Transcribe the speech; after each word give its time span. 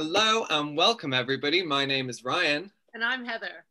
Hello 0.00 0.46
and 0.48 0.76
welcome, 0.76 1.12
everybody. 1.12 1.60
My 1.60 1.84
name 1.84 2.08
is 2.08 2.22
Ryan. 2.22 2.70
And 2.94 3.02
I'm 3.02 3.24
Heather. 3.24 3.64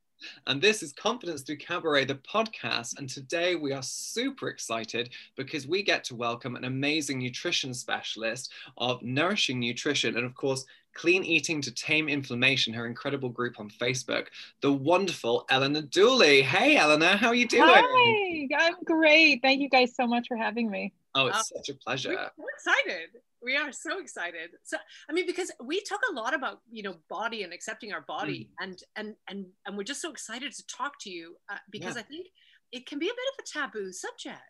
And 0.45 0.61
this 0.61 0.83
is 0.83 0.91
Confidence 0.91 1.41
Through 1.41 1.59
Cabaret, 1.59 2.03
the 2.03 2.15
podcast. 2.15 2.99
And 2.99 3.07
today 3.07 3.55
we 3.55 3.71
are 3.71 3.81
super 3.81 4.49
excited 4.49 5.11
because 5.37 5.67
we 5.67 5.83
get 5.83 6.03
to 6.03 6.15
welcome 6.15 6.57
an 6.57 6.65
amazing 6.65 7.19
nutrition 7.19 7.73
specialist 7.73 8.51
of 8.75 9.01
Nourishing 9.01 9.57
Nutrition 9.57 10.17
and, 10.17 10.25
of 10.25 10.35
course, 10.35 10.65
Clean 10.93 11.23
Eating 11.23 11.61
to 11.61 11.73
Tame 11.73 12.09
Inflammation, 12.09 12.73
her 12.73 12.87
incredible 12.87 13.29
group 13.29 13.57
on 13.57 13.69
Facebook, 13.69 14.27
the 14.59 14.73
wonderful 14.73 15.45
Eleanor 15.49 15.83
Duelley. 15.83 16.41
Hey, 16.41 16.75
Eleanor, 16.75 17.15
how 17.15 17.27
are 17.27 17.35
you 17.35 17.47
doing? 17.47 17.69
Hi, 17.69 18.47
I'm 18.59 18.83
great. 18.83 19.41
Thank 19.41 19.61
you 19.61 19.69
guys 19.69 19.95
so 19.95 20.05
much 20.05 20.27
for 20.27 20.35
having 20.35 20.69
me. 20.69 20.91
Oh, 21.17 21.27
it's 21.27 21.49
such 21.55 21.69
a 21.69 21.73
pleasure. 21.73 22.11
We're 22.11 22.45
so 22.63 22.71
excited 22.73 23.09
we 23.41 23.55
are 23.55 23.71
so 23.71 23.99
excited 23.99 24.49
so 24.63 24.77
i 25.09 25.13
mean 25.13 25.25
because 25.25 25.51
we 25.63 25.81
talk 25.81 25.99
a 26.09 26.13
lot 26.13 26.33
about 26.33 26.59
you 26.71 26.83
know 26.83 26.95
body 27.09 27.43
and 27.43 27.53
accepting 27.53 27.93
our 27.93 28.01
body 28.01 28.49
mm. 28.49 28.63
and 28.63 28.79
and 28.95 29.15
and 29.29 29.45
and 29.65 29.77
we're 29.77 29.83
just 29.83 30.01
so 30.01 30.11
excited 30.11 30.51
to 30.51 30.63
talk 30.67 30.93
to 30.99 31.09
you 31.09 31.35
uh, 31.51 31.57
because 31.71 31.95
yeah. 31.95 32.01
i 32.01 32.03
think 32.03 32.27
it 32.71 32.85
can 32.85 32.99
be 32.99 33.07
a 33.07 33.09
bit 33.09 33.17
of 33.33 33.45
a 33.45 33.59
taboo 33.59 33.91
subject 33.91 34.41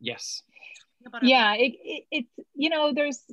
yes 0.00 0.42
yeah 1.22 1.54
it, 1.54 1.72
it, 1.82 2.04
it's 2.10 2.30
you 2.54 2.68
know 2.68 2.92
there's 2.92 3.24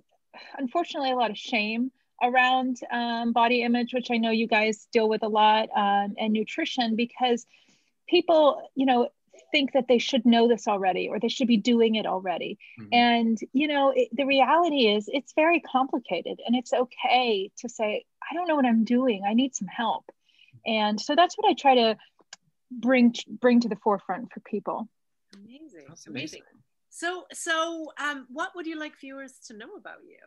unfortunately 0.58 1.12
a 1.12 1.16
lot 1.16 1.30
of 1.30 1.38
shame 1.38 1.92
around 2.24 2.78
um, 2.92 3.34
body 3.34 3.64
image 3.64 3.94
which 3.94 4.12
i 4.12 4.18
know 4.18 4.32
you 4.32 4.48
guys 4.48 4.88
deal 4.94 5.10
with 5.10 5.24
a 5.24 5.28
lot 5.28 5.70
um, 5.76 6.14
and 6.18 6.34
nutrition 6.34 6.96
because 6.96 7.46
people 8.08 8.70
you 8.76 8.86
know 8.86 9.10
think 9.52 9.74
that 9.74 9.88
they 9.88 9.98
should 9.98 10.26
know 10.26 10.48
this 10.48 10.68
already 10.68 11.10
or 11.10 11.20
they 11.20 11.28
should 11.28 11.48
be 11.48 11.58
doing 11.58 11.96
it 11.96 12.06
already. 12.06 12.58
Mm-hmm. 12.80 12.94
And, 12.94 13.38
you 13.54 13.68
know, 13.68 13.94
it, 13.96 14.10
the 14.12 14.26
reality 14.26 14.88
is 14.88 15.10
it's 15.12 15.34
very 15.34 15.60
complicated 15.60 16.40
and 16.46 16.56
it's 16.56 16.74
okay 16.74 17.52
to 17.58 17.70
say, 17.70 18.06
I 18.30 18.34
don't 18.34 18.48
know 18.48 18.56
what 18.56 18.66
I'm 18.66 18.84
doing. 18.84 19.24
I 19.28 19.34
need 19.34 19.56
some 19.56 19.68
help. 19.68 20.06
And 20.66 21.00
so 21.00 21.16
that's 21.16 21.38
what 21.38 21.50
I 21.50 21.54
try 21.54 21.76
to 21.76 21.98
bring 22.72 23.14
bring 23.28 23.60
to 23.62 23.70
the 23.70 23.76
forefront 23.76 24.32
for 24.32 24.40
people. 24.42 24.88
Amazing. 25.36 25.86
That's 25.88 26.08
amazing. 26.08 26.42
So 26.90 27.26
so 27.34 27.92
um 28.00 28.28
what 28.30 28.52
would 28.56 28.66
you 28.66 28.80
like 28.80 29.00
viewers 29.00 29.34
to 29.48 29.58
know 29.58 29.74
about 29.78 30.00
you? 30.08 30.18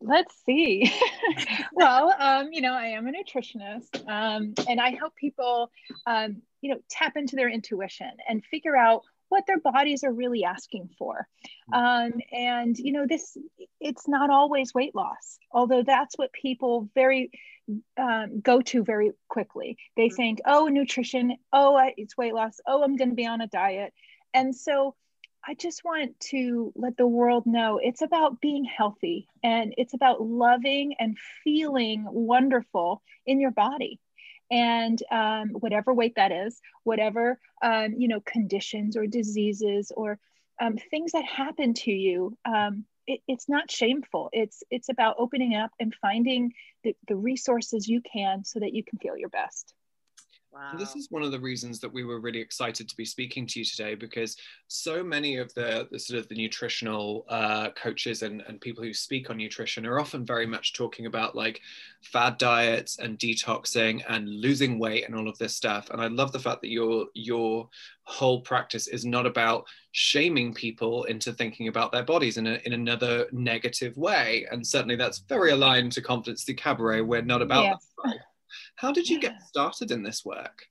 Let's 0.00 0.34
see. 0.44 0.92
well, 1.72 2.14
um, 2.18 2.48
you 2.52 2.60
know, 2.60 2.72
I 2.72 2.88
am 2.88 3.06
a 3.06 3.12
nutritionist, 3.12 4.06
um, 4.08 4.54
and 4.68 4.80
I 4.80 4.90
help 4.90 5.14
people, 5.16 5.70
um, 6.06 6.42
you 6.60 6.74
know, 6.74 6.80
tap 6.90 7.16
into 7.16 7.36
their 7.36 7.48
intuition 7.48 8.10
and 8.28 8.44
figure 8.44 8.76
out 8.76 9.02
what 9.28 9.44
their 9.46 9.58
bodies 9.58 10.04
are 10.04 10.12
really 10.12 10.44
asking 10.44 10.88
for. 10.98 11.26
Um, 11.72 12.12
and 12.32 12.76
you 12.78 12.92
know, 12.92 13.06
this 13.08 13.36
it's 13.80 14.08
not 14.08 14.30
always 14.30 14.74
weight 14.74 14.94
loss, 14.94 15.38
although 15.50 15.82
that's 15.82 16.16
what 16.16 16.32
people 16.32 16.88
very 16.94 17.30
um, 17.96 18.40
go 18.40 18.60
to 18.60 18.84
very 18.84 19.12
quickly. 19.28 19.76
They 19.96 20.06
mm-hmm. 20.06 20.14
think, 20.14 20.40
oh, 20.46 20.68
nutrition, 20.68 21.36
oh, 21.52 21.80
it's 21.96 22.16
weight 22.16 22.34
loss, 22.34 22.60
oh, 22.66 22.82
I'm 22.82 22.96
going 22.96 23.10
to 23.10 23.16
be 23.16 23.26
on 23.26 23.40
a 23.40 23.48
diet, 23.48 23.92
and 24.32 24.54
so 24.54 24.94
I 25.48 25.54
just 25.54 25.84
want 25.84 26.18
to 26.30 26.72
let 26.74 26.96
the 26.96 27.06
world 27.06 27.46
know 27.46 27.78
it's 27.80 28.02
about 28.02 28.40
being 28.40 28.64
healthy 28.64 29.28
and 29.44 29.74
it's 29.78 29.94
about 29.94 30.20
loving 30.20 30.94
and 30.98 31.16
feeling 31.44 32.04
wonderful 32.08 33.02
in 33.26 33.38
your 33.38 33.52
body. 33.52 34.00
And 34.50 35.00
um, 35.10 35.50
whatever 35.50 35.94
weight 35.94 36.16
that 36.16 36.32
is, 36.32 36.60
whatever 36.82 37.38
um, 37.62 37.94
you 37.96 38.08
know 38.08 38.20
conditions 38.20 38.96
or 38.96 39.06
diseases 39.06 39.92
or 39.96 40.18
um, 40.60 40.78
things 40.90 41.12
that 41.12 41.24
happen 41.24 41.74
to 41.74 41.92
you, 41.92 42.36
um, 42.44 42.84
it, 43.06 43.20
it's 43.28 43.48
not 43.48 43.70
shameful. 43.70 44.30
It's 44.32 44.64
it's 44.70 44.88
about 44.88 45.16
opening 45.18 45.54
up 45.54 45.70
and 45.78 45.94
finding 45.94 46.52
the, 46.82 46.96
the 47.06 47.16
resources 47.16 47.88
you 47.88 48.00
can 48.00 48.44
so 48.44 48.58
that 48.60 48.74
you 48.74 48.82
can 48.82 48.98
feel 48.98 49.16
your 49.16 49.28
best. 49.28 49.74
Wow. 50.56 50.78
This 50.78 50.96
is 50.96 51.10
one 51.10 51.22
of 51.22 51.32
the 51.32 51.40
reasons 51.40 51.80
that 51.80 51.92
we 51.92 52.02
were 52.02 52.18
really 52.18 52.40
excited 52.40 52.88
to 52.88 52.96
be 52.96 53.04
speaking 53.04 53.46
to 53.48 53.58
you 53.58 53.64
today 53.64 53.94
because 53.94 54.38
so 54.68 55.04
many 55.04 55.36
of 55.36 55.52
the, 55.52 55.86
the 55.90 55.98
sort 55.98 56.18
of 56.18 56.28
the 56.28 56.34
nutritional 56.34 57.26
uh, 57.28 57.70
coaches 57.72 58.22
and, 58.22 58.42
and 58.48 58.58
people 58.58 58.82
who 58.82 58.94
speak 58.94 59.28
on 59.28 59.36
nutrition 59.36 59.84
are 59.84 60.00
often 60.00 60.24
very 60.24 60.46
much 60.46 60.72
talking 60.72 61.04
about 61.04 61.36
like 61.36 61.60
fad 62.00 62.38
diets 62.38 62.98
and 62.98 63.18
detoxing 63.18 64.02
and 64.08 64.30
losing 64.30 64.78
weight 64.78 65.04
and 65.04 65.14
all 65.14 65.28
of 65.28 65.36
this 65.36 65.54
stuff. 65.54 65.90
And 65.90 66.00
I 66.00 66.06
love 66.06 66.32
the 66.32 66.38
fact 66.38 66.62
that 66.62 66.70
your 66.70 67.06
your 67.12 67.68
whole 68.04 68.40
practice 68.40 68.86
is 68.86 69.04
not 69.04 69.26
about 69.26 69.66
shaming 69.92 70.54
people 70.54 71.04
into 71.04 71.34
thinking 71.34 71.68
about 71.68 71.92
their 71.92 72.04
bodies 72.04 72.38
in, 72.38 72.46
a, 72.46 72.60
in 72.64 72.72
another 72.72 73.26
negative 73.30 73.94
way. 73.98 74.46
And 74.50 74.66
certainly 74.66 74.96
that's 74.96 75.18
very 75.18 75.50
aligned 75.50 75.92
to 75.92 76.00
Confidence 76.00 76.46
the 76.46 76.54
Cabaret. 76.54 77.02
We're 77.02 77.20
not 77.20 77.42
about 77.42 77.64
yes. 77.64 77.92
that. 78.04 78.20
How 78.76 78.92
did 78.92 79.08
you 79.08 79.18
get 79.18 79.42
started 79.42 79.90
in 79.90 80.02
this 80.02 80.24
work? 80.24 80.66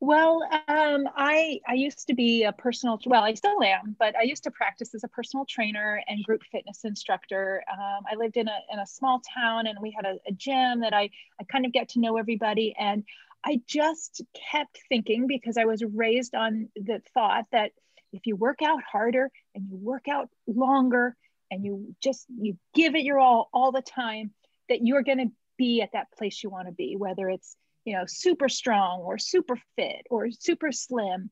Well, 0.00 0.42
um, 0.68 1.08
I 1.16 1.60
I 1.66 1.74
used 1.74 2.06
to 2.08 2.14
be 2.14 2.44
a 2.44 2.52
personal 2.52 3.00
well, 3.06 3.22
I 3.22 3.34
still 3.34 3.62
am, 3.62 3.96
but 3.98 4.14
I 4.14 4.22
used 4.22 4.44
to 4.44 4.50
practice 4.50 4.94
as 4.94 5.04
a 5.04 5.08
personal 5.08 5.46
trainer 5.46 6.02
and 6.06 6.22
group 6.22 6.42
fitness 6.52 6.84
instructor. 6.84 7.64
Um, 7.72 8.04
I 8.10 8.14
lived 8.16 8.36
in 8.36 8.46
a 8.46 8.58
in 8.72 8.78
a 8.78 8.86
small 8.86 9.22
town, 9.34 9.66
and 9.66 9.78
we 9.80 9.90
had 9.96 10.04
a, 10.04 10.18
a 10.28 10.32
gym 10.32 10.80
that 10.80 10.92
I 10.92 11.10
I 11.40 11.44
kind 11.44 11.64
of 11.64 11.72
get 11.72 11.88
to 11.90 12.00
know 12.00 12.18
everybody, 12.18 12.74
and 12.78 13.04
I 13.44 13.60
just 13.66 14.22
kept 14.52 14.78
thinking 14.88 15.26
because 15.26 15.56
I 15.56 15.64
was 15.64 15.82
raised 15.82 16.34
on 16.34 16.68
the 16.76 17.00
thought 17.14 17.46
that 17.52 17.72
if 18.12 18.26
you 18.26 18.36
work 18.36 18.60
out 18.62 18.82
harder 18.82 19.30
and 19.54 19.64
you 19.70 19.76
work 19.78 20.08
out 20.08 20.28
longer 20.46 21.16
and 21.50 21.64
you 21.64 21.94
just 22.02 22.26
you 22.38 22.58
give 22.74 22.94
it 22.94 23.02
your 23.02 23.18
all 23.18 23.48
all 23.52 23.72
the 23.72 23.82
time, 23.82 24.32
that 24.68 24.84
you're 24.84 25.02
going 25.02 25.18
to 25.18 25.30
be 25.56 25.82
at 25.82 25.92
that 25.92 26.12
place 26.12 26.42
you 26.42 26.50
want 26.50 26.68
to 26.68 26.72
be, 26.72 26.96
whether 26.96 27.28
it's, 27.28 27.56
you 27.84 27.94
know, 27.94 28.04
super 28.06 28.48
strong 28.48 29.00
or 29.00 29.18
super 29.18 29.58
fit 29.76 30.06
or 30.10 30.30
super 30.30 30.72
slim. 30.72 31.30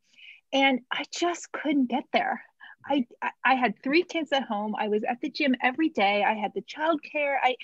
And 0.52 0.80
I 0.92 1.04
just 1.12 1.50
couldn't 1.52 1.90
get 1.90 2.04
there. 2.12 2.42
I, 2.86 3.06
I 3.44 3.54
had 3.54 3.82
three 3.82 4.02
kids 4.02 4.32
at 4.32 4.44
home. 4.44 4.74
I 4.78 4.88
was 4.88 5.04
at 5.04 5.20
the 5.20 5.30
gym 5.30 5.54
every 5.62 5.88
day. 5.88 6.22
I 6.22 6.34
had 6.34 6.52
the 6.54 6.62
childcare. 6.62 7.36
I 7.42 7.56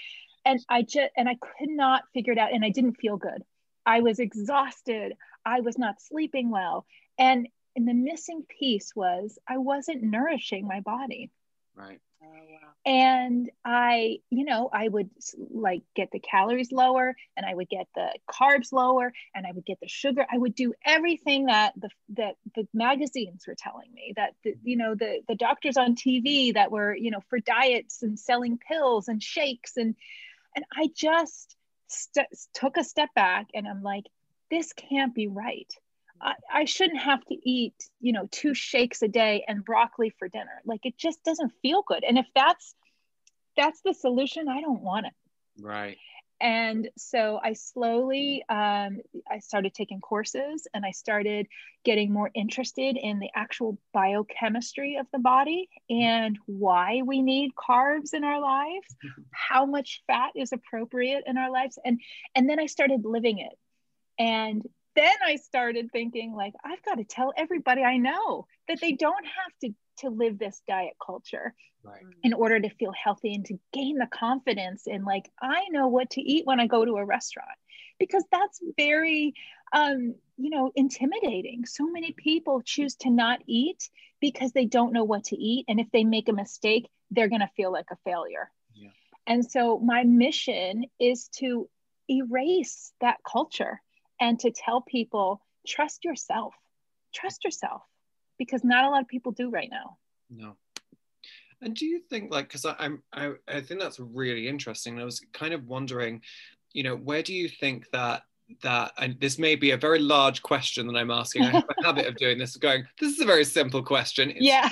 and 0.45 0.61
I 0.69 0.83
just 0.83 1.11
and 1.17 1.29
I 1.29 1.35
could 1.35 1.69
not 1.69 2.05
figure 2.15 2.33
it 2.33 2.39
out 2.39 2.53
and 2.53 2.65
I 2.65 2.71
didn't 2.71 2.95
feel 2.95 3.17
good. 3.17 3.43
I 3.85 4.01
was 4.01 4.19
exhausted. 4.19 5.15
I 5.45 5.61
was 5.61 5.79
not 5.79 6.01
sleeping 6.01 6.51
well. 6.51 6.87
And 7.19 7.49
and 7.77 7.87
the 7.87 7.95
missing 7.95 8.45
piece 8.59 8.95
was 8.97 9.39
I 9.49 9.59
wasn't 9.59 10.03
nourishing 10.03 10.67
my 10.67 10.81
body. 10.81 11.31
Right. 11.75 12.01
Oh, 12.23 12.27
and 12.87 13.51
I, 13.65 14.21
you 14.31 14.45
know, 14.45 14.71
I 14.73 14.89
would 14.89 15.11
like 15.51 15.83
get 15.95 16.11
the 16.13 16.19
calories 16.19 16.73
lower 16.73 17.15
and 17.37 17.45
I 17.45 17.55
would 17.55 17.69
get 17.69 17.89
the 17.95 18.09
carbs 18.31 18.73
lower 18.73 19.13
and 19.35 19.47
I 19.47 19.53
would 19.53 19.67
get 19.67 19.81
the 19.81 19.89
sugar. 19.89 20.27
I 20.33 20.39
would 20.39 20.55
do 20.55 20.73
everything 20.85 21.47
that 21.47 21.75
the 21.79 21.91
that 22.17 22.37
the 22.55 22.67
magazines 22.73 23.45
were 23.47 23.55
telling 23.55 23.93
me 23.93 24.15
that 24.17 24.35
the, 24.45 24.55
you 24.63 24.77
know 24.77 24.95
the 24.95 25.21
the 25.29 25.35
doctors 25.35 25.77
on 25.77 25.95
TV 25.95 26.55
that 26.55 26.71
were, 26.71 26.95
you 26.97 27.11
know, 27.11 27.21
for 27.29 27.39
diets 27.39 28.03
and 28.03 28.19
selling 28.19 28.59
pills 28.59 29.09
and 29.09 29.23
shakes 29.23 29.77
and 29.77 29.95
and 30.57 30.65
I 30.75 30.89
just 30.95 31.57
st- 31.89 32.29
took 32.55 32.79
a 32.79 32.85
step 32.85 33.11
back 33.15 33.49
and 33.55 33.69
I'm 33.69 33.83
like 33.83 34.05
this 34.51 34.73
can't 34.73 35.15
be 35.15 35.29
right. 35.29 35.73
I, 36.21 36.35
I 36.53 36.65
shouldn't 36.65 37.01
have 37.01 37.25
to 37.27 37.35
eat, 37.49 37.75
you 38.01 38.13
know, 38.13 38.29
two 38.31 38.55
shakes 38.55 39.03
a 39.03 39.09
day 39.09 39.45
and 39.47 39.65
broccoli 39.65 40.11
for 40.19 40.29
dinner. 40.29 40.61
Like 40.65 40.85
it 40.85 40.97
just 40.97 41.23
doesn't 41.25 41.53
feel 41.63 41.83
good. 41.87 42.05
And 42.05 42.19
if 42.19 42.27
that's 42.35 42.75
that's 43.57 43.81
the 43.83 43.95
solution, 43.95 44.49
I 44.49 44.61
don't 44.61 44.83
want 44.83 45.07
it. 45.07 45.13
Right. 45.61 45.99
And 46.41 46.89
so 46.97 47.39
I 47.43 47.53
slowly, 47.53 48.43
um, 48.49 49.01
I 49.31 49.41
started 49.41 49.75
taking 49.75 50.01
courses 50.01 50.67
and 50.73 50.87
I 50.87 50.91
started 50.93 51.47
getting 51.85 52.13
more 52.13 52.31
interested 52.35 52.97
in 52.97 53.19
the 53.19 53.29
actual 53.35 53.79
biochemistry 53.93 54.97
of 54.97 55.07
the 55.13 55.19
body 55.19 55.69
and 55.91 56.39
why 56.47 57.03
we 57.05 57.21
need 57.21 57.53
carbs 57.55 58.15
in 58.15 58.25
our 58.25 58.41
lives, 58.41 58.97
how 59.33 59.67
much 59.67 60.03
fat 60.07 60.31
is 60.35 60.53
appropriate 60.53 61.25
in 61.27 61.37
our 61.37 61.51
lives. 61.51 61.79
And, 61.85 62.01
and 62.35 62.49
then 62.49 62.59
I 62.59 62.67
started 62.67 63.05
living 63.05 63.39
it. 63.39 63.59
And 64.19 64.67
then 65.01 65.15
I 65.25 65.37
started 65.37 65.91
thinking 65.93 66.35
like 66.35 66.53
I've 66.65 66.83
got 66.85 66.97
to 66.97 67.05
tell 67.05 67.33
everybody 67.37 67.83
I 67.83 67.97
know 67.97 68.47
that 68.69 68.81
they 68.81 68.93
don't 68.93 69.25
have 69.25 69.53
to 69.63 69.75
to 69.99 70.11
live 70.11 70.39
this 70.39 70.61
diet 70.69 70.95
culture 71.05 71.55
right. 71.83 72.03
in 72.23 72.33
order 72.33 72.61
to 72.61 72.69
feel 72.71 72.93
healthy 72.93 73.35
and 73.35 73.45
to 73.47 73.59
gain 73.73 73.97
the 73.97 74.07
confidence 74.07 74.87
in 74.87 75.05
like 75.05 75.31
I 75.41 75.65
know 75.71 75.89
what 75.89 76.11
to 76.11 76.21
eat 76.21 76.47
when 76.47 76.61
I 76.61 76.67
go 76.67 76.85
to 76.85 76.97
a 76.97 77.05
restaurant 77.05 77.49
because 77.99 78.25
that's 78.31 78.61
very 78.77 79.35
um, 79.73 80.15
you 80.37 80.51
know 80.51 80.71
intimidating. 80.75 81.65
So 81.65 81.87
many 81.87 82.13
people 82.13 82.61
choose 82.63 82.97
to 82.97 83.11
not 83.11 83.41
eat 83.47 83.89
because 84.21 84.53
they 84.53 84.67
don't 84.67 84.93
know 84.93 85.05
what 85.05 85.25
to 85.25 85.37
eat 85.37 85.65
and 85.69 85.81
if 85.81 85.91
they 85.93 86.05
make 86.05 86.29
a 86.29 86.35
mistake 86.35 86.91
they're 87.11 87.29
going 87.29 87.41
to 87.41 87.51
feel 87.57 87.73
like 87.73 87.87
a 87.91 87.97
failure. 88.05 88.51
Yeah. 88.75 88.91
And 89.27 89.45
so 89.45 89.79
my 89.79 90.05
mission 90.05 90.85
is 91.01 91.29
to 91.39 91.69
erase 92.09 92.93
that 93.01 93.19
culture 93.25 93.81
and 94.21 94.39
to 94.41 94.51
tell 94.51 94.81
people 94.81 95.41
trust 95.67 96.05
yourself. 96.05 96.55
Trust 97.15 97.45
yourself 97.45 97.83
because 98.39 98.63
not 98.65 98.85
a 98.85 98.91
lot 98.91 99.03
of 99.03 99.09
people 99.09 99.33
do 99.33 99.51
right 99.51 99.69
now. 99.71 99.97
No. 100.31 100.57
And 101.63 101.75
do 101.75 101.85
you 101.85 102.01
think, 102.01 102.33
like, 102.33 102.49
because 102.49 102.65
I'm, 102.65 103.03
I, 103.13 103.33
I 103.47 103.61
think 103.61 103.81
that's 103.81 104.01
really 104.01 104.49
interesting. 104.49 104.99
I 104.99 105.05
was 105.05 105.21
kind 105.33 105.53
of 105.53 105.67
wondering, 105.67 106.23
you 106.73 106.83
know, 106.83 106.97
where 106.97 107.23
do 107.23 107.35
you 107.35 107.49
think 107.49 107.91
that 107.91 108.23
that 108.63 108.93
and 108.99 109.17
this 109.21 109.39
may 109.39 109.55
be 109.55 109.71
a 109.71 109.77
very 109.77 110.01
large 110.01 110.43
question 110.43 110.87
that 110.89 110.97
i'm 110.97 111.11
asking. 111.11 111.45
I 111.45 111.51
have 111.51 111.65
a 111.79 111.85
habit 111.85 112.07
of 112.07 112.17
doing 112.17 112.37
this 112.37 112.57
going 112.57 112.85
this 112.99 113.13
is 113.13 113.21
a 113.21 113.25
very 113.25 113.45
simple 113.45 113.83
question. 113.83 114.31
It's, 114.31 114.41
yeah. 114.41 114.69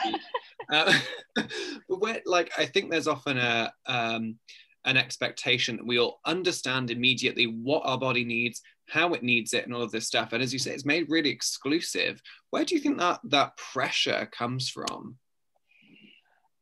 uh, 0.72 0.98
but 1.36 2.00
where 2.00 2.20
like 2.26 2.50
i 2.58 2.66
think 2.66 2.90
there's 2.90 3.06
often 3.06 3.38
a 3.38 3.72
um, 3.86 4.36
an 4.84 4.96
expectation 4.96 5.76
that 5.76 5.86
we 5.86 5.98
all 5.98 6.20
understand 6.24 6.90
immediately 6.90 7.46
what 7.46 7.82
our 7.84 7.98
body 7.98 8.24
needs 8.24 8.62
how 8.88 9.12
it 9.12 9.22
needs 9.22 9.52
it 9.52 9.66
and 9.66 9.74
all 9.74 9.82
of 9.82 9.90
this 9.90 10.06
stuff 10.06 10.32
and 10.32 10.42
as 10.42 10.52
you 10.52 10.58
say 10.58 10.70
it's 10.70 10.84
made 10.84 11.10
really 11.10 11.30
exclusive 11.30 12.20
where 12.50 12.64
do 12.64 12.74
you 12.74 12.80
think 12.80 12.98
that 12.98 13.20
that 13.24 13.56
pressure 13.56 14.28
comes 14.32 14.68
from 14.68 15.16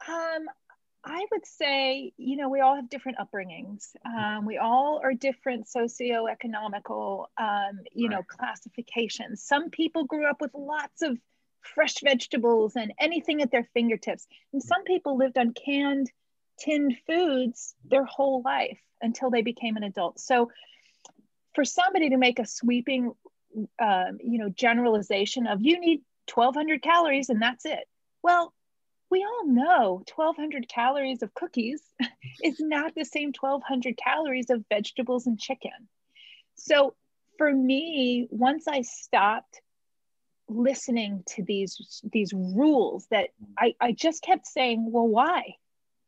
um 0.08 0.46
I 1.08 1.24
would 1.30 1.46
say, 1.46 2.12
you 2.16 2.36
know, 2.36 2.48
we 2.48 2.58
all 2.60 2.74
have 2.74 2.90
different 2.90 3.18
upbringings. 3.18 3.94
Um, 4.04 4.44
we 4.44 4.58
all 4.58 5.00
are 5.04 5.14
different 5.14 5.68
socioeconomical, 5.68 7.26
um, 7.38 7.80
you 7.92 8.08
right. 8.08 8.16
know, 8.16 8.22
classifications. 8.28 9.44
Some 9.44 9.70
people 9.70 10.04
grew 10.04 10.28
up 10.28 10.40
with 10.40 10.50
lots 10.52 11.02
of 11.02 11.16
fresh 11.60 11.94
vegetables 12.02 12.74
and 12.74 12.92
anything 12.98 13.40
at 13.40 13.52
their 13.52 13.68
fingertips. 13.72 14.26
And 14.52 14.60
some 14.60 14.82
people 14.82 15.16
lived 15.16 15.38
on 15.38 15.52
canned, 15.52 16.10
tinned 16.58 16.96
foods 17.06 17.74
their 17.84 18.04
whole 18.04 18.42
life 18.42 18.78
until 19.00 19.30
they 19.30 19.42
became 19.42 19.76
an 19.76 19.82
adult. 19.82 20.18
So 20.20 20.50
for 21.54 21.64
somebody 21.64 22.10
to 22.10 22.16
make 22.16 22.38
a 22.38 22.46
sweeping, 22.46 23.12
um, 23.80 24.18
you 24.22 24.38
know, 24.38 24.48
generalization 24.48 25.46
of 25.46 25.60
you 25.62 25.80
need 25.80 26.02
1200 26.32 26.82
calories 26.82 27.28
and 27.28 27.40
that's 27.40 27.64
it. 27.64 27.88
Well, 28.22 28.52
we 29.10 29.24
all 29.24 29.46
know 29.46 30.02
1200 30.14 30.68
calories 30.68 31.22
of 31.22 31.32
cookies 31.34 31.82
is 32.42 32.58
not 32.60 32.94
the 32.94 33.04
same 33.04 33.32
1200 33.38 33.96
calories 33.96 34.50
of 34.50 34.64
vegetables 34.68 35.26
and 35.26 35.38
chicken. 35.38 35.88
So 36.56 36.94
for 37.38 37.52
me, 37.52 38.26
once 38.30 38.66
I 38.66 38.82
stopped 38.82 39.60
listening 40.48 41.24
to 41.26 41.42
these 41.42 42.02
these 42.12 42.32
rules 42.32 43.06
that 43.10 43.30
I, 43.58 43.74
I 43.80 43.92
just 43.92 44.22
kept 44.22 44.46
saying, 44.46 44.90
well, 44.90 45.08
why? 45.08 45.56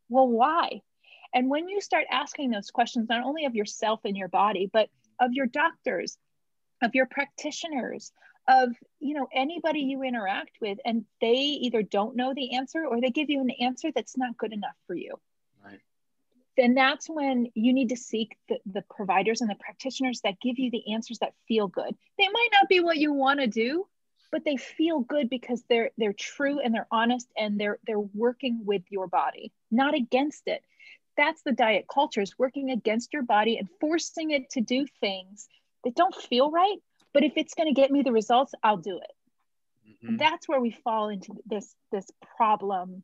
Well, 0.08 0.28
why? 0.28 0.82
And 1.34 1.50
when 1.50 1.68
you 1.68 1.80
start 1.80 2.06
asking 2.10 2.50
those 2.50 2.70
questions, 2.70 3.08
not 3.08 3.24
only 3.24 3.44
of 3.44 3.54
yourself 3.54 4.00
and 4.04 4.16
your 4.16 4.28
body, 4.28 4.68
but 4.72 4.88
of 5.20 5.32
your 5.32 5.46
doctors, 5.46 6.16
of 6.82 6.94
your 6.94 7.06
practitioners, 7.06 8.12
of 8.46 8.70
you 8.98 9.12
know 9.12 9.28
anybody 9.34 9.80
you 9.80 10.02
interact 10.02 10.52
with 10.62 10.78
and 10.86 11.04
they 11.20 11.34
either 11.34 11.82
don't 11.82 12.16
know 12.16 12.32
the 12.34 12.54
answer 12.54 12.86
or 12.86 12.98
they 12.98 13.10
give 13.10 13.28
you 13.28 13.42
an 13.42 13.50
answer 13.60 13.90
that's 13.94 14.16
not 14.16 14.38
good 14.38 14.54
enough 14.54 14.76
for 14.86 14.94
you. 14.94 15.20
Right. 15.62 15.80
Then 16.56 16.72
that's 16.72 17.10
when 17.10 17.48
you 17.54 17.74
need 17.74 17.90
to 17.90 17.96
seek 17.96 18.38
the, 18.48 18.58
the 18.64 18.82
providers 18.88 19.42
and 19.42 19.50
the 19.50 19.54
practitioners 19.56 20.22
that 20.22 20.40
give 20.40 20.58
you 20.58 20.70
the 20.70 20.94
answers 20.94 21.18
that 21.18 21.34
feel 21.46 21.68
good. 21.68 21.94
They 22.16 22.28
might 22.28 22.48
not 22.54 22.70
be 22.70 22.80
what 22.80 22.96
you 22.96 23.12
want 23.12 23.40
to 23.40 23.46
do 23.46 23.86
but 24.30 24.44
they 24.44 24.56
feel 24.56 25.00
good 25.00 25.30
because 25.30 25.62
they're 25.68 25.90
they're 25.96 26.12
true 26.12 26.60
and 26.60 26.74
they're 26.74 26.88
honest 26.90 27.28
and 27.36 27.58
they're 27.58 27.78
they're 27.86 27.98
working 27.98 28.64
with 28.64 28.82
your 28.90 29.06
body 29.06 29.52
not 29.70 29.94
against 29.94 30.42
it 30.46 30.62
that's 31.18 31.42
the 31.42 31.52
diet 31.52 31.86
culture 31.92 32.22
is 32.22 32.38
working 32.38 32.70
against 32.70 33.12
your 33.12 33.22
body 33.22 33.58
and 33.58 33.68
forcing 33.80 34.30
it 34.30 34.48
to 34.50 34.60
do 34.60 34.86
things 35.00 35.48
that 35.84 35.94
don't 35.94 36.14
feel 36.14 36.50
right 36.50 36.78
but 37.12 37.24
if 37.24 37.32
it's 37.36 37.54
going 37.54 37.68
to 37.68 37.78
get 37.78 37.90
me 37.90 38.02
the 38.02 38.12
results 38.12 38.54
i'll 38.62 38.76
do 38.76 38.98
it 38.98 40.06
mm-hmm. 40.06 40.16
that's 40.16 40.48
where 40.48 40.60
we 40.60 40.70
fall 40.70 41.08
into 41.08 41.34
this 41.46 41.74
this 41.92 42.06
problem 42.36 43.02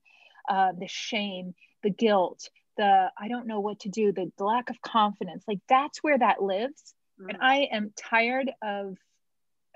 uh, 0.48 0.72
the 0.78 0.88
shame 0.88 1.54
the 1.82 1.90
guilt 1.90 2.48
the 2.76 3.10
i 3.18 3.28
don't 3.28 3.46
know 3.46 3.60
what 3.60 3.80
to 3.80 3.88
do 3.88 4.12
the, 4.12 4.30
the 4.38 4.44
lack 4.44 4.70
of 4.70 4.80
confidence 4.80 5.44
like 5.46 5.60
that's 5.68 6.02
where 6.02 6.18
that 6.18 6.42
lives 6.42 6.94
mm-hmm. 7.20 7.30
and 7.30 7.38
i 7.42 7.68
am 7.72 7.92
tired 7.96 8.50
of 8.62 8.96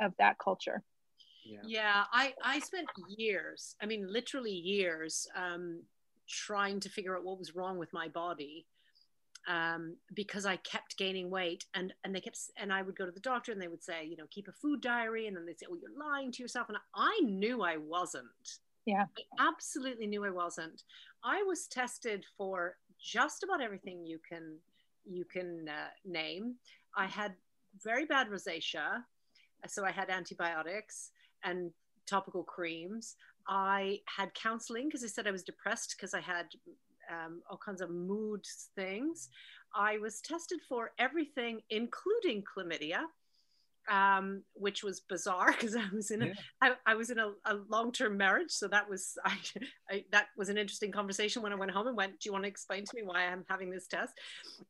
of 0.01 0.13
that 0.19 0.39
culture 0.39 0.83
yeah. 1.45 1.61
yeah 1.65 2.05
i 2.13 2.35
i 2.45 2.59
spent 2.61 2.89
years 3.17 3.75
i 3.81 3.87
mean 3.87 4.07
literally 4.11 4.53
years 4.53 5.27
um 5.35 5.81
trying 6.29 6.81
to 6.81 6.89
figure 6.89 7.17
out 7.17 7.25
what 7.25 7.39
was 7.39 7.55
wrong 7.55 7.79
with 7.79 7.93
my 7.93 8.09
body 8.09 8.67
um, 9.49 9.97
because 10.15 10.45
I 10.45 10.57
kept 10.57 10.99
gaining 10.99 11.31
weight 11.31 11.65
and 11.75 11.93
and 12.05 12.15
they 12.15 12.21
kept 12.21 12.39
and 12.59 12.73
I 12.73 12.83
would 12.83 12.97
go 12.97 13.07
to 13.07 13.13
the 13.13 13.21
doctor 13.21 13.51
and 13.51 13.61
they 13.61 13.69
would 13.69 13.83
say 13.83 14.05
you 14.05 14.17
know 14.17 14.27
keep 14.31 14.47
a 14.47 14.53
food 14.53 14.81
diary. 14.81 15.27
And 15.27 15.37
then 15.37 15.47
they 15.47 15.55
say 15.55 15.67
oh 15.71 15.79
you're 15.81 15.99
lying 15.99 16.31
to 16.33 16.43
yourself. 16.43 16.69
And 16.69 16.79
I 16.95 17.21
knew 17.25 17.63
I 17.63 17.79
wasn't. 17.79 18.27
Yeah. 18.85 19.07
I 19.39 19.49
absolutely 19.49 20.07
knew 20.07 20.25
I 20.25 20.31
wasn't. 20.31 20.83
I 21.25 21.43
was 21.43 21.67
tested 21.67 22.25
for 22.37 22.77
just 23.03 23.43
about 23.43 23.63
everything 23.63 24.05
you 24.05 24.19
can 24.29 24.57
you 25.05 25.25
can 25.25 25.67
uh, 25.69 25.89
name. 26.05 26.57
I 26.97 27.07
had 27.07 27.33
very 27.83 28.05
bad 28.05 28.29
rosacea. 28.29 29.03
So 29.67 29.85
I 29.85 29.91
had 29.91 30.11
antibiotics 30.11 31.11
and 31.43 31.71
topical 32.07 32.43
creams 32.43 33.17
I 33.49 34.01
had 34.05 34.35
counseling 34.35 34.89
because 34.89 35.01
they 35.01 35.09
said 35.09 35.27
I 35.27 35.31
was 35.31 35.43
depressed 35.43 35.95
because 35.97 36.13
I 36.13 36.21
had 36.21 36.47
um, 37.11 37.41
all 37.51 37.57
kinds 37.57 37.81
of 37.81 37.91
mood 37.91 38.45
things. 38.75 39.31
I 39.75 39.99
was 39.99 40.21
tested 40.21 40.61
for 40.69 40.93
everything, 40.99 41.61
including 41.71 42.43
chlamydia, 42.43 43.05
um, 43.89 44.43
which 44.55 44.83
was 44.83 45.01
bizarre 45.01 45.53
because 45.53 45.75
I 45.75 45.85
was 45.95 46.11
in 46.11 46.23
a 46.23 46.27
yeah. 46.27 46.33
I, 46.61 46.73
I 46.87 46.95
was 46.95 47.11
in 47.11 47.19
a, 47.19 47.33
a 47.47 47.55
long 47.69 47.91
term 47.91 48.17
marriage, 48.17 48.51
so 48.51 48.69
that 48.69 48.89
was 48.89 49.17
I, 49.25 49.39
I, 49.91 50.05
that 50.13 50.27
was 50.37 50.49
an 50.49 50.59
interesting 50.59 50.93
conversation 50.93 51.43
when 51.43 51.53
I 51.53 51.57
went 51.57 51.71
home 51.71 51.87
and 51.87 51.97
went, 51.97 52.21
"Do 52.21 52.29
you 52.29 52.33
want 52.33 52.45
to 52.45 52.49
explain 52.49 52.85
to 52.85 52.91
me 52.95 53.03
why 53.03 53.27
I'm 53.27 53.45
having 53.49 53.71
this 53.71 53.87
test?" 53.87 54.13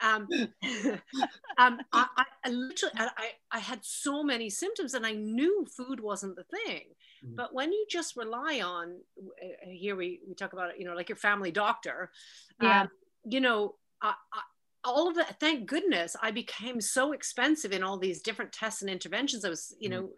Um, 0.00 0.28
um, 1.58 1.80
I, 1.92 2.06
I, 2.48 2.52
literally 2.52 2.94
I, 2.96 3.30
I 3.52 3.58
had 3.58 3.80
so 3.82 4.22
many 4.22 4.50
symptoms, 4.50 4.94
and 4.94 5.06
I 5.06 5.12
knew 5.12 5.66
food 5.76 6.00
wasn't 6.00 6.36
the 6.36 6.44
thing. 6.44 6.82
Mm-hmm. 7.24 7.36
But 7.36 7.54
when 7.54 7.72
you 7.72 7.86
just 7.90 8.16
rely 8.16 8.60
on 8.64 8.96
uh, 9.18 9.70
here 9.70 9.96
we 9.96 10.20
we 10.26 10.34
talk 10.34 10.52
about 10.52 10.70
it, 10.70 10.76
you 10.78 10.84
know, 10.84 10.94
like 10.94 11.08
your 11.08 11.16
family 11.16 11.50
doctor, 11.50 12.10
yeah. 12.60 12.82
Um, 12.82 12.88
you 13.24 13.40
know. 13.40 13.74
I, 14.00 14.14
all 14.84 15.08
of 15.08 15.16
that, 15.16 15.40
thank 15.40 15.66
goodness 15.66 16.14
i 16.22 16.30
became 16.30 16.80
so 16.80 17.10
expensive 17.10 17.72
in 17.72 17.82
all 17.82 17.98
these 17.98 18.22
different 18.22 18.52
tests 18.52 18.80
and 18.80 18.88
interventions 18.88 19.44
i 19.44 19.48
was 19.48 19.74
you 19.80 19.88
mm. 19.88 19.92
know 19.92 20.10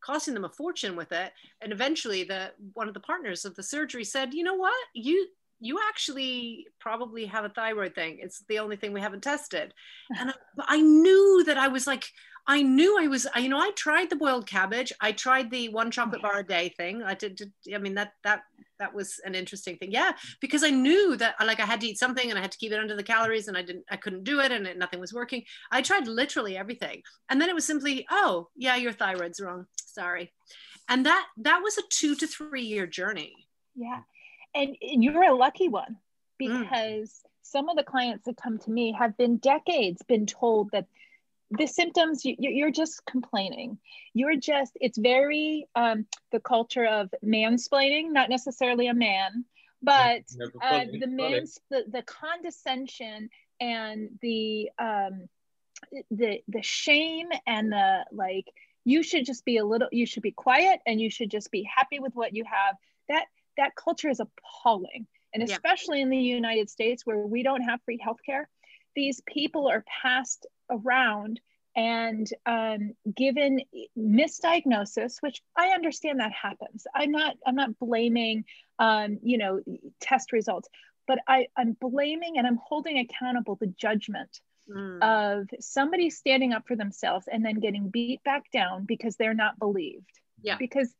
costing 0.00 0.34
them 0.34 0.44
a 0.44 0.48
fortune 0.48 0.94
with 0.94 1.10
it 1.10 1.32
and 1.60 1.72
eventually 1.72 2.22
the 2.22 2.52
one 2.74 2.86
of 2.86 2.94
the 2.94 3.00
partners 3.00 3.44
of 3.44 3.56
the 3.56 3.62
surgery 3.62 4.04
said 4.04 4.32
you 4.32 4.44
know 4.44 4.54
what 4.54 4.72
you 4.94 5.26
you 5.60 5.78
actually 5.88 6.66
probably 6.78 7.26
have 7.26 7.44
a 7.44 7.48
thyroid 7.48 7.94
thing 7.94 8.18
it's 8.20 8.44
the 8.48 8.58
only 8.58 8.76
thing 8.76 8.92
we 8.92 9.00
haven't 9.00 9.22
tested 9.22 9.72
and 10.18 10.30
I, 10.30 10.76
I 10.76 10.80
knew 10.80 11.44
that 11.46 11.58
i 11.58 11.68
was 11.68 11.86
like 11.86 12.10
I 12.50 12.62
knew 12.62 12.98
I 12.98 13.08
was, 13.08 13.26
you 13.36 13.50
know, 13.50 13.60
I 13.60 13.72
tried 13.72 14.08
the 14.08 14.16
boiled 14.16 14.46
cabbage. 14.46 14.90
I 15.02 15.12
tried 15.12 15.50
the 15.50 15.68
one 15.68 15.90
chocolate 15.90 16.22
bar 16.22 16.38
a 16.38 16.42
day 16.42 16.70
thing. 16.70 17.02
I 17.02 17.12
did, 17.12 17.36
did 17.36 17.52
I 17.74 17.78
mean, 17.78 17.94
that, 17.96 18.14
that, 18.24 18.40
that 18.78 18.94
was 18.94 19.20
an 19.26 19.34
interesting 19.34 19.76
thing. 19.76 19.92
Yeah. 19.92 20.12
Because 20.40 20.64
I 20.64 20.70
knew 20.70 21.14
that 21.16 21.34
like 21.44 21.60
I 21.60 21.66
had 21.66 21.82
to 21.82 21.88
eat 21.88 21.98
something 21.98 22.30
and 22.30 22.38
I 22.38 22.42
had 22.42 22.52
to 22.52 22.56
keep 22.56 22.72
it 22.72 22.78
under 22.78 22.96
the 22.96 23.02
calories 23.02 23.48
and 23.48 23.56
I 23.56 23.60
didn't, 23.60 23.84
I 23.90 23.96
couldn't 23.96 24.24
do 24.24 24.40
it 24.40 24.50
and 24.50 24.66
it, 24.66 24.78
nothing 24.78 24.98
was 24.98 25.12
working. 25.12 25.44
I 25.70 25.82
tried 25.82 26.08
literally 26.08 26.56
everything. 26.56 27.02
And 27.28 27.38
then 27.38 27.50
it 27.50 27.54
was 27.54 27.66
simply, 27.66 28.06
oh 28.10 28.48
yeah, 28.56 28.76
your 28.76 28.92
thyroid's 28.94 29.40
wrong. 29.40 29.66
Sorry. 29.84 30.32
And 30.88 31.04
that, 31.04 31.26
that 31.36 31.60
was 31.62 31.76
a 31.76 31.82
two 31.90 32.14
to 32.14 32.26
three 32.26 32.64
year 32.64 32.86
journey. 32.86 33.34
Yeah. 33.76 34.00
And, 34.58 34.76
and 34.82 35.04
you're 35.04 35.22
a 35.22 35.34
lucky 35.34 35.68
one 35.68 35.96
mm. 36.42 36.60
because 36.60 37.10
mm. 37.10 37.30
some 37.42 37.68
of 37.68 37.76
the 37.76 37.84
clients 37.84 38.24
that 38.26 38.36
come 38.36 38.58
to 38.58 38.70
me 38.70 38.92
have 38.98 39.16
been 39.16 39.38
decades 39.38 40.02
been 40.02 40.26
told 40.26 40.70
that 40.72 40.86
the 41.50 41.66
symptoms 41.66 42.24
you, 42.24 42.66
are 42.66 42.70
just 42.70 43.04
complaining 43.06 43.78
you're 44.12 44.36
just 44.36 44.76
it's 44.80 44.98
very 44.98 45.66
um, 45.74 46.04
the 46.30 46.40
culture 46.40 46.84
of 46.84 47.08
mansplaining 47.24 48.12
not 48.12 48.28
necessarily 48.28 48.88
a 48.88 48.94
man 48.94 49.44
but 49.82 50.24
uh, 50.62 50.84
the 50.92 51.06
mans 51.06 51.58
the, 51.70 51.84
the 51.90 52.02
condescension 52.02 53.30
and 53.60 54.10
the 54.20 54.70
um 54.78 55.28
the 56.10 56.42
the 56.48 56.62
shame 56.62 57.28
and 57.46 57.72
the 57.72 58.04
like 58.12 58.46
you 58.84 59.02
should 59.02 59.24
just 59.24 59.44
be 59.44 59.58
a 59.58 59.64
little 59.64 59.88
you 59.92 60.06
should 60.06 60.22
be 60.22 60.32
quiet 60.32 60.80
and 60.86 61.00
you 61.00 61.08
should 61.08 61.30
just 61.30 61.50
be 61.50 61.62
happy 61.62 61.98
with 61.98 62.14
what 62.14 62.34
you 62.34 62.44
have 62.44 62.76
that 63.08 63.26
that 63.58 63.76
culture 63.76 64.08
is 64.08 64.20
appalling. 64.20 65.06
And 65.34 65.42
especially 65.42 65.98
yeah. 65.98 66.04
in 66.04 66.10
the 66.10 66.16
united 66.16 66.70
states 66.70 67.04
where 67.04 67.18
we 67.18 67.42
don't 67.42 67.60
have 67.60 67.80
free 67.84 67.98
healthcare 67.98 68.44
these 68.96 69.20
people 69.26 69.68
are 69.68 69.84
passed 70.02 70.46
around 70.70 71.38
and 71.76 72.26
um, 72.46 72.94
given 73.14 73.60
misdiagnosis 73.96 75.16
which 75.20 75.42
i 75.54 75.68
understand 75.68 76.18
that 76.18 76.32
happens. 76.32 76.86
I'm 76.94 77.12
not 77.12 77.36
i'm 77.46 77.54
not 77.54 77.78
blaming 77.78 78.46
um, 78.78 79.18
you 79.22 79.36
know 79.36 79.60
test 80.00 80.32
results 80.32 80.68
but 81.06 81.18
I, 81.28 81.48
i'm 81.58 81.76
blaming 81.78 82.38
and 82.38 82.46
i'm 82.46 82.58
holding 82.60 82.98
accountable 82.98 83.56
the 83.56 83.66
judgment 83.66 84.40
mm. 84.68 85.02
of 85.02 85.48
somebody 85.60 86.10
standing 86.10 86.52
up 86.52 86.66
for 86.66 86.76
themselves 86.76 87.26
and 87.30 87.44
then 87.44 87.60
getting 87.60 87.88
beat 87.88 88.22
back 88.24 88.50
down 88.50 88.84
because 88.84 89.16
they're 89.16 89.34
not 89.34 89.58
believed. 89.58 90.10
Yeah. 90.42 90.56
Because 90.58 90.92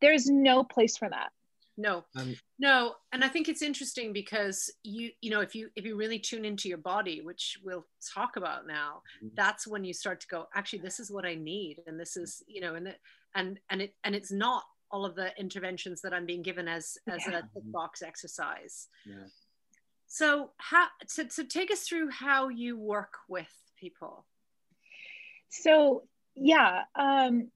there's 0.00 0.26
no 0.26 0.64
place 0.64 0.96
for 0.96 1.08
that 1.08 1.30
no 1.78 2.04
um, 2.16 2.34
no 2.58 2.94
and 3.12 3.24
i 3.24 3.28
think 3.28 3.48
it's 3.48 3.62
interesting 3.62 4.12
because 4.12 4.70
you 4.82 5.10
you 5.20 5.30
know 5.30 5.40
if 5.40 5.54
you 5.54 5.70
if 5.76 5.84
you 5.86 5.96
really 5.96 6.18
tune 6.18 6.44
into 6.44 6.68
your 6.68 6.78
body 6.78 7.22
which 7.22 7.56
we'll 7.64 7.86
talk 8.14 8.36
about 8.36 8.66
now 8.66 9.00
mm-hmm. 9.22 9.28
that's 9.36 9.66
when 9.66 9.84
you 9.84 9.94
start 9.94 10.20
to 10.20 10.26
go 10.26 10.46
actually 10.54 10.80
this 10.80 10.98
is 10.98 11.10
what 11.10 11.24
i 11.24 11.34
need 11.34 11.78
and 11.86 11.98
this 11.98 12.16
is 12.16 12.42
you 12.46 12.60
know 12.60 12.74
and 12.74 12.94
and 13.34 13.60
and 13.70 13.80
it 13.80 13.94
and 14.04 14.14
it's 14.14 14.32
not 14.32 14.64
all 14.90 15.06
of 15.06 15.14
the 15.14 15.30
interventions 15.38 16.02
that 16.02 16.12
i'm 16.12 16.26
being 16.26 16.42
given 16.42 16.66
as 16.66 16.98
as 17.06 17.22
yeah. 17.26 17.38
a 17.38 17.60
box 17.66 18.02
exercise 18.02 18.88
yeah. 19.06 19.14
so 20.08 20.50
how 20.56 20.86
so, 21.06 21.24
to 21.24 21.44
take 21.44 21.70
us 21.70 21.82
through 21.82 22.10
how 22.10 22.48
you 22.48 22.76
work 22.76 23.14
with 23.28 23.46
people 23.78 24.26
so 25.48 26.02
yeah 26.34 26.82
um 26.96 27.48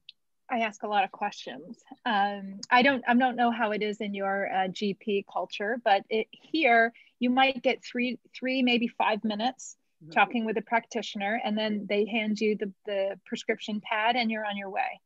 I 0.49 0.59
ask 0.59 0.83
a 0.83 0.87
lot 0.87 1.03
of 1.03 1.11
questions. 1.11 1.77
Um, 2.05 2.59
I 2.69 2.81
don't 2.81 3.03
I 3.07 3.13
don't 3.13 3.35
know 3.35 3.51
how 3.51 3.71
it 3.71 3.81
is 3.81 4.01
in 4.01 4.13
your 4.13 4.49
uh, 4.51 4.67
GP 4.67 5.25
culture, 5.31 5.79
but 5.83 6.03
it, 6.09 6.27
here 6.31 6.93
you 7.19 7.29
might 7.29 7.61
get 7.61 7.83
three 7.83 8.19
three 8.37 8.61
maybe 8.61 8.87
five 8.87 9.23
minutes 9.23 9.77
mm-hmm. 10.03 10.11
talking 10.11 10.45
with 10.45 10.57
a 10.57 10.61
practitioner, 10.61 11.41
and 11.43 11.57
then 11.57 11.85
they 11.87 12.05
hand 12.05 12.39
you 12.39 12.55
the 12.57 12.71
the 12.85 13.19
prescription 13.25 13.81
pad, 13.81 14.15
and 14.15 14.29
you're 14.29 14.45
on 14.45 14.57
your 14.57 14.69
way. 14.69 15.01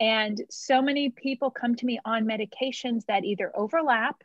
And 0.00 0.40
so 0.50 0.80
many 0.82 1.10
people 1.10 1.50
come 1.50 1.74
to 1.74 1.86
me 1.86 1.98
on 2.04 2.24
medications 2.24 3.04
that 3.06 3.24
either 3.24 3.50
overlap, 3.54 4.22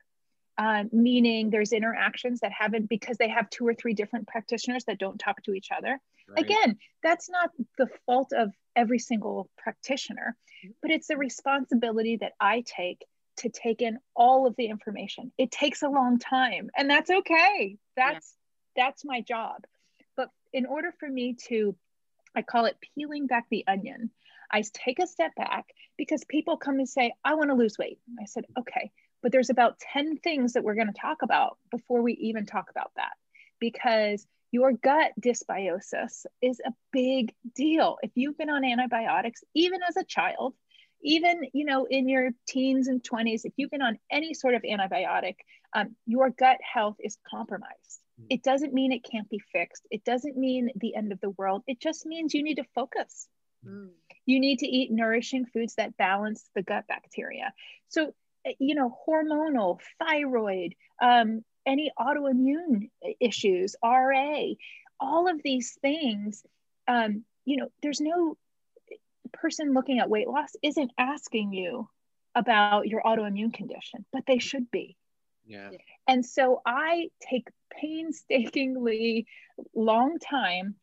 uh, 0.57 0.83
meaning 0.91 1.49
there's 1.49 1.71
interactions 1.71 2.41
that 2.41 2.51
haven't 2.51 2.89
because 2.89 3.17
they 3.17 3.29
have 3.29 3.49
two 3.49 3.67
or 3.67 3.73
three 3.73 3.93
different 3.93 4.27
practitioners 4.27 4.83
that 4.85 4.99
don't 4.99 5.17
talk 5.17 5.41
to 5.43 5.53
each 5.53 5.69
other. 5.75 5.99
Right. 6.27 6.45
Again, 6.45 6.77
that's 7.03 7.29
not 7.29 7.49
the 7.77 7.87
fault 8.05 8.31
of 8.33 8.51
every 8.75 8.99
single 8.99 9.49
practitioner, 9.57 10.35
mm-hmm. 10.63 10.71
but 10.81 10.91
it's 10.91 11.09
a 11.09 11.17
responsibility 11.17 12.17
that 12.17 12.33
I 12.39 12.63
take 12.65 13.05
to 13.37 13.49
take 13.49 13.81
in 13.81 13.97
all 14.15 14.45
of 14.45 14.55
the 14.55 14.67
information. 14.67 15.31
It 15.37 15.51
takes 15.51 15.81
a 15.81 15.89
long 15.89 16.19
time, 16.19 16.69
and 16.77 16.89
that's 16.89 17.09
okay. 17.09 17.77
That's 17.95 18.35
yeah. 18.75 18.85
that's 18.85 19.05
my 19.05 19.21
job. 19.21 19.63
But 20.15 20.29
in 20.53 20.65
order 20.65 20.93
for 20.99 21.09
me 21.09 21.35
to 21.47 21.75
I 22.35 22.41
call 22.41 22.65
it 22.65 22.77
peeling 22.95 23.27
back 23.27 23.45
the 23.49 23.65
onion. 23.67 24.11
I 24.51 24.63
take 24.73 24.99
a 24.99 25.07
step 25.07 25.33
back 25.35 25.65
because 25.97 26.23
people 26.25 26.57
come 26.57 26.79
and 26.79 26.89
say, 26.89 27.13
I 27.23 27.35
want 27.35 27.49
to 27.49 27.55
lose 27.55 27.77
weight. 27.77 27.99
I 28.21 28.25
said, 28.25 28.45
okay, 28.59 28.91
but 29.21 29.31
there's 29.31 29.49
about 29.49 29.79
10 29.79 30.17
things 30.17 30.53
that 30.53 30.63
we're 30.63 30.75
going 30.75 30.87
to 30.87 30.99
talk 30.99 31.21
about 31.21 31.57
before 31.69 32.01
we 32.01 32.13
even 32.13 32.45
talk 32.45 32.69
about 32.69 32.91
that. 32.95 33.11
Because 33.59 34.25
your 34.51 34.73
gut 34.73 35.11
dysbiosis 35.19 36.25
is 36.41 36.61
a 36.65 36.73
big 36.91 37.33
deal. 37.55 37.97
If 38.03 38.11
you've 38.15 38.37
been 38.37 38.49
on 38.49 38.65
antibiotics, 38.65 39.43
even 39.53 39.79
as 39.87 39.95
a 39.95 40.03
child, 40.03 40.53
even 41.01 41.47
you 41.53 41.65
know 41.65 41.85
in 41.89 42.07
your 42.07 42.31
teens 42.47 42.87
and 42.87 43.01
20s, 43.01 43.41
if 43.45 43.53
you've 43.55 43.71
been 43.71 43.81
on 43.81 43.97
any 44.11 44.33
sort 44.33 44.53
of 44.53 44.61
antibiotic, 44.63 45.35
um, 45.73 45.95
your 46.05 46.29
gut 46.29 46.57
health 46.61 46.97
is 46.99 47.17
compromised. 47.29 48.01
Mm. 48.19 48.27
It 48.29 48.43
doesn't 48.43 48.73
mean 48.73 48.91
it 48.91 49.07
can't 49.09 49.29
be 49.29 49.39
fixed. 49.51 49.87
It 49.89 50.03
doesn't 50.03 50.37
mean 50.37 50.69
the 50.75 50.95
end 50.95 51.11
of 51.11 51.21
the 51.21 51.31
world. 51.31 51.63
It 51.65 51.79
just 51.79 52.05
means 52.05 52.33
you 52.33 52.43
need 52.43 52.57
to 52.57 52.65
focus. 52.75 53.27
Mm. 53.65 53.89
You 54.25 54.39
need 54.39 54.59
to 54.59 54.67
eat 54.67 54.91
nourishing 54.91 55.45
foods 55.45 55.75
that 55.75 55.97
balance 55.97 56.47
the 56.55 56.61
gut 56.61 56.85
bacteria. 56.87 57.53
So, 57.87 58.13
eh, 58.45 58.53
you 58.59 58.75
know, 58.75 58.95
hormonal, 59.07 59.79
thyroid, 59.99 60.75
um, 61.01 61.43
any 61.65 61.91
autoimmune 61.99 62.89
issues, 63.19 63.75
RA, 63.83 64.43
all 64.99 65.27
of 65.27 65.41
these 65.43 65.77
things, 65.81 66.43
um, 66.87 67.23
you 67.45 67.57
know, 67.57 67.69
there's 67.81 68.01
no 68.01 68.37
person 69.33 69.73
looking 69.73 69.99
at 69.99 70.09
weight 70.09 70.27
loss 70.27 70.51
isn't 70.61 70.91
asking 70.97 71.53
you 71.53 71.89
about 72.35 72.87
your 72.87 73.01
autoimmune 73.01 73.53
condition, 73.53 74.05
but 74.11 74.23
they 74.25 74.39
should 74.39 74.69
be. 74.71 74.95
Yeah. 75.45 75.71
And 76.07 76.25
so 76.25 76.61
I 76.65 77.09
take 77.21 77.47
painstakingly 77.71 79.27
long 79.73 80.17
time, 80.19 80.75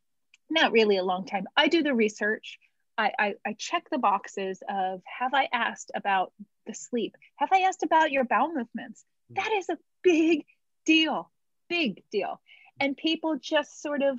not 0.51 0.73
really 0.73 0.97
a 0.97 1.05
long 1.05 1.27
time. 1.27 1.45
I 1.57 1.69
do 1.69 1.83
the 1.83 1.95
research. 1.95 2.59
I, 2.97 3.13
I, 3.19 3.35
I 3.47 3.53
check 3.57 3.89
the 3.91 3.99
boxes 3.99 4.63
of 4.69 5.03
have 5.05 5.33
I 5.33 5.49
asked 5.53 5.93
about 5.95 6.33
the 6.67 6.75
sleep? 6.75 7.17
Have 7.37 7.51
I 7.53 7.61
asked 7.61 7.83
about 7.83 8.11
your 8.11 8.25
bowel 8.25 8.53
movements? 8.53 9.05
Hmm. 9.29 9.35
That 9.35 9.53
is 9.53 9.69
a 9.69 9.79
big 10.03 10.45
deal, 10.89 11.31
big 11.69 12.03
deal. 12.11 12.41
And 12.81 12.97
people 12.97 13.37
just 13.37 13.83
sort 13.83 14.03
of 14.03 14.19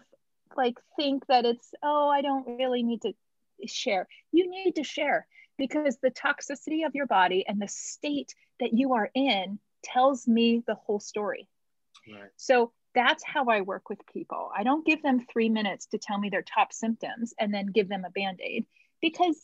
like 0.55 0.77
think 0.95 1.25
that 1.27 1.45
it's, 1.45 1.73
oh, 1.81 2.09
I 2.09 2.21
don't 2.21 2.57
really 2.57 2.83
need 2.83 3.01
to 3.01 3.13
share. 3.65 4.07
You 4.31 4.49
need 4.49 4.75
to 4.75 4.83
share 4.83 5.25
because 5.57 5.97
the 5.97 6.11
toxicity 6.11 6.85
of 6.85 6.93
your 6.93 7.07
body 7.07 7.43
and 7.47 7.59
the 7.59 7.67
state 7.67 8.35
that 8.59 8.73
you 8.73 8.93
are 8.93 9.09
in 9.15 9.59
tells 9.83 10.27
me 10.27 10.63
the 10.67 10.75
whole 10.75 10.99
story. 10.99 11.49
Right. 12.07 12.29
So 12.37 12.71
that's 12.93 13.23
how 13.23 13.45
I 13.45 13.61
work 13.61 13.89
with 13.89 13.99
people. 14.13 14.51
I 14.55 14.63
don't 14.63 14.85
give 14.85 15.01
them 15.01 15.25
three 15.31 15.49
minutes 15.49 15.87
to 15.87 15.97
tell 15.97 16.19
me 16.19 16.29
their 16.29 16.43
top 16.43 16.71
symptoms 16.71 17.33
and 17.39 17.53
then 17.53 17.67
give 17.67 17.89
them 17.89 18.05
a 18.05 18.11
band 18.11 18.41
aid 18.43 18.65
because 19.01 19.37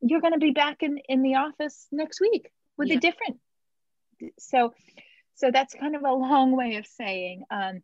you're 0.00 0.20
going 0.20 0.34
to 0.34 0.38
be 0.38 0.50
back 0.50 0.82
in, 0.82 0.98
in 1.08 1.22
the 1.22 1.36
office 1.36 1.86
next 1.90 2.20
week 2.20 2.50
with 2.76 2.88
yeah. 2.88 2.96
a 2.96 3.00
different. 3.00 3.38
So 4.38 4.74
so 5.38 5.52
that's 5.52 5.72
kind 5.72 5.94
of 5.94 6.02
a 6.02 6.12
long 6.12 6.56
way 6.56 6.76
of 6.76 6.86
saying 6.86 7.44
um, 7.50 7.80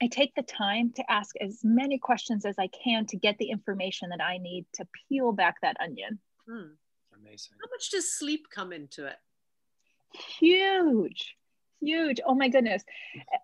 I 0.00 0.06
take 0.06 0.36
the 0.36 0.42
time 0.42 0.92
to 0.94 1.10
ask 1.10 1.34
as 1.40 1.60
many 1.64 1.98
questions 1.98 2.46
as 2.46 2.54
I 2.60 2.68
can 2.68 3.06
to 3.06 3.16
get 3.16 3.38
the 3.38 3.50
information 3.50 4.10
that 4.10 4.22
I 4.22 4.38
need 4.38 4.66
to 4.74 4.86
peel 5.08 5.32
back 5.32 5.56
that 5.62 5.76
onion. 5.80 6.20
Hmm. 6.48 6.74
Amazing. 7.20 7.56
How 7.60 7.70
much 7.72 7.90
does 7.90 8.12
sleep 8.12 8.46
come 8.54 8.72
into 8.72 9.06
it? 9.06 9.16
Huge, 10.38 11.34
huge. 11.80 12.20
Oh 12.24 12.36
my 12.36 12.48
goodness. 12.48 12.84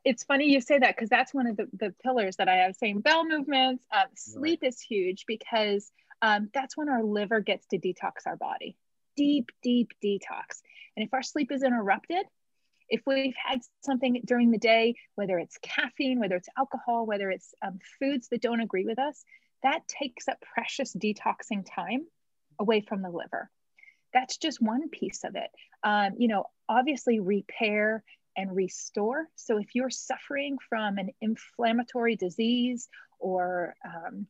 It's 0.05 0.23
funny 0.23 0.53
you 0.53 0.61
say 0.61 0.79
that 0.79 0.95
because 0.95 1.09
that's 1.09 1.35
one 1.35 1.49
of 1.49 1.57
the, 1.57 1.67
the 1.73 1.95
pillars 2.05 2.37
that 2.37 2.49
I 2.49 2.57
have 2.59 2.77
saying 2.77 3.01
bowel 3.01 3.25
movements. 3.25 3.85
Uh, 3.93 4.05
sleep 4.15 4.61
right. 4.63 4.69
is 4.69 4.81
huge 4.81 5.25
because 5.27 5.91
um, 6.23 6.49
that's 6.55 6.77
when 6.77 6.89
our 6.89 7.03
liver 7.03 7.41
gets 7.41 7.67
to 7.69 7.79
detox 7.79 8.27
our 8.27 8.37
body. 8.37 8.77
Deep, 9.17 9.51
deep 9.65 9.91
detox. 10.03 10.63
And 10.97 11.05
if 11.05 11.13
our 11.13 11.23
sleep 11.23 11.51
is 11.51 11.65
interrupted, 11.65 12.25
if 12.89 13.03
we've 13.07 13.35
had 13.37 13.61
something 13.85 14.23
during 14.25 14.51
the 14.51 14.59
day, 14.59 14.95
whether 15.15 15.39
it's 15.39 15.59
caffeine, 15.63 16.21
whether 16.21 16.37
it's 16.37 16.49
alcohol, 16.57 17.07
whether 17.07 17.31
it's 17.31 17.55
um, 17.63 17.79
foods 17.99 18.29
that 18.29 18.43
don't 18.43 18.61
agree 18.61 18.85
with 18.85 18.99
us, 18.99 19.25
that 19.63 19.87
takes 19.89 20.29
up 20.29 20.43
precious 20.55 20.95
detoxing 20.95 21.67
time 21.75 22.07
away 22.59 22.81
from 22.81 23.03
the 23.03 23.11
liver. 23.11 23.51
That's 24.15 24.39
just 24.39 24.63
one 24.63 24.89
piece 24.89 25.25
of 25.25 25.37
it. 25.37 25.51
Um, 25.83 26.15
you 26.19 26.29
know, 26.29 26.45
obviously, 26.69 27.21
repair 27.21 28.03
and 28.37 28.55
restore. 28.55 29.27
So, 29.35 29.59
if 29.59 29.75
you're 29.75 29.91
suffering 29.91 30.57
from 30.69 30.99
an 30.99 31.11
inflammatory 31.21 32.17
disease 32.17 32.89
or 33.19 33.75
um, 33.85 34.27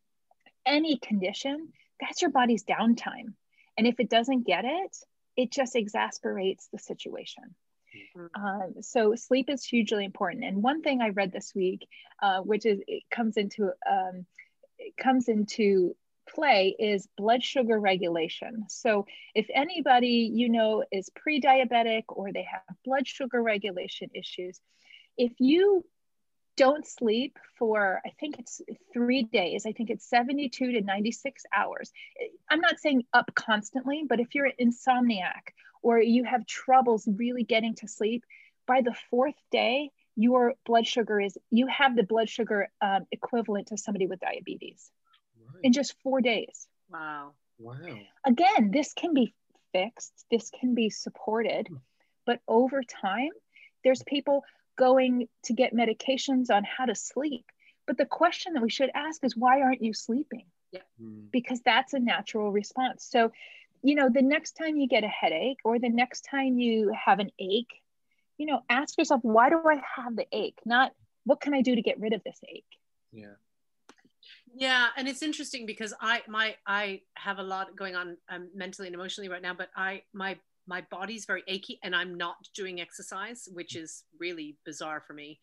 any 0.66 0.98
condition, 0.98 1.68
that's 2.00 2.22
your 2.22 2.30
body's 2.30 2.64
downtime. 2.64 3.34
And 3.76 3.86
if 3.86 4.00
it 4.00 4.10
doesn't 4.10 4.46
get 4.46 4.64
it, 4.64 4.96
it 5.36 5.52
just 5.52 5.76
exasperates 5.76 6.68
the 6.72 6.78
situation. 6.78 7.54
Mm-hmm. 8.16 8.44
Um, 8.44 8.82
so 8.82 9.14
sleep 9.14 9.48
is 9.48 9.64
hugely 9.64 10.04
important. 10.04 10.44
And 10.44 10.62
one 10.62 10.82
thing 10.82 11.00
I 11.00 11.10
read 11.10 11.32
this 11.32 11.52
week, 11.54 11.86
uh, 12.22 12.40
which 12.40 12.66
is 12.66 12.80
it 12.86 13.04
comes 13.10 13.36
into 13.36 13.70
um, 13.88 14.26
it 14.78 14.96
comes 14.96 15.28
into 15.28 15.96
play 16.28 16.76
is 16.78 17.08
blood 17.16 17.42
sugar 17.42 17.78
regulation. 17.78 18.64
So 18.68 19.06
if 19.34 19.46
anybody 19.54 20.30
you 20.32 20.48
know 20.48 20.84
is 20.92 21.10
pre-diabetic 21.16 22.04
or 22.08 22.32
they 22.32 22.46
have 22.50 22.76
blood 22.84 23.06
sugar 23.06 23.42
regulation 23.42 24.10
issues, 24.14 24.60
if 25.16 25.32
you 25.38 25.84
don't 26.58 26.84
sleep 26.84 27.38
for 27.56 28.02
i 28.04 28.10
think 28.18 28.36
it's 28.36 28.60
three 28.92 29.22
days 29.22 29.64
i 29.64 29.70
think 29.70 29.90
it's 29.90 30.10
72 30.10 30.72
to 30.72 30.80
96 30.80 31.44
hours 31.56 31.92
i'm 32.50 32.60
not 32.60 32.80
saying 32.80 33.04
up 33.12 33.30
constantly 33.36 34.02
but 34.08 34.18
if 34.18 34.34
you're 34.34 34.46
an 34.46 34.52
insomniac 34.60 35.54
or 35.82 36.00
you 36.00 36.24
have 36.24 36.46
troubles 36.46 37.06
really 37.06 37.44
getting 37.44 37.74
to 37.76 37.88
sleep, 37.88 38.24
by 38.66 38.82
the 38.82 38.94
fourth 39.10 39.34
day, 39.50 39.90
your 40.16 40.54
blood 40.66 40.86
sugar 40.86 41.20
is, 41.20 41.38
you 41.50 41.66
have 41.68 41.96
the 41.96 42.02
blood 42.02 42.28
sugar 42.28 42.68
um, 42.80 43.06
equivalent 43.12 43.68
to 43.68 43.78
somebody 43.78 44.06
with 44.06 44.20
diabetes 44.20 44.90
right. 45.54 45.60
in 45.62 45.72
just 45.72 45.94
four 46.02 46.20
days. 46.20 46.66
Wow. 46.90 47.32
Wow. 47.58 47.76
Again, 48.26 48.70
this 48.72 48.92
can 48.92 49.14
be 49.14 49.34
fixed, 49.72 50.12
this 50.30 50.50
can 50.50 50.74
be 50.74 50.90
supported, 50.90 51.68
hmm. 51.68 51.76
but 52.26 52.40
over 52.46 52.82
time, 52.82 53.30
there's 53.84 54.02
people 54.02 54.44
going 54.76 55.28
to 55.44 55.52
get 55.52 55.74
medications 55.74 56.50
on 56.50 56.64
how 56.64 56.84
to 56.84 56.94
sleep. 56.94 57.44
But 57.86 57.96
the 57.96 58.06
question 58.06 58.52
that 58.52 58.62
we 58.62 58.70
should 58.70 58.90
ask 58.94 59.24
is 59.24 59.36
why 59.36 59.62
aren't 59.62 59.82
you 59.82 59.94
sleeping? 59.94 60.46
Yeah. 60.72 60.80
Hmm. 61.00 61.26
Because 61.32 61.60
that's 61.64 61.94
a 61.94 61.98
natural 61.98 62.52
response. 62.52 63.06
So 63.10 63.32
you 63.82 63.94
know, 63.94 64.08
the 64.12 64.22
next 64.22 64.52
time 64.52 64.76
you 64.76 64.88
get 64.88 65.04
a 65.04 65.08
headache 65.08 65.58
or 65.64 65.78
the 65.78 65.88
next 65.88 66.22
time 66.30 66.58
you 66.58 66.92
have 67.04 67.18
an 67.18 67.30
ache, 67.38 67.82
you 68.36 68.46
know, 68.46 68.60
ask 68.68 68.96
yourself, 68.98 69.20
why 69.22 69.50
do 69.50 69.60
I 69.66 69.80
have 69.96 70.16
the 70.16 70.26
ache? 70.32 70.58
Not 70.64 70.92
what 71.24 71.40
can 71.40 71.54
I 71.54 71.62
do 71.62 71.74
to 71.74 71.82
get 71.82 72.00
rid 72.00 72.12
of 72.12 72.22
this 72.24 72.38
ache? 72.48 72.64
Yeah. 73.12 73.34
Yeah, 74.54 74.88
and 74.96 75.06
it's 75.06 75.22
interesting 75.22 75.66
because 75.66 75.94
I 76.00 76.22
my 76.26 76.56
I 76.66 77.02
have 77.14 77.38
a 77.38 77.42
lot 77.42 77.76
going 77.76 77.94
on 77.94 78.16
um, 78.28 78.48
mentally 78.54 78.88
and 78.88 78.94
emotionally 78.94 79.28
right 79.28 79.42
now, 79.42 79.54
but 79.54 79.68
I 79.76 80.02
my 80.12 80.38
my 80.66 80.82
body's 80.90 81.24
very 81.24 81.42
achy 81.46 81.78
and 81.82 81.94
I'm 81.94 82.16
not 82.16 82.36
doing 82.54 82.80
exercise, 82.80 83.48
which 83.52 83.76
is 83.76 84.04
really 84.18 84.56
bizarre 84.64 85.02
for 85.06 85.14
me. 85.14 85.40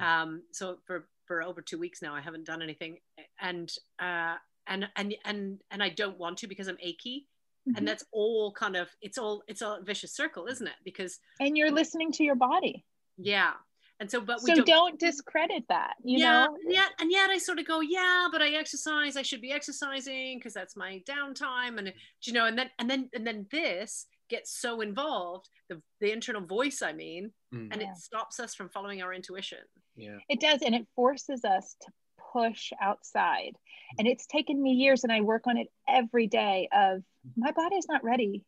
Um, 0.00 0.42
so 0.52 0.78
for 0.86 1.08
for 1.26 1.42
over 1.42 1.60
two 1.60 1.78
weeks 1.78 2.02
now, 2.02 2.14
I 2.14 2.20
haven't 2.20 2.46
done 2.46 2.62
anything, 2.62 2.98
and 3.40 3.72
uh, 3.98 4.36
and 4.66 4.88
and 4.96 5.14
and 5.24 5.60
and 5.70 5.82
I 5.82 5.88
don't 5.88 6.18
want 6.18 6.38
to 6.38 6.46
because 6.46 6.68
I'm 6.68 6.78
achy. 6.80 7.26
Mm-hmm. 7.68 7.76
And 7.76 7.88
that's 7.88 8.04
all 8.12 8.52
kind 8.52 8.76
of 8.76 8.88
it's 9.00 9.18
all 9.18 9.42
it's 9.46 9.62
a 9.62 9.78
vicious 9.84 10.14
circle, 10.14 10.46
isn't 10.46 10.66
it? 10.66 10.76
Because 10.84 11.18
and 11.40 11.56
you're 11.56 11.70
listening 11.70 12.12
to 12.12 12.24
your 12.24 12.36
body. 12.36 12.84
Yeah, 13.16 13.52
and 14.00 14.10
so 14.10 14.20
but 14.20 14.42
we 14.42 14.50
so 14.50 14.56
don't, 14.56 14.66
don't 14.66 14.98
discredit 15.00 15.64
that 15.68 15.94
you 16.04 16.18
yeah, 16.18 16.46
know 16.46 16.56
yeah 16.68 16.86
and 17.00 17.10
yet 17.10 17.30
i 17.30 17.38
sort 17.38 17.58
of 17.58 17.66
go 17.66 17.80
yeah 17.80 18.28
but 18.30 18.40
i 18.40 18.50
exercise 18.50 19.16
i 19.16 19.22
should 19.22 19.40
be 19.40 19.52
exercising 19.52 20.38
because 20.38 20.54
that's 20.54 20.76
my 20.76 21.02
downtime 21.08 21.78
and 21.78 21.92
you 22.22 22.32
know 22.32 22.46
and 22.46 22.58
then 22.58 22.70
and 22.78 22.88
then 22.88 23.08
and 23.14 23.26
then 23.26 23.46
this 23.50 24.06
gets 24.30 24.60
so 24.60 24.82
involved 24.82 25.48
the, 25.68 25.80
the 26.00 26.12
internal 26.12 26.42
voice 26.42 26.82
i 26.82 26.92
mean 26.92 27.30
mm. 27.54 27.68
and 27.72 27.80
yeah. 27.80 27.90
it 27.90 27.96
stops 27.96 28.38
us 28.38 28.54
from 28.54 28.68
following 28.68 29.02
our 29.02 29.12
intuition 29.12 29.58
yeah 29.96 30.18
it 30.28 30.40
does 30.40 30.62
and 30.62 30.74
it 30.74 30.86
forces 30.94 31.44
us 31.44 31.74
to 31.80 31.90
push 32.32 32.72
outside. 32.80 33.52
And 33.98 34.06
it's 34.06 34.26
taken 34.26 34.60
me 34.62 34.72
years 34.72 35.04
and 35.04 35.12
i 35.12 35.20
work 35.20 35.46
on 35.46 35.56
it 35.56 35.68
every 35.88 36.26
day 36.26 36.68
of 36.72 37.02
my 37.36 37.52
body 37.52 37.76
is 37.76 37.88
not 37.88 38.04
ready 38.04 38.44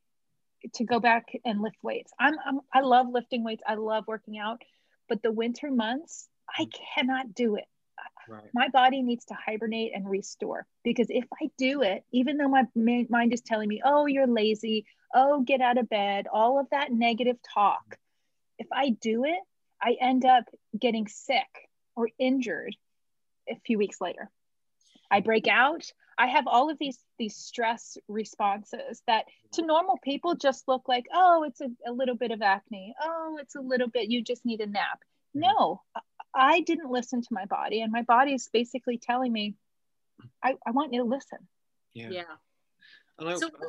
to 0.74 0.84
go 0.84 1.00
back 1.00 1.26
and 1.44 1.62
lift 1.62 1.76
weights. 1.82 2.12
I'm, 2.18 2.34
I'm 2.44 2.60
i 2.72 2.80
love 2.80 3.06
lifting 3.10 3.44
weights. 3.44 3.62
I 3.66 3.74
love 3.74 4.04
working 4.06 4.38
out 4.38 4.62
but 5.08 5.22
the 5.22 5.32
winter 5.32 5.70
months 5.70 6.28
i 6.56 6.64
mm. 6.64 6.72
cannot 6.94 7.34
do 7.34 7.56
it. 7.56 7.64
Right. 8.28 8.44
My 8.54 8.68
body 8.68 9.02
needs 9.02 9.24
to 9.26 9.34
hibernate 9.34 9.92
and 9.94 10.08
restore 10.08 10.66
because 10.84 11.08
if 11.10 11.24
I 11.42 11.50
do 11.58 11.82
it, 11.82 12.04
even 12.12 12.36
though 12.36 12.48
my 12.48 12.64
mind 12.74 13.32
is 13.32 13.40
telling 13.40 13.68
me, 13.68 13.82
oh, 13.84 14.06
you're 14.06 14.26
lazy, 14.26 14.86
oh, 15.14 15.42
get 15.42 15.60
out 15.60 15.78
of 15.78 15.88
bed, 15.88 16.26
all 16.32 16.60
of 16.60 16.66
that 16.70 16.92
negative 16.92 17.36
talk, 17.54 17.98
if 18.58 18.68
I 18.72 18.90
do 18.90 19.24
it, 19.24 19.40
I 19.82 19.96
end 20.00 20.24
up 20.24 20.44
getting 20.78 21.08
sick 21.08 21.68
or 21.96 22.08
injured 22.18 22.76
a 23.48 23.58
few 23.66 23.78
weeks 23.78 24.00
later. 24.00 24.30
I 25.10 25.20
break 25.20 25.48
out. 25.48 25.90
I 26.18 26.26
have 26.26 26.46
all 26.46 26.70
of 26.70 26.78
these 26.78 26.98
these 27.18 27.36
stress 27.36 27.96
responses 28.08 29.02
that 29.06 29.24
to 29.52 29.62
normal 29.62 29.98
people 30.02 30.34
just 30.34 30.68
look 30.68 30.88
like, 30.88 31.06
oh, 31.12 31.44
it's 31.44 31.60
a, 31.60 31.70
a 31.86 31.92
little 31.92 32.14
bit 32.14 32.30
of 32.30 32.42
acne. 32.42 32.94
Oh, 33.02 33.38
it's 33.40 33.54
a 33.54 33.60
little 33.60 33.88
bit, 33.88 34.10
you 34.10 34.22
just 34.22 34.44
need 34.44 34.60
a 34.60 34.66
nap. 34.66 35.00
Mm-hmm. 35.34 35.40
No, 35.40 35.82
I 36.34 36.60
didn't 36.60 36.90
listen 36.90 37.22
to 37.22 37.28
my 37.30 37.46
body, 37.46 37.80
and 37.82 37.90
my 37.92 38.02
body 38.02 38.34
is 38.34 38.48
basically 38.52 38.98
telling 38.98 39.32
me, 39.32 39.54
I, 40.42 40.56
I 40.66 40.70
want 40.72 40.92
you 40.92 41.00
to 41.00 41.08
listen. 41.08 41.38
Yeah. 41.94 42.10
Yeah. 42.10 42.22
And 43.18 43.28
I, 43.28 43.34
so, 43.36 43.48
oh, 43.62 43.68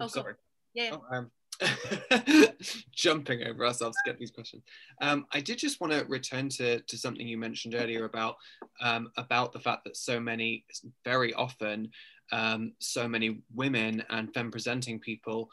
oh, 0.00 0.06
sorry. 0.06 0.34
Yeah. 0.74 0.90
Oh, 0.94 1.16
um, 1.16 1.30
jumping 2.92 3.44
over 3.44 3.66
ourselves 3.66 3.96
to 3.96 4.10
get 4.10 4.18
these 4.18 4.30
questions. 4.30 4.62
Um, 5.00 5.26
I 5.32 5.40
did 5.40 5.58
just 5.58 5.80
want 5.80 5.92
to 5.92 6.04
return 6.06 6.48
to, 6.50 6.80
to 6.80 6.98
something 6.98 7.26
you 7.26 7.38
mentioned 7.38 7.74
earlier 7.74 8.04
about 8.04 8.36
um, 8.80 9.10
about 9.16 9.52
the 9.52 9.60
fact 9.60 9.84
that 9.84 9.96
so 9.96 10.20
many, 10.20 10.64
very 11.04 11.34
often, 11.34 11.90
um, 12.32 12.72
so 12.78 13.08
many 13.08 13.42
women 13.54 14.02
and 14.10 14.32
femme 14.32 14.50
presenting 14.50 14.98
people 14.98 15.50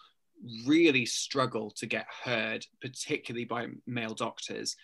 really 0.66 1.06
struggle 1.06 1.72
to 1.72 1.86
get 1.86 2.06
heard, 2.24 2.66
particularly 2.82 3.46
by 3.46 3.68
male 3.86 4.14
doctors. 4.14 4.76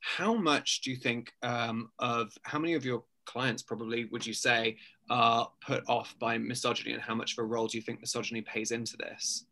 How 0.00 0.34
much 0.34 0.80
do 0.80 0.90
you 0.90 0.96
think 0.96 1.32
um, 1.42 1.90
of 1.98 2.32
how 2.42 2.58
many 2.58 2.74
of 2.74 2.84
your 2.84 3.04
clients 3.24 3.62
probably 3.62 4.06
would 4.06 4.26
you 4.26 4.34
say 4.34 4.76
are 5.10 5.50
put 5.64 5.84
off 5.88 6.16
by 6.18 6.38
misogyny, 6.38 6.92
and 6.92 7.02
how 7.02 7.14
much 7.14 7.32
of 7.32 7.38
a 7.38 7.46
role 7.46 7.66
do 7.66 7.76
you 7.76 7.82
think 7.82 8.00
misogyny 8.00 8.40
pays 8.40 8.70
into 8.70 8.96
this? 8.96 9.46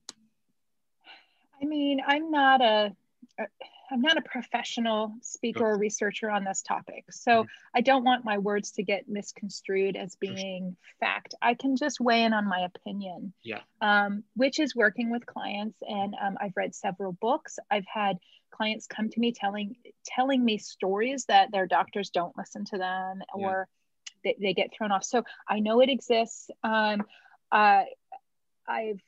I 1.63 1.67
mean, 1.67 2.01
I'm 2.07 2.31
not 2.31 2.61
a, 2.61 2.93
a 3.39 3.45
I'm 3.91 4.01
not 4.01 4.17
a 4.17 4.23
professional 4.23 5.15
speaker 5.21 5.65
or 5.65 5.79
researcher 5.79 6.31
on 6.31 6.45
this 6.45 6.63
topic. 6.63 7.07
So 7.11 7.43
mm-hmm. 7.43 7.49
I 7.75 7.81
don't 7.81 8.05
want 8.05 8.25
my 8.25 8.39
words 8.39 8.71
to 8.73 8.83
get 8.83 9.09
misconstrued 9.09 9.97
as 9.97 10.17
being 10.17 10.77
fact. 11.01 11.35
I 11.43 11.55
can 11.55 11.77
just 11.77 12.01
weigh 12.01 12.23
in 12.23 12.33
on 12.33 12.47
my 12.47 12.61
opinion. 12.61 13.33
Yeah. 13.43 13.61
Um, 13.81 14.23
which 14.37 14.61
is 14.61 14.77
working 14.77 15.11
with 15.11 15.27
clients. 15.27 15.79
And 15.83 16.15
um, 16.23 16.37
I've 16.41 16.57
read 16.57 16.75
several 16.75 17.13
books. 17.13 17.59
I've 17.71 17.87
had 17.93 18.19
clients 18.53 18.87
come 18.87 19.09
to 19.09 19.21
me 19.21 19.33
telling 19.33 19.77
telling 20.05 20.45
me 20.45 20.59
stories 20.59 21.25
that 21.27 21.51
their 21.51 21.67
doctors 21.67 22.11
don't 22.11 22.37
listen 22.37 22.65
to 22.67 22.79
them 22.79 23.23
or 23.35 23.67
yeah. 24.25 24.33
they, 24.33 24.37
they 24.41 24.55
get 24.55 24.73
thrown 24.73 24.93
off. 24.93 25.05
So 25.05 25.25
I 25.49 25.61
know 25.61 25.81
it 25.81 25.89
exists. 25.89 26.51
Um, 26.63 27.03
uh, 27.51 27.83
I've 28.69 29.03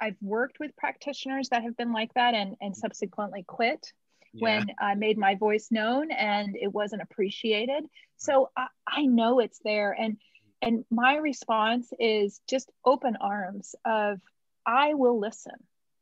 I've 0.00 0.16
worked 0.20 0.58
with 0.60 0.76
practitioners 0.76 1.48
that 1.50 1.62
have 1.62 1.76
been 1.76 1.92
like 1.92 2.12
that 2.14 2.34
and, 2.34 2.56
and 2.60 2.74
mm. 2.74 2.76
subsequently 2.76 3.44
quit 3.46 3.92
yeah. 4.32 4.42
when 4.42 4.66
I 4.80 4.94
made 4.94 5.18
my 5.18 5.36
voice 5.36 5.68
known 5.70 6.10
and 6.10 6.56
it 6.56 6.72
wasn't 6.72 7.02
appreciated. 7.02 7.84
So 8.16 8.50
I, 8.56 8.66
I 8.86 9.02
know 9.06 9.40
it's 9.40 9.60
there. 9.64 9.92
And 9.92 10.18
and 10.62 10.84
my 10.90 11.16
response 11.16 11.92
is 11.98 12.40
just 12.48 12.70
open 12.84 13.16
arms 13.20 13.74
of 13.84 14.18
I 14.66 14.94
will 14.94 15.20
listen. 15.20 15.52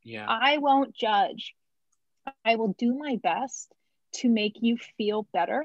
Yeah. 0.05 0.27
I 0.29 0.59
won't 0.59 0.95
judge. 0.95 1.55
I 2.45 2.55
will 2.55 2.75
do 2.79 2.97
my 2.97 3.19
best 3.21 3.73
to 4.17 4.29
make 4.29 4.59
you 4.61 4.77
feel 4.97 5.27
better. 5.33 5.65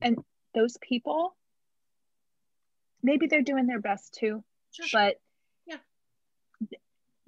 And 0.00 0.16
those 0.54 0.78
people, 0.80 1.36
maybe 3.02 3.26
they're 3.26 3.42
doing 3.42 3.66
their 3.66 3.80
best 3.80 4.14
too, 4.14 4.42
sure. 4.72 4.86
but 4.92 5.16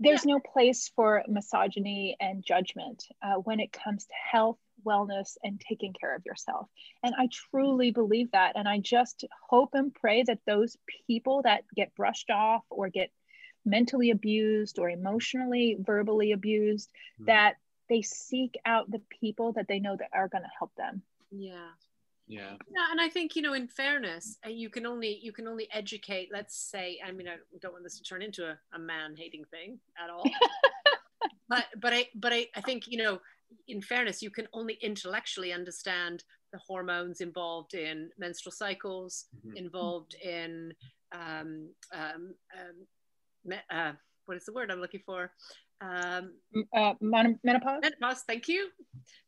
there's 0.00 0.24
yeah. 0.24 0.34
no 0.34 0.40
place 0.40 0.90
for 0.96 1.22
misogyny 1.28 2.16
and 2.18 2.42
judgment 2.44 3.04
uh, 3.22 3.34
when 3.34 3.60
it 3.60 3.70
comes 3.70 4.06
to 4.06 4.12
health 4.32 4.58
wellness 4.84 5.36
and 5.44 5.60
taking 5.60 5.92
care 5.92 6.14
of 6.14 6.24
yourself 6.24 6.66
and 7.02 7.14
i 7.18 7.28
truly 7.50 7.90
believe 7.90 8.30
that 8.32 8.52
and 8.56 8.66
i 8.66 8.78
just 8.78 9.26
hope 9.48 9.70
and 9.74 9.94
pray 9.94 10.22
that 10.22 10.38
those 10.46 10.76
people 11.06 11.42
that 11.42 11.64
get 11.76 11.94
brushed 11.94 12.30
off 12.30 12.62
or 12.70 12.88
get 12.88 13.10
mentally 13.66 14.10
abused 14.10 14.78
or 14.78 14.88
emotionally 14.88 15.76
verbally 15.78 16.32
abused 16.32 16.88
mm-hmm. 16.88 17.26
that 17.26 17.56
they 17.90 18.00
seek 18.00 18.58
out 18.64 18.90
the 18.90 19.02
people 19.20 19.52
that 19.52 19.68
they 19.68 19.80
know 19.80 19.96
that 19.96 20.08
are 20.14 20.28
going 20.28 20.44
to 20.44 20.50
help 20.58 20.74
them 20.76 21.02
yeah 21.30 21.68
yeah. 22.31 22.53
Yeah 22.71 22.87
and 22.90 23.01
i 23.01 23.09
think 23.09 23.35
you 23.37 23.43
know 23.43 23.55
in 23.55 23.66
fairness 23.66 24.38
uh, 24.47 24.51
you 24.51 24.71
can 24.71 24.87
only 24.87 25.19
you 25.23 25.33
can 25.33 25.49
only 25.49 25.69
educate 25.73 26.29
let's 26.33 26.57
say 26.57 26.99
i 27.07 27.11
mean 27.11 27.29
i 27.29 27.37
don't 27.61 27.73
want 27.73 27.85
this 27.85 27.99
to 27.99 28.05
turn 28.05 28.23
into 28.23 28.47
a, 28.47 28.59
a 28.75 28.79
man 28.79 29.14
hating 29.16 29.45
thing 29.51 29.79
at 30.03 30.11
all. 30.11 30.25
But 31.51 31.64
but 31.81 31.93
i 31.93 32.07
but 32.14 32.33
I, 32.33 32.47
I 32.55 32.61
think 32.61 32.87
you 32.87 32.97
know 32.97 33.19
in 33.66 33.83
fairness 33.83 34.23
you 34.23 34.31
can 34.31 34.47
only 34.53 34.79
intellectually 34.81 35.53
understand 35.53 36.23
the 36.53 36.61
hormones 36.66 37.21
involved 37.21 37.75
in 37.75 38.11
menstrual 38.19 38.53
cycles 38.53 39.27
mm-hmm. 39.45 39.57
involved 39.57 40.14
in 40.23 40.73
um, 41.12 41.71
um, 41.93 42.35
um, 42.57 43.53
uh, 43.71 43.93
what 44.27 44.37
is 44.37 44.45
the 44.45 44.53
word 44.53 44.71
i'm 44.71 44.81
looking 44.81 45.03
for 45.05 45.33
um, 45.81 46.33
uh, 46.75 46.95
menopause. 47.01 47.81
Menopause. 47.83 48.23
Thank 48.27 48.49
you, 48.49 48.69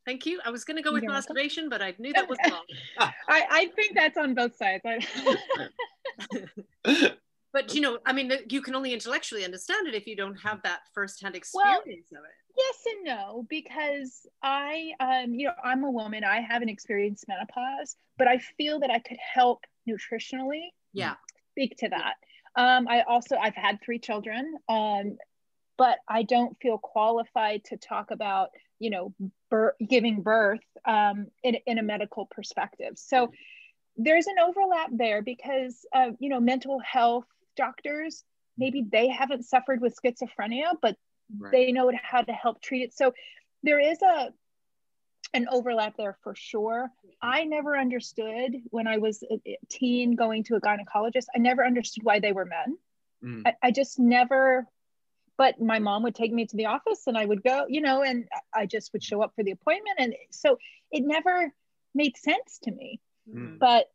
thank 0.05 0.25
you. 0.25 0.39
I 0.45 0.51
was 0.51 0.63
going 0.63 0.77
to 0.77 0.83
go 0.83 0.93
with 0.93 1.03
You're 1.03 1.11
masturbation, 1.11 1.69
welcome. 1.69 1.79
but 1.79 1.81
I 1.81 1.93
knew 1.99 2.13
that 2.13 2.29
was 2.29 2.37
wrong. 2.49 2.63
I, 3.27 3.43
I 3.49 3.65
think 3.75 3.95
that's 3.95 4.17
on 4.17 4.33
both 4.33 4.55
sides. 4.55 4.83
but 7.53 7.73
you 7.73 7.81
know, 7.81 7.99
I 8.05 8.13
mean, 8.13 8.31
you 8.49 8.61
can 8.61 8.75
only 8.75 8.93
intellectually 8.93 9.45
understand 9.45 9.87
it 9.87 9.95
if 9.95 10.07
you 10.07 10.15
don't 10.15 10.35
have 10.35 10.61
that 10.63 10.81
firsthand 10.93 11.35
experience 11.35 12.07
well, 12.11 12.21
of 12.21 12.25
it. 12.25 12.31
Yes 12.55 12.75
and 12.85 13.05
no, 13.05 13.45
because 13.49 14.27
I, 14.43 14.91
um, 14.99 15.33
you 15.33 15.47
know, 15.47 15.53
I'm 15.63 15.83
a 15.83 15.91
woman. 15.91 16.23
I 16.23 16.41
haven't 16.41 16.69
experienced 16.69 17.25
menopause, 17.27 17.95
but 18.17 18.27
I 18.27 18.39
feel 18.57 18.79
that 18.81 18.91
I 18.91 18.99
could 18.99 19.17
help 19.17 19.63
nutritionally. 19.89 20.67
Yeah. 20.93 21.15
Speak 21.51 21.77
to 21.79 21.89
that. 21.89 22.13
Um, 22.55 22.87
I 22.87 23.01
also 23.01 23.37
I've 23.37 23.55
had 23.55 23.79
three 23.83 23.97
children. 23.97 24.53
Um, 24.69 25.17
but 25.83 25.99
I 26.07 26.23
don't 26.23 26.57
feel 26.61 26.77
qualified 26.77 27.65
to 27.65 27.75
talk 27.75 28.11
about, 28.11 28.51
you 28.79 28.89
know, 28.89 29.13
giving 29.85 30.21
birth 30.21 30.63
um, 30.85 31.27
in, 31.43 31.57
in 31.67 31.77
a 31.77 31.83
medical 31.83 32.25
perspective. 32.25 32.93
So 32.95 33.33
there's 33.97 34.27
an 34.27 34.35
overlap 34.41 34.91
there 34.93 35.21
because, 35.21 35.85
uh, 35.93 36.11
you 36.19 36.29
know, 36.29 36.39
mental 36.39 36.79
health 36.79 37.25
doctors, 37.57 38.23
maybe 38.57 38.85
they 38.89 39.09
haven't 39.09 39.43
suffered 39.43 39.81
with 39.81 39.93
schizophrenia, 40.01 40.71
but 40.81 40.95
right. 41.37 41.51
they 41.51 41.73
know 41.73 41.91
how 42.01 42.21
to 42.21 42.31
help 42.31 42.61
treat 42.61 42.83
it. 42.83 42.93
So 42.93 43.13
there 43.61 43.81
is 43.81 44.01
a, 44.01 44.29
an 45.33 45.49
overlap 45.51 45.97
there 45.97 46.17
for 46.23 46.33
sure. 46.33 46.91
I 47.21 47.43
never 47.43 47.77
understood 47.77 48.55
when 48.69 48.87
I 48.87 48.99
was 48.99 49.21
a 49.29 49.57
teen 49.67 50.15
going 50.15 50.45
to 50.45 50.55
a 50.55 50.61
gynecologist, 50.61 51.25
I 51.35 51.39
never 51.39 51.65
understood 51.65 52.05
why 52.05 52.21
they 52.21 52.31
were 52.31 52.45
men. 52.45 52.77
Mm. 53.21 53.41
I, 53.45 53.67
I, 53.67 53.71
just 53.71 53.99
never 53.99 54.67
but 55.43 55.59
my 55.59 55.77
mom 55.77 56.03
would 56.03 56.15
take 56.15 56.31
me 56.31 56.45
to 56.45 56.55
the 56.55 56.67
office 56.67 57.01
and 57.05 57.17
I 57.17 57.25
would 57.25 57.43
go, 57.43 57.65
you 57.67 57.81
know, 57.81 58.01
and 58.01 58.29
I 58.55 58.65
just 58.65 58.93
would 58.93 59.03
show 59.03 59.21
up 59.21 59.33
for 59.35 59.43
the 59.43 59.51
appointment. 59.51 59.97
And 59.99 60.15
so 60.31 60.57
it 60.89 61.03
never 61.05 61.51
made 61.93 62.15
sense 62.15 62.59
to 62.63 62.71
me. 62.71 63.01
Mm. 63.29 63.59
But 63.59 63.91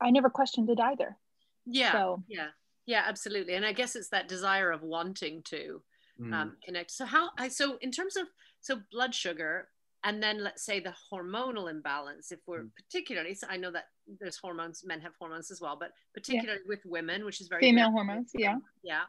I 0.00 0.10
never 0.10 0.30
questioned 0.30 0.70
it 0.70 0.80
either. 0.80 1.18
Yeah. 1.66 1.92
So. 1.92 2.24
Yeah. 2.28 2.46
Yeah, 2.86 3.02
absolutely. 3.06 3.56
And 3.56 3.66
I 3.66 3.74
guess 3.74 3.94
it's 3.94 4.08
that 4.08 4.26
desire 4.26 4.70
of 4.70 4.80
wanting 4.80 5.42
to. 5.50 5.82
mm. 6.18 6.32
um, 6.32 6.56
connect. 6.64 6.92
So 6.92 7.04
how 7.04 7.28
I 7.36 7.48
so 7.48 7.76
in 7.82 7.90
terms 7.90 8.16
of 8.16 8.26
so 8.62 8.80
blood 8.90 9.14
sugar 9.14 9.68
and 10.02 10.22
then 10.22 10.42
let's 10.42 10.64
say 10.64 10.80
the 10.80 10.94
hormonal 11.12 11.70
imbalance 11.70 12.32
if 12.32 12.40
we're 12.46 12.62
mm. 12.62 12.70
particularly 12.74 13.34
so 13.34 13.46
i 13.50 13.56
know 13.56 13.70
that 13.70 13.84
there's 14.18 14.38
hormones 14.38 14.82
men 14.84 15.00
have 15.00 15.12
hormones 15.18 15.50
as 15.50 15.60
well 15.60 15.76
but 15.78 15.90
particularly 16.14 16.60
yeah. 16.64 16.68
with 16.68 16.80
women 16.86 17.24
which 17.24 17.40
is 17.40 17.48
very 17.48 17.60
female 17.60 17.90
hormones 17.90 18.30
yeah 18.34 18.56
yeah 18.82 19.02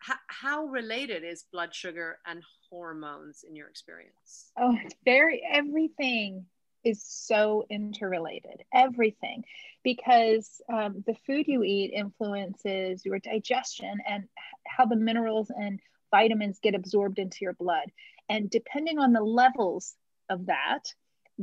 how, 0.00 0.14
how 0.28 0.64
related 0.64 1.24
is 1.24 1.44
blood 1.52 1.74
sugar 1.74 2.18
and 2.26 2.42
hormones 2.68 3.44
in 3.48 3.56
your 3.56 3.68
experience 3.68 4.50
oh 4.58 4.76
it's 4.84 4.94
very 5.04 5.42
everything 5.50 6.44
is 6.82 7.02
so 7.04 7.66
interrelated 7.68 8.62
everything 8.72 9.44
because 9.82 10.60
um, 10.72 11.02
the 11.06 11.14
food 11.26 11.46
you 11.46 11.62
eat 11.62 11.92
influences 11.94 13.04
your 13.04 13.18
digestion 13.18 13.98
and 14.08 14.24
how 14.66 14.86
the 14.86 14.96
minerals 14.96 15.50
and 15.50 15.80
vitamins 16.10 16.58
get 16.62 16.74
absorbed 16.74 17.18
into 17.18 17.38
your 17.42 17.52
blood 17.52 17.90
and 18.30 18.48
depending 18.48 19.00
on 19.00 19.12
the 19.12 19.20
levels 19.20 19.96
of 20.30 20.46
that, 20.46 20.84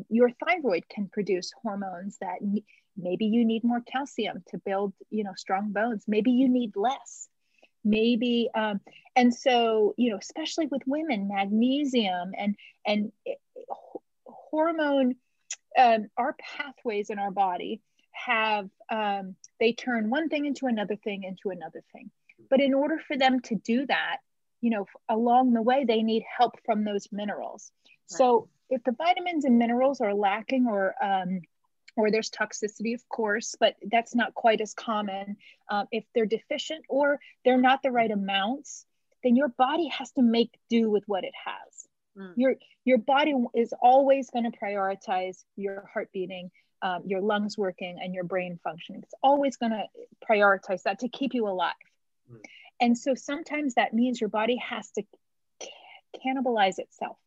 your 0.10 0.32
thyroid 0.32 0.88
can 0.90 1.10
produce 1.10 1.52
hormones 1.62 2.18
that 2.22 2.38
maybe 2.96 3.26
you 3.26 3.44
need 3.46 3.66
more 3.66 3.82
calcium 3.82 4.42
to 4.48 4.58
build, 4.58 4.94
you 5.10 5.26
know, 5.26 5.34
strong 5.36 5.74
bones. 5.74 6.06
Maybe 6.08 6.32
you 6.32 6.48
need 6.48 6.78
less. 6.78 7.28
Maybe, 7.88 8.50
um, 8.54 8.82
and 9.16 9.34
so 9.34 9.94
you 9.98 10.12
know, 10.12 10.18
especially 10.18 10.68
with 10.68 10.82
women, 10.86 11.28
magnesium 11.28 12.32
and 12.38 12.56
and 12.86 13.12
eh, 13.26 13.36
hormone, 14.26 15.16
um, 15.78 16.10
our 16.18 16.36
pathways 16.58 17.10
in 17.10 17.18
our 17.20 17.32
body 17.32 17.82
have 18.12 18.70
um, 18.92 19.36
they 19.60 19.74
turn 19.74 20.10
one 20.10 20.28
thing 20.30 20.46
into 20.46 20.68
another 20.68 20.96
thing 20.96 21.24
into 21.24 21.50
another 21.50 21.84
thing. 21.94 22.12
But 22.50 22.62
in 22.62 22.74
order 22.74 23.00
for 23.00 23.18
them 23.18 23.40
to 23.42 23.56
do 23.56 23.86
that, 23.88 24.18
you 24.62 24.70
know, 24.70 24.86
along 25.10 25.54
the 25.54 25.62
way, 25.62 25.86
they 25.86 26.04
need 26.04 26.24
help 26.38 26.56
from 26.66 26.84
those 26.84 27.08
minerals. 27.12 27.72
Right. 28.12 28.18
So 28.18 28.50
if 28.70 28.84
the 28.84 28.92
vitamins 28.92 29.46
and 29.46 29.58
minerals 29.58 30.02
are 30.02 30.14
lacking 30.14 30.68
or 30.68 30.94
um, 31.02 31.42
or 31.98 32.12
there's 32.12 32.30
toxicity, 32.30 32.94
of 32.94 33.08
course, 33.10 33.56
but 33.60 33.76
that's 33.92 34.16
not 34.16 34.34
quite 34.34 34.62
as 34.62 34.74
common. 34.74 35.38
Um, 35.70 35.88
if 35.92 36.06
they're 36.14 36.26
deficient 36.26 36.86
or 36.90 37.20
they're 37.44 37.60
not 37.60 37.82
the 37.84 37.92
right 37.92 38.12
amounts, 38.12 38.86
then 39.24 39.36
your 39.36 39.50
body 39.50 39.88
has 39.88 40.12
to 40.12 40.22
make 40.22 40.52
do 40.70 40.90
with 40.90 41.04
what 41.08 41.24
it 41.24 41.34
has. 41.46 41.88
Mm. 42.18 42.34
Your 42.36 42.56
your 42.86 42.98
body 43.00 43.34
is 43.54 43.74
always 43.82 44.30
going 44.30 44.50
to 44.50 44.58
prioritize 44.58 45.44
your 45.56 45.90
heart 45.92 46.10
beating, 46.14 46.52
um, 46.82 47.02
your 47.06 47.22
lungs 47.22 47.58
working, 47.58 47.98
and 48.02 48.14
your 48.14 48.24
brain 48.24 48.60
functioning. 48.64 49.02
It's 49.04 49.16
always 49.22 49.58
going 49.58 49.72
to 49.72 49.86
prioritize 50.30 50.84
that 50.84 51.00
to 51.00 51.10
keep 51.10 51.34
you 51.34 51.48
alive. 51.48 51.74
Mm. 52.32 52.40
And 52.80 52.98
so 52.98 53.16
sometimes 53.16 53.74
that 53.74 53.94
means 53.94 54.22
your 54.22 54.30
body 54.30 54.58
has 54.58 54.90
to 54.92 55.04
cannibalize 56.26 56.80
itself 56.80 57.18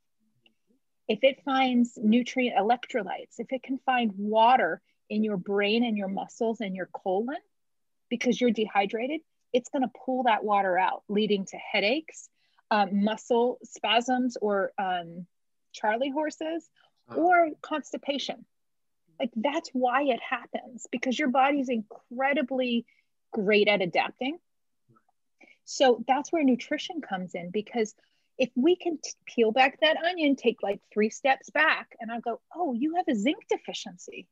if 1.10 1.24
it 1.24 1.42
finds 1.44 1.98
nutrient 2.00 2.56
electrolytes, 2.56 3.40
if 3.40 3.52
it 3.52 3.64
can 3.64 3.78
find 3.78 4.12
water 4.16 4.80
in 5.08 5.24
your 5.24 5.36
brain 5.36 5.82
and 5.82 5.98
your 5.98 6.06
muscles 6.06 6.60
and 6.60 6.76
your 6.76 6.86
colon 6.86 7.36
because 8.08 8.40
you're 8.40 8.52
dehydrated, 8.52 9.20
it's 9.52 9.70
going 9.70 9.82
to 9.82 9.90
pull 10.06 10.22
that 10.22 10.44
water 10.44 10.78
out, 10.78 11.02
leading 11.08 11.46
to 11.46 11.56
headaches, 11.56 12.28
um, 12.70 13.02
muscle 13.02 13.58
spasms, 13.64 14.36
or 14.40 14.70
um, 14.78 15.26
Charlie 15.72 16.10
horses, 16.10 16.70
or 17.12 17.48
constipation. 17.60 18.46
Like 19.18 19.30
that's 19.34 19.70
why 19.72 20.04
it 20.04 20.20
happens 20.20 20.86
because 20.92 21.18
your 21.18 21.30
body's 21.30 21.68
incredibly 21.68 22.86
great 23.32 23.66
at 23.66 23.82
adapting. 23.82 24.38
So 25.64 26.04
that's 26.06 26.30
where 26.30 26.44
nutrition 26.44 27.00
comes 27.00 27.34
in 27.34 27.50
because 27.50 27.96
if 28.40 28.50
we 28.56 28.74
can 28.74 28.96
t- 28.96 29.10
peel 29.26 29.52
back 29.52 29.78
that 29.82 29.98
onion, 29.98 30.34
take 30.34 30.62
like 30.62 30.80
three 30.92 31.10
steps 31.10 31.50
back, 31.50 31.94
and 32.00 32.10
I 32.10 32.20
go, 32.20 32.40
oh, 32.56 32.72
you 32.72 32.96
have 32.96 33.04
a 33.06 33.14
zinc 33.14 33.46
deficiency. 33.48 34.26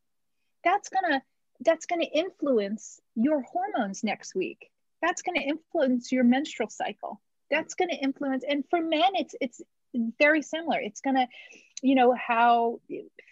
That's 0.64 0.88
gonna 0.88 1.22
that's 1.60 1.86
gonna 1.86 2.06
influence 2.12 3.00
your 3.14 3.42
hormones 3.42 4.02
next 4.02 4.34
week. 4.34 4.70
That's 5.02 5.22
gonna 5.22 5.42
influence 5.42 6.10
your 6.10 6.24
menstrual 6.24 6.70
cycle. 6.70 7.20
That's 7.50 7.74
gonna 7.74 7.98
influence, 8.00 8.44
and 8.48 8.64
for 8.70 8.80
men, 8.80 9.10
it's 9.14 9.34
it's 9.42 9.60
very 10.18 10.40
similar. 10.40 10.80
It's 10.80 11.02
gonna, 11.02 11.28
you 11.82 11.94
know, 11.94 12.14
how 12.14 12.80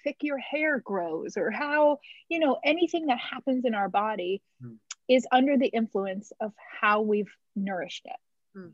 thick 0.05 0.19
your 0.21 0.39
hair 0.39 0.79
grows, 0.79 1.39
or 1.39 1.51
how 1.51 2.01
you 2.29 2.39
know 2.39 2.59
anything 2.63 3.07
that 3.07 3.19
happens 3.19 3.65
in 3.65 3.75
our 3.75 3.89
body 3.89 4.43
mm. 4.63 4.77
is 5.09 5.27
under 5.33 5.57
the 5.57 5.69
influence 5.69 6.33
of 6.39 6.53
how 6.81 7.01
we've 7.01 7.35
nourished 7.55 8.05
it. 8.05 8.59
Mm. 8.59 8.73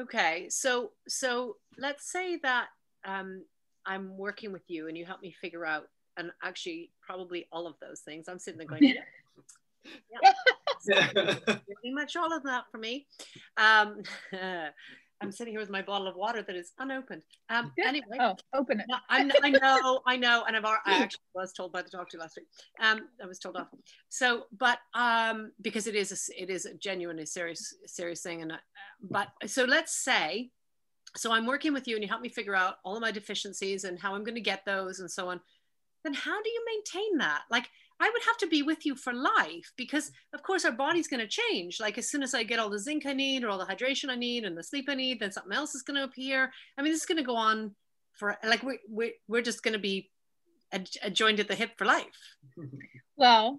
Okay, 0.00 0.46
so 0.48 0.92
so 1.08 1.56
let's 1.76 2.10
say 2.10 2.36
that 2.42 2.68
um, 3.04 3.44
I'm 3.84 4.16
working 4.16 4.52
with 4.52 4.62
you 4.68 4.86
and 4.86 4.96
you 4.96 5.04
help 5.04 5.20
me 5.20 5.34
figure 5.40 5.66
out, 5.66 5.88
and 6.16 6.30
actually 6.42 6.90
probably 7.00 7.48
all 7.50 7.66
of 7.66 7.74
those 7.80 8.00
things. 8.00 8.28
I'm 8.28 8.38
sitting 8.38 8.58
there 8.58 8.66
going, 8.66 8.84
yeah, 9.84 10.32
yeah. 10.88 11.12
pretty 11.12 11.92
much 11.92 12.16
all 12.16 12.32
of 12.32 12.44
that 12.44 12.64
for 12.70 12.78
me. 12.78 13.06
Um, 13.56 14.02
I'm 15.20 15.32
sitting 15.32 15.52
here 15.52 15.60
with 15.60 15.70
my 15.70 15.82
bottle 15.82 16.06
of 16.06 16.16
water 16.16 16.42
that 16.42 16.54
is 16.54 16.72
unopened. 16.78 17.22
Um, 17.50 17.72
anyway, 17.84 18.18
oh, 18.20 18.36
open 18.54 18.80
it. 18.80 18.86
I, 19.10 19.28
I 19.42 19.50
know, 19.50 20.00
I 20.06 20.16
know, 20.16 20.44
and 20.46 20.56
I've 20.56 20.64
I 20.64 20.78
actually 20.86 21.20
was 21.34 21.52
told 21.52 21.72
by 21.72 21.82
the 21.82 21.90
doctor 21.90 22.18
last 22.18 22.36
week. 22.36 22.46
Um, 22.80 23.08
I 23.22 23.26
was 23.26 23.38
told 23.38 23.56
off. 23.56 23.68
So, 24.08 24.44
but 24.56 24.78
um, 24.94 25.52
because 25.60 25.86
it 25.86 25.94
is 25.94 26.12
a, 26.12 26.42
it 26.42 26.50
is 26.50 26.66
a 26.66 26.74
genuinely 26.74 27.26
serious 27.26 27.74
serious 27.86 28.22
thing, 28.22 28.42
and 28.42 28.52
uh, 28.52 28.56
but 29.02 29.28
so 29.46 29.64
let's 29.64 29.96
say, 29.96 30.50
so 31.16 31.32
I'm 31.32 31.46
working 31.46 31.72
with 31.72 31.88
you, 31.88 31.96
and 31.96 32.02
you 32.02 32.08
help 32.08 32.22
me 32.22 32.28
figure 32.28 32.54
out 32.54 32.76
all 32.84 32.94
of 32.94 33.02
my 33.02 33.10
deficiencies 33.10 33.84
and 33.84 33.98
how 33.98 34.14
I'm 34.14 34.24
going 34.24 34.36
to 34.36 34.40
get 34.40 34.64
those 34.64 35.00
and 35.00 35.10
so 35.10 35.28
on. 35.30 35.40
Then 36.04 36.14
how 36.14 36.40
do 36.42 36.48
you 36.48 36.64
maintain 36.66 37.18
that? 37.18 37.42
Like 37.50 37.68
I 38.00 38.08
would 38.08 38.22
have 38.26 38.36
to 38.38 38.46
be 38.46 38.62
with 38.62 38.86
you 38.86 38.94
for 38.94 39.12
life 39.12 39.72
because, 39.76 40.12
of 40.32 40.42
course, 40.42 40.64
our 40.64 40.72
body's 40.72 41.08
going 41.08 41.20
to 41.20 41.26
change. 41.26 41.80
Like, 41.80 41.98
as 41.98 42.08
soon 42.08 42.22
as 42.22 42.34
I 42.34 42.44
get 42.44 42.58
all 42.58 42.70
the 42.70 42.78
zinc 42.78 43.06
I 43.06 43.12
need, 43.12 43.42
or 43.42 43.48
all 43.48 43.58
the 43.58 43.64
hydration 43.64 44.08
I 44.08 44.14
need, 44.14 44.44
and 44.44 44.56
the 44.56 44.62
sleep 44.62 44.86
I 44.88 44.94
need, 44.94 45.20
then 45.20 45.32
something 45.32 45.52
else 45.52 45.74
is 45.74 45.82
going 45.82 45.96
to 45.96 46.04
appear. 46.04 46.52
I 46.76 46.82
mean, 46.82 46.92
this 46.92 47.00
is 47.00 47.06
going 47.06 47.18
to 47.18 47.24
go 47.24 47.36
on 47.36 47.74
for 48.12 48.36
like 48.44 48.62
we're, 48.62 48.78
we're, 48.88 49.12
we're 49.26 49.42
just 49.42 49.62
going 49.62 49.72
to 49.72 49.78
be 49.78 50.10
joined 51.12 51.40
at 51.40 51.48
the 51.48 51.54
hip 51.54 51.72
for 51.76 51.84
life. 51.84 52.06
Well, 53.16 53.58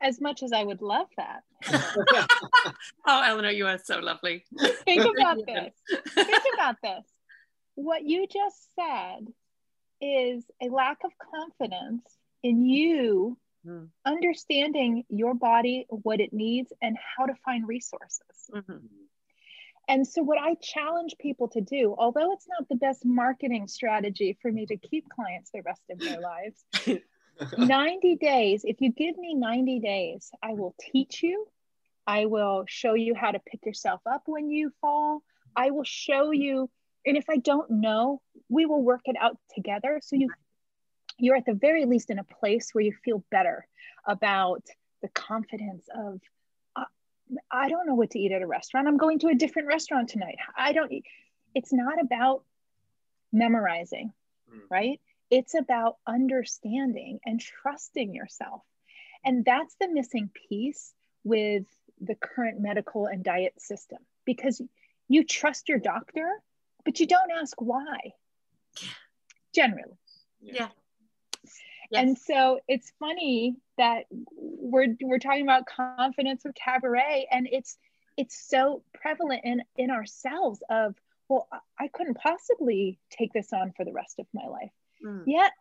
as 0.00 0.20
much 0.20 0.42
as 0.42 0.52
I 0.52 0.64
would 0.64 0.82
love 0.82 1.06
that. 1.16 1.42
oh, 3.06 3.22
Eleanor, 3.24 3.50
you 3.50 3.64
are 3.68 3.78
so 3.78 4.00
lovely. 4.00 4.44
Think 4.84 5.04
about 5.04 5.36
this. 5.46 5.72
Think 6.14 6.42
about 6.52 6.74
this. 6.82 7.04
What 7.76 8.02
you 8.04 8.26
just 8.26 8.74
said 8.74 9.32
is 10.00 10.44
a 10.60 10.68
lack 10.68 10.98
of 11.04 11.12
confidence 11.32 12.02
in 12.42 12.64
you 12.64 13.38
mm. 13.66 13.88
understanding 14.04 15.04
your 15.08 15.34
body, 15.34 15.86
what 15.88 16.20
it 16.20 16.32
needs, 16.32 16.72
and 16.82 16.96
how 17.16 17.26
to 17.26 17.34
find 17.44 17.66
resources. 17.66 18.50
Mm-hmm. 18.54 18.86
And 19.88 20.06
so, 20.06 20.22
what 20.22 20.38
I 20.38 20.54
challenge 20.56 21.16
people 21.18 21.48
to 21.48 21.62
do, 21.62 21.94
although 21.98 22.32
it's 22.32 22.46
not 22.48 22.68
the 22.68 22.76
best 22.76 23.04
marketing 23.06 23.68
strategy 23.68 24.36
for 24.42 24.52
me 24.52 24.66
to 24.66 24.76
keep 24.76 25.08
clients 25.08 25.50
the 25.50 25.62
rest 25.62 25.82
of 25.90 25.98
their 25.98 26.20
lives, 26.20 26.64
90 27.58 28.16
days, 28.16 28.62
if 28.64 28.80
you 28.80 28.92
give 28.92 29.16
me 29.16 29.34
90 29.34 29.80
days, 29.80 30.30
I 30.42 30.52
will 30.52 30.74
teach 30.78 31.22
you. 31.22 31.46
I 32.06 32.26
will 32.26 32.64
show 32.66 32.94
you 32.94 33.14
how 33.14 33.30
to 33.30 33.38
pick 33.38 33.64
yourself 33.64 34.00
up 34.06 34.22
when 34.26 34.50
you 34.50 34.72
fall. 34.80 35.22
I 35.56 35.70
will 35.70 35.84
show 35.84 36.32
you. 36.32 36.70
And 37.06 37.16
if 37.16 37.24
I 37.30 37.36
don't 37.36 37.70
know, 37.70 38.20
we 38.48 38.66
will 38.66 38.82
work 38.82 39.02
it 39.04 39.16
out 39.18 39.38
together. 39.54 40.00
So 40.02 40.16
you 40.16 40.28
you're 41.18 41.36
at 41.36 41.46
the 41.46 41.54
very 41.54 41.84
least 41.84 42.10
in 42.10 42.18
a 42.18 42.24
place 42.24 42.70
where 42.72 42.84
you 42.84 42.92
feel 43.04 43.24
better 43.30 43.66
about 44.06 44.62
the 45.02 45.08
confidence 45.08 45.86
of 45.94 46.20
uh, 46.76 46.84
i 47.50 47.68
don't 47.68 47.86
know 47.86 47.94
what 47.94 48.10
to 48.10 48.18
eat 48.18 48.32
at 48.32 48.42
a 48.42 48.46
restaurant. 48.46 48.88
I'm 48.88 48.96
going 48.96 49.18
to 49.20 49.28
a 49.28 49.34
different 49.34 49.68
restaurant 49.68 50.08
tonight. 50.08 50.36
I 50.56 50.72
don't 50.72 50.92
it's 51.54 51.72
not 51.72 52.00
about 52.00 52.42
memorizing 53.32 54.12
mm. 54.52 54.60
right? 54.70 55.00
It's 55.30 55.54
about 55.54 55.96
understanding 56.06 57.20
and 57.24 57.40
trusting 57.40 58.14
yourself. 58.14 58.62
And 59.24 59.44
that's 59.44 59.74
the 59.80 59.88
missing 59.88 60.30
piece 60.48 60.92
with 61.24 61.64
the 62.00 62.14
current 62.14 62.60
medical 62.60 63.06
and 63.06 63.24
diet 63.24 63.60
system 63.60 63.98
because 64.24 64.62
you 65.08 65.24
trust 65.24 65.68
your 65.68 65.78
doctor 65.78 66.28
but 66.84 67.00
you 67.00 67.06
don't 67.06 67.30
ask 67.30 67.60
why. 67.60 68.14
Generally. 69.52 69.98
Yeah 70.40 70.68
Yes. 71.90 72.02
And 72.02 72.18
so 72.18 72.60
it's 72.68 72.92
funny 72.98 73.56
that 73.78 74.04
we're 74.36 74.94
we're 75.00 75.18
talking 75.18 75.42
about 75.42 75.66
confidence 75.66 76.42
with 76.44 76.54
cabaret, 76.54 77.26
and 77.30 77.48
it's 77.50 77.78
it's 78.16 78.38
so 78.48 78.82
prevalent 78.94 79.42
in 79.44 79.62
in 79.76 79.90
ourselves 79.90 80.62
of 80.68 80.94
well, 81.28 81.48
I 81.78 81.88
couldn't 81.88 82.16
possibly 82.16 82.98
take 83.10 83.32
this 83.32 83.52
on 83.52 83.72
for 83.76 83.84
the 83.84 83.92
rest 83.92 84.18
of 84.18 84.26
my 84.32 84.46
life. 84.46 84.70
Mm. 85.04 85.24
Yet 85.26 85.52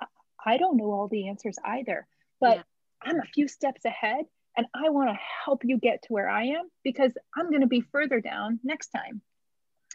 I 0.43 0.57
don't 0.57 0.77
know 0.77 0.91
all 0.91 1.07
the 1.07 1.29
answers 1.29 1.57
either, 1.63 2.07
but 2.39 2.57
yeah. 2.57 2.63
I'm 3.01 3.19
a 3.19 3.25
few 3.33 3.47
steps 3.47 3.85
ahead, 3.85 4.25
and 4.57 4.65
I 4.73 4.89
want 4.89 5.09
to 5.09 5.19
help 5.45 5.63
you 5.63 5.77
get 5.77 6.03
to 6.03 6.13
where 6.13 6.29
I 6.29 6.45
am 6.45 6.69
because 6.83 7.13
I'm 7.35 7.49
going 7.49 7.61
to 7.61 7.67
be 7.67 7.81
further 7.81 8.19
down 8.19 8.59
next 8.63 8.89
time. 8.89 9.21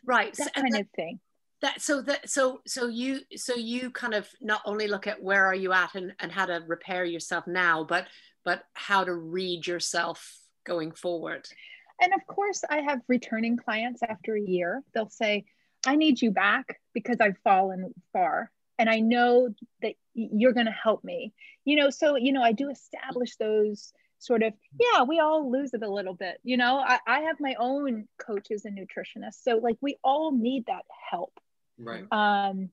right 0.04 0.34
that 0.34 0.54
kind 0.54 0.76
of 0.76 0.88
thing 0.96 1.20
that 1.62 1.80
so 1.80 2.02
that 2.02 2.28
so 2.28 2.60
so 2.66 2.88
you 2.88 3.20
so 3.36 3.54
you 3.54 3.90
kind 3.90 4.14
of 4.14 4.28
not 4.40 4.60
only 4.66 4.88
look 4.88 5.06
at 5.06 5.22
where 5.22 5.46
are 5.46 5.54
you 5.54 5.72
at 5.72 5.94
and, 5.94 6.12
and 6.18 6.30
how 6.30 6.44
to 6.44 6.62
repair 6.66 7.04
yourself 7.04 7.46
now 7.46 7.84
but 7.84 8.06
but 8.44 8.64
how 8.74 9.04
to 9.04 9.14
read 9.14 9.66
yourself 9.66 10.36
going 10.66 10.90
forward. 10.90 11.46
And 12.00 12.12
of 12.12 12.26
course 12.26 12.62
i 12.68 12.78
have 12.78 13.00
returning 13.08 13.56
clients 13.56 14.02
after 14.02 14.36
a 14.36 14.40
year. 14.40 14.82
They'll 14.92 15.08
say 15.08 15.44
i 15.86 15.96
need 15.96 16.20
you 16.20 16.30
back 16.30 16.80
because 16.92 17.16
i've 17.20 17.38
fallen 17.42 17.92
far 18.12 18.50
and 18.78 18.88
i 18.90 19.00
know 19.00 19.48
that 19.82 19.94
you're 20.14 20.52
going 20.52 20.66
to 20.66 20.72
help 20.72 21.02
me. 21.04 21.32
You 21.64 21.76
know 21.76 21.90
so 21.90 22.16
you 22.16 22.32
know 22.32 22.42
i 22.42 22.52
do 22.52 22.70
establish 22.70 23.36
those 23.36 23.92
sort 24.18 24.42
of 24.42 24.52
yeah 24.80 25.02
we 25.04 25.20
all 25.20 25.50
lose 25.50 25.74
it 25.74 25.82
a 25.82 25.90
little 25.90 26.14
bit 26.14 26.38
you 26.44 26.56
know? 26.56 26.78
I, 26.78 26.98
I 27.06 27.20
have 27.20 27.40
my 27.40 27.54
own 27.58 28.06
coaches 28.18 28.64
and 28.64 28.76
nutritionists 28.76 29.42
so 29.42 29.58
like 29.58 29.76
we 29.80 29.96
all 30.02 30.32
need 30.32 30.66
that 30.66 30.84
help 31.10 31.32
right. 31.78 32.06
Um 32.10 32.70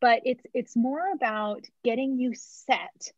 but 0.00 0.22
it's 0.24 0.44
it's 0.54 0.76
more 0.76 1.12
about 1.12 1.64
getting 1.84 2.18
you 2.18 2.34
set 2.34 3.12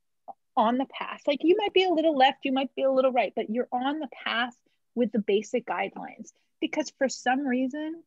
on 0.57 0.79
the 0.79 0.87
path. 0.87 1.23
Like 1.27 1.41
you 1.43 1.57
might 1.57 1.73
be 1.73 1.85
a 1.85 1.91
little 1.91 2.17
left 2.17 2.45
you 2.45 2.53
might 2.53 2.75
be 2.75 2.83
a 2.83 2.91
little 2.91 3.13
right 3.13 3.33
but 3.35 3.51
you're 3.51 3.69
on 3.73 4.01
the 4.01 4.09
path 4.25 4.57
with 4.95 5.13
the 5.13 5.21
basic 5.21 5.67
guidelines. 5.67 6.33
Because 6.61 6.93
for 6.99 7.09
some 7.09 7.47
reason 7.47 8.03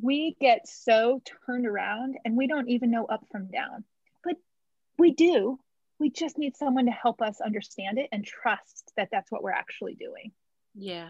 we 0.00 0.36
get 0.40 0.66
so 0.66 1.22
turned 1.46 1.66
around 1.66 2.16
and 2.24 2.36
we 2.36 2.46
don't 2.46 2.68
even 2.68 2.90
know 2.90 3.04
up 3.06 3.24
from 3.30 3.46
down. 3.46 3.84
But 4.24 4.36
we 4.98 5.12
do. 5.12 5.58
We 5.98 6.10
just 6.10 6.38
need 6.38 6.56
someone 6.56 6.86
to 6.86 6.92
help 6.92 7.22
us 7.22 7.40
understand 7.40 7.98
it 7.98 8.08
and 8.10 8.24
trust 8.24 8.92
that 8.96 9.08
that's 9.12 9.30
what 9.30 9.42
we're 9.42 9.52
actually 9.52 9.94
doing. 9.94 10.32
Yeah. 10.74 11.08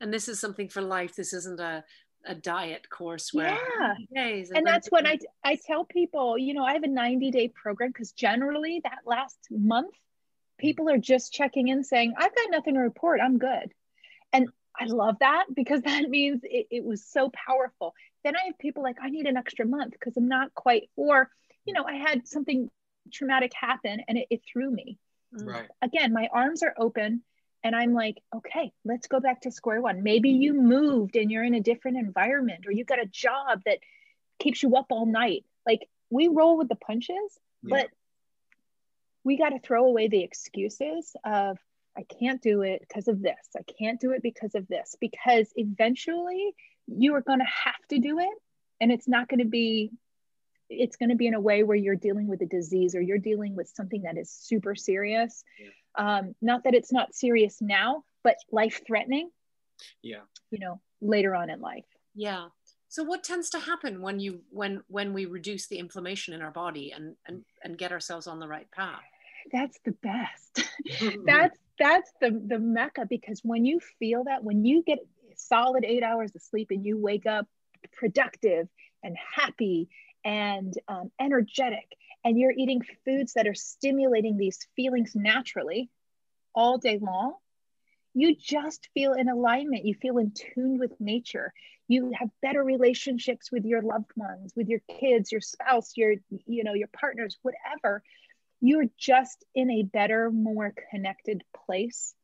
And 0.00 0.12
this 0.12 0.28
is 0.28 0.40
something 0.40 0.68
for 0.68 0.82
life. 0.82 1.16
This 1.16 1.32
isn't 1.32 1.60
a, 1.60 1.84
a 2.26 2.34
diet 2.34 2.88
course 2.90 3.32
where 3.32 3.58
yeah. 3.80 3.94
days 4.14 4.50
and, 4.50 4.58
and 4.58 4.66
that's 4.66 4.88
what 4.88 5.06
I, 5.06 5.18
I 5.42 5.56
tell 5.66 5.84
people 5.84 6.36
you 6.36 6.54
know 6.54 6.64
i 6.64 6.74
have 6.74 6.82
a 6.82 6.88
90 6.88 7.30
day 7.30 7.48
program 7.48 7.90
because 7.90 8.12
generally 8.12 8.80
that 8.84 8.98
last 9.06 9.38
month 9.50 9.94
people 10.58 10.90
are 10.90 10.98
just 10.98 11.32
checking 11.32 11.68
in 11.68 11.82
saying 11.82 12.14
i've 12.18 12.34
got 12.34 12.50
nothing 12.50 12.74
to 12.74 12.80
report. 12.80 13.20
I'm 13.22 13.38
good. 13.38 13.72
And 14.32 14.48
i 14.78 14.84
love 14.84 15.16
that 15.20 15.46
because 15.54 15.82
that 15.84 16.08
means 16.08 16.40
it, 16.44 16.66
it 16.70 16.84
was 16.84 17.04
so 17.04 17.30
powerful. 17.30 17.94
Then 18.22 18.36
i 18.36 18.46
have 18.46 18.58
people 18.58 18.82
like 18.82 18.96
i 19.02 19.08
need 19.08 19.26
an 19.26 19.36
extra 19.36 19.66
month 19.66 19.92
because 19.92 20.16
i'm 20.16 20.28
not 20.28 20.54
quite 20.54 20.90
or 20.96 21.30
you 21.64 21.72
know 21.72 21.84
i 21.84 21.94
had 21.94 22.28
something 22.28 22.70
traumatic 23.12 23.52
happen 23.54 24.00
and 24.06 24.18
it, 24.18 24.26
it 24.30 24.40
threw 24.50 24.70
me. 24.70 24.98
Mm. 25.34 25.46
Right. 25.46 25.68
Again, 25.80 26.12
my 26.12 26.28
arms 26.32 26.62
are 26.62 26.74
open 26.76 27.22
and 27.62 27.76
I'm 27.76 27.92
like, 27.92 28.22
okay, 28.34 28.72
let's 28.84 29.06
go 29.06 29.20
back 29.20 29.42
to 29.42 29.50
square 29.50 29.80
one. 29.80 30.02
Maybe 30.02 30.30
you 30.30 30.54
moved 30.54 31.16
and 31.16 31.30
you're 31.30 31.44
in 31.44 31.54
a 31.54 31.60
different 31.60 31.98
environment 31.98 32.66
or 32.66 32.72
you 32.72 32.84
got 32.84 33.02
a 33.02 33.06
job 33.06 33.62
that 33.66 33.78
keeps 34.38 34.62
you 34.62 34.76
up 34.76 34.86
all 34.90 35.06
night. 35.06 35.44
Like 35.66 35.86
we 36.08 36.28
roll 36.28 36.56
with 36.56 36.68
the 36.68 36.76
punches, 36.76 37.16
yeah. 37.62 37.76
but 37.76 37.88
we 39.24 39.36
got 39.36 39.50
to 39.50 39.58
throw 39.60 39.84
away 39.84 40.08
the 40.08 40.22
excuses 40.22 41.14
of, 41.24 41.58
I 41.96 42.04
can't 42.18 42.40
do 42.40 42.62
it 42.62 42.80
because 42.80 43.08
of 43.08 43.20
this. 43.20 43.34
I 43.56 43.62
can't 43.78 44.00
do 44.00 44.12
it 44.12 44.22
because 44.22 44.54
of 44.54 44.66
this, 44.68 44.96
because 45.00 45.52
eventually 45.56 46.54
you 46.86 47.14
are 47.14 47.20
going 47.20 47.40
to 47.40 47.44
have 47.44 47.86
to 47.90 47.98
do 47.98 48.20
it. 48.20 48.38
And 48.80 48.90
it's 48.90 49.06
not 49.06 49.28
going 49.28 49.40
to 49.40 49.46
be 49.46 49.90
it's 50.70 50.96
going 50.96 51.08
to 51.08 51.16
be 51.16 51.26
in 51.26 51.34
a 51.34 51.40
way 51.40 51.64
where 51.64 51.76
you're 51.76 51.96
dealing 51.96 52.28
with 52.28 52.40
a 52.42 52.46
disease 52.46 52.94
or 52.94 53.00
you're 53.00 53.18
dealing 53.18 53.56
with 53.56 53.68
something 53.74 54.02
that 54.02 54.16
is 54.16 54.30
super 54.30 54.76
serious. 54.76 55.42
Yeah. 55.58 55.66
Um, 55.96 56.34
not 56.40 56.64
that 56.64 56.74
it's 56.74 56.92
not 56.92 57.14
serious 57.14 57.58
now, 57.60 58.04
but 58.22 58.36
life 58.50 58.82
threatening. 58.86 59.30
Yeah. 60.02 60.22
You 60.50 60.58
know, 60.58 60.80
later 61.00 61.34
on 61.34 61.50
in 61.50 61.60
life. 61.60 61.84
Yeah. 62.14 62.46
So 62.88 63.04
what 63.04 63.22
tends 63.22 63.50
to 63.50 63.58
happen 63.60 64.02
when 64.02 64.18
you 64.18 64.40
when 64.50 64.82
when 64.88 65.12
we 65.12 65.26
reduce 65.26 65.68
the 65.68 65.78
inflammation 65.78 66.34
in 66.34 66.42
our 66.42 66.50
body 66.50 66.92
and 66.92 67.14
and 67.26 67.44
and 67.62 67.78
get 67.78 67.92
ourselves 67.92 68.26
on 68.26 68.40
the 68.40 68.48
right 68.48 68.70
path? 68.72 69.00
That's 69.52 69.78
the 69.84 69.92
best. 69.92 70.68
that's 71.24 71.56
that's 71.78 72.10
the 72.20 72.42
the 72.46 72.58
mecca 72.58 73.06
because 73.08 73.40
when 73.44 73.64
you 73.64 73.80
feel 73.98 74.24
that 74.24 74.42
when 74.42 74.64
you 74.64 74.82
get 74.82 74.98
solid 75.36 75.84
8 75.84 76.02
hours 76.02 76.34
of 76.34 76.42
sleep 76.42 76.68
and 76.70 76.84
you 76.84 76.98
wake 76.98 77.26
up 77.26 77.46
productive 77.92 78.68
and 79.02 79.16
happy 79.34 79.88
and 80.24 80.74
um, 80.88 81.10
energetic, 81.18 81.96
and 82.24 82.38
you're 82.38 82.52
eating 82.52 82.82
foods 83.04 83.34
that 83.34 83.46
are 83.46 83.54
stimulating 83.54 84.36
these 84.36 84.66
feelings 84.76 85.12
naturally 85.14 85.90
all 86.54 86.78
day 86.78 86.98
long, 87.00 87.34
you 88.14 88.34
just 88.36 88.88
feel 88.92 89.12
in 89.12 89.28
alignment. 89.28 89.84
You 89.84 89.94
feel 89.94 90.18
in 90.18 90.32
tune 90.32 90.78
with 90.78 90.92
nature. 91.00 91.52
You 91.88 92.12
have 92.14 92.28
better 92.42 92.62
relationships 92.62 93.50
with 93.50 93.64
your 93.64 93.82
loved 93.82 94.10
ones, 94.16 94.52
with 94.56 94.68
your 94.68 94.80
kids, 95.00 95.32
your 95.32 95.40
spouse, 95.40 95.96
your, 95.96 96.14
you 96.46 96.64
know, 96.64 96.74
your 96.74 96.88
partners, 96.88 97.38
whatever. 97.42 98.02
You're 98.60 98.86
just 98.98 99.44
in 99.54 99.70
a 99.70 99.84
better, 99.84 100.30
more 100.30 100.74
connected 100.90 101.42
place 101.66 102.14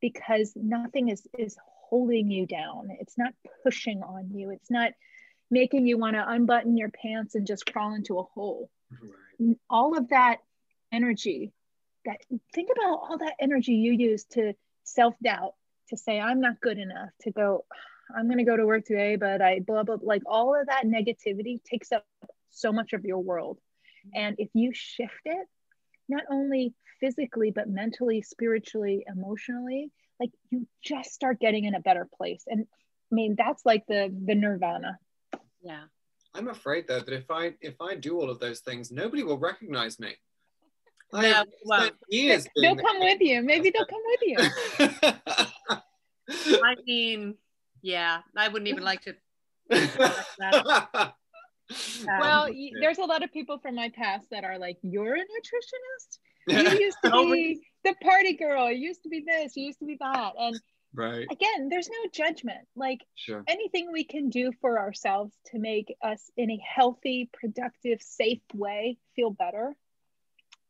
because 0.00 0.52
nothing 0.56 1.08
is 1.08 1.26
is 1.38 1.56
holding 1.88 2.30
you 2.30 2.46
down. 2.46 2.88
It's 3.00 3.16
not 3.16 3.32
pushing 3.62 4.02
on 4.02 4.30
you. 4.34 4.50
It's 4.50 4.70
not 4.70 4.92
making 5.50 5.86
you 5.86 5.98
want 5.98 6.16
to 6.16 6.28
unbutton 6.28 6.76
your 6.76 6.90
pants 6.90 7.34
and 7.34 7.46
just 7.46 7.70
crawl 7.70 7.94
into 7.94 8.18
a 8.18 8.22
hole. 8.22 8.70
Right. 8.90 9.12
All 9.68 9.96
of 9.96 10.08
that 10.08 10.38
energy 10.92 11.52
that 12.04 12.18
think 12.52 12.68
about 12.70 12.98
all 13.02 13.18
that 13.18 13.34
energy 13.40 13.72
you 13.72 13.92
use 13.92 14.24
to 14.24 14.52
self-doubt, 14.84 15.54
to 15.88 15.96
say, 15.96 16.20
I'm 16.20 16.40
not 16.40 16.60
good 16.60 16.78
enough, 16.78 17.10
to 17.22 17.30
go, 17.30 17.64
I'm 18.14 18.26
going 18.26 18.38
to 18.38 18.44
go 18.44 18.56
to 18.56 18.66
work 18.66 18.84
today, 18.84 19.16
but 19.16 19.40
I 19.40 19.60
blah, 19.60 19.82
blah, 19.82 19.96
like 20.02 20.22
all 20.26 20.58
of 20.58 20.66
that 20.66 20.84
negativity 20.84 21.62
takes 21.64 21.92
up 21.92 22.06
so 22.50 22.72
much 22.72 22.92
of 22.92 23.04
your 23.04 23.18
world. 23.18 23.58
Mm-hmm. 24.06 24.20
And 24.20 24.36
if 24.38 24.50
you 24.54 24.72
shift 24.74 25.12
it, 25.24 25.46
not 26.08 26.24
only 26.30 26.74
physically, 27.00 27.50
but 27.50 27.68
mentally, 27.68 28.22
spiritually, 28.22 29.04
emotionally, 29.06 29.90
like 30.20 30.30
you 30.50 30.66
just 30.82 31.12
start 31.12 31.40
getting 31.40 31.64
in 31.64 31.74
a 31.74 31.80
better 31.80 32.06
place. 32.16 32.44
And 32.46 32.66
I 33.10 33.14
mean, 33.14 33.34
that's 33.36 33.64
like 33.64 33.84
the 33.86 34.14
the 34.24 34.34
nirvana 34.34 34.98
yeah 35.64 35.84
i'm 36.34 36.48
afraid 36.48 36.86
though 36.88 37.00
that 37.00 37.14
if 37.14 37.30
i 37.30 37.52
if 37.60 37.80
i 37.80 37.94
do 37.94 38.18
all 38.18 38.30
of 38.30 38.38
those 38.40 38.60
things 38.60 38.90
nobody 38.90 39.22
will 39.22 39.38
recognize 39.38 39.98
me 39.98 40.14
no, 41.12 41.44
well, 41.64 41.90
years 42.08 42.46
they'll 42.56 42.74
come 42.74 42.98
with 42.98 43.20
you 43.20 43.40
maybe 43.42 43.70
they'll 43.70 43.86
come 43.86 44.02
with 44.06 44.20
you 44.22 44.36
i 46.64 46.74
mean 46.86 47.34
yeah 47.82 48.20
i 48.36 48.48
wouldn't 48.48 48.68
even 48.68 48.82
like 48.82 49.00
to 49.02 49.14
Um, 49.70 49.82
well, 52.20 52.48
there's 52.80 52.98
a 52.98 53.04
lot 53.04 53.22
of 53.22 53.32
people 53.32 53.58
from 53.58 53.74
my 53.74 53.90
past 53.90 54.28
that 54.30 54.44
are 54.44 54.58
like, 54.58 54.76
"You're 54.82 55.14
a 55.14 55.18
nutritionist. 55.18 56.18
You 56.46 56.78
used 56.78 56.98
to 57.04 57.10
be 57.10 57.60
the 57.84 57.94
party 58.02 58.34
girl. 58.34 58.70
You 58.70 58.88
used 58.88 59.02
to 59.04 59.08
be 59.08 59.24
this. 59.26 59.56
You 59.56 59.66
used 59.66 59.78
to 59.80 59.86
be 59.86 59.96
that." 60.00 60.32
And 60.38 60.58
right. 60.94 61.26
Again 61.30 61.68
there's 61.68 61.88
no 61.88 62.08
judgment. 62.12 62.66
Like 62.76 63.00
sure. 63.14 63.44
anything 63.46 63.92
we 63.92 64.04
can 64.04 64.30
do 64.30 64.52
for 64.60 64.78
ourselves 64.78 65.34
to 65.46 65.58
make 65.58 65.94
us 66.02 66.30
in 66.36 66.50
a 66.50 66.58
healthy 66.66 67.28
productive 67.32 68.00
safe 68.00 68.42
way 68.54 68.98
feel 69.16 69.30
better 69.30 69.74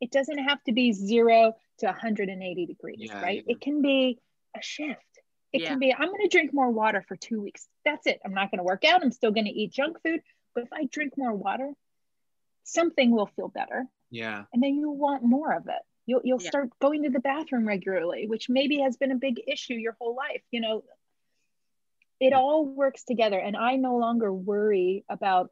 it 0.01 0.11
doesn't 0.11 0.39
have 0.39 0.63
to 0.65 0.73
be 0.73 0.93
zero 0.93 1.55
to 1.79 1.87
180 1.87 2.67
degrees 2.67 2.97
yeah, 2.99 3.23
right? 3.23 3.45
Yeah. 3.47 3.55
it 3.55 3.61
can 3.61 3.81
be 3.81 4.19
a 4.57 4.63
shift. 4.63 5.01
It 5.53 5.63
yeah. 5.63 5.69
can 5.69 5.79
be 5.79 5.95
i'm 5.95 6.09
going 6.09 6.23
to 6.23 6.29
drink 6.29 6.53
more 6.53 6.71
water 6.71 7.05
for 7.07 7.17
two 7.17 7.41
weeks. 7.41 7.67
That's 7.85 8.07
it. 8.07 8.21
I'm 8.25 8.35
not 8.35 8.51
going 8.51 8.59
to 8.59 8.65
work 8.65 8.85
out. 8.85 9.03
I'm 9.03 9.13
still 9.13 9.31
going 9.31 9.47
to 9.47 9.51
eat 9.51 9.73
junk 9.73 9.97
food. 10.03 10.21
But 10.55 10.65
if 10.65 10.73
i 10.73 10.85
drink 10.85 11.15
more 11.17 11.33
water 11.33 11.73
something 12.65 13.11
will 13.11 13.27
feel 13.27 13.49
better. 13.49 13.85
Yeah. 14.11 14.45
And 14.53 14.63
then 14.63 14.77
you 14.77 14.91
want 14.91 15.23
more 15.23 15.53
of 15.53 15.67
it 15.67 15.83
You'll, 16.07 16.21
you'll 16.25 16.43
yeah. 16.43 16.49
start 16.49 16.71
going 16.81 17.05
to 17.05 17.11
the 17.11 17.21
bathroom 17.21 17.67
regularly, 17.67 18.27
which 18.27 18.49
maybe 18.49 18.81
has 18.81 18.97
been 18.97 19.13
a 19.13 19.17
big 19.17 19.41
issue 19.47 19.75
your 19.75 19.97
whole 19.99 20.15
life. 20.15 20.43
You 20.51 20.61
know, 20.61 20.85
it 22.21 22.33
all 22.33 22.67
works 22.67 23.05
together. 23.05 23.39
And 23.39 23.57
I 23.57 23.77
no 23.77 23.97
longer 23.97 24.33
worry 24.33 25.05
about 25.09 25.51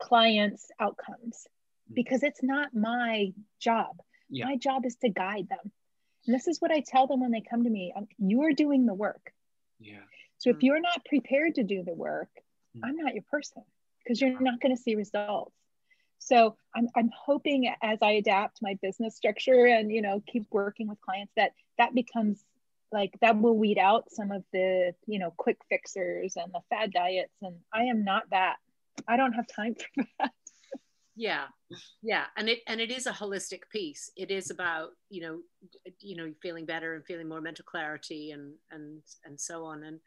clients' 0.00 0.70
outcomes 0.78 1.46
mm. 1.90 1.94
because 1.94 2.22
it's 2.22 2.42
not 2.42 2.74
my 2.74 3.32
job. 3.60 3.96
Yeah. 4.28 4.46
My 4.46 4.56
job 4.56 4.86
is 4.86 4.96
to 4.96 5.08
guide 5.08 5.48
them. 5.48 5.72
And 6.26 6.34
this 6.34 6.46
is 6.46 6.60
what 6.60 6.70
I 6.70 6.82
tell 6.86 7.06
them 7.06 7.20
when 7.20 7.30
they 7.30 7.42
come 7.48 7.64
to 7.64 7.70
me 7.70 7.92
you 8.18 8.42
are 8.44 8.52
doing 8.52 8.86
the 8.86 8.94
work. 8.94 9.32
Yeah. 9.78 9.98
So 10.38 10.50
if 10.50 10.56
mm. 10.56 10.62
you're 10.62 10.80
not 10.80 11.04
prepared 11.04 11.56
to 11.56 11.64
do 11.64 11.82
the 11.82 11.94
work, 11.94 12.30
mm. 12.76 12.80
I'm 12.84 12.96
not 12.96 13.14
your 13.14 13.24
person 13.30 13.62
because 14.02 14.20
you're 14.20 14.40
not 14.40 14.60
going 14.60 14.74
to 14.74 14.80
see 14.80 14.94
results. 14.94 15.54
So 16.20 16.56
I'm, 16.76 16.88
I'm 16.94 17.10
hoping 17.16 17.72
as 17.82 17.98
I 18.02 18.12
adapt 18.12 18.60
my 18.62 18.78
business 18.80 19.16
structure 19.16 19.66
and, 19.66 19.90
you 19.90 20.02
know, 20.02 20.22
keep 20.30 20.46
working 20.50 20.88
with 20.88 21.00
clients 21.00 21.32
that 21.36 21.52
that 21.78 21.94
becomes 21.94 22.44
like 22.92 23.14
that 23.20 23.40
will 23.40 23.56
weed 23.56 23.78
out 23.78 24.10
some 24.10 24.30
of 24.30 24.44
the, 24.52 24.92
you 25.06 25.18
know, 25.18 25.32
quick 25.36 25.58
fixers 25.68 26.36
and 26.36 26.52
the 26.52 26.60
fad 26.68 26.92
diets. 26.92 27.34
And 27.42 27.56
I 27.72 27.84
am 27.84 28.04
not 28.04 28.24
that. 28.30 28.56
I 29.08 29.16
don't 29.16 29.32
have 29.32 29.46
time 29.48 29.74
for 29.74 30.04
that. 30.20 30.30
yeah 31.16 31.46
yeah 32.02 32.26
and 32.36 32.48
it 32.48 32.60
and 32.66 32.80
it 32.80 32.90
is 32.90 33.06
a 33.06 33.12
holistic 33.12 33.62
piece 33.70 34.10
it 34.16 34.30
is 34.30 34.50
about 34.50 34.90
you 35.08 35.20
know 35.20 35.40
you 35.98 36.16
know 36.16 36.32
feeling 36.40 36.64
better 36.64 36.94
and 36.94 37.04
feeling 37.04 37.28
more 37.28 37.40
mental 37.40 37.64
clarity 37.64 38.30
and 38.30 38.54
and 38.70 39.02
and 39.24 39.38
so 39.38 39.64
on 39.64 39.82
and 39.82 39.98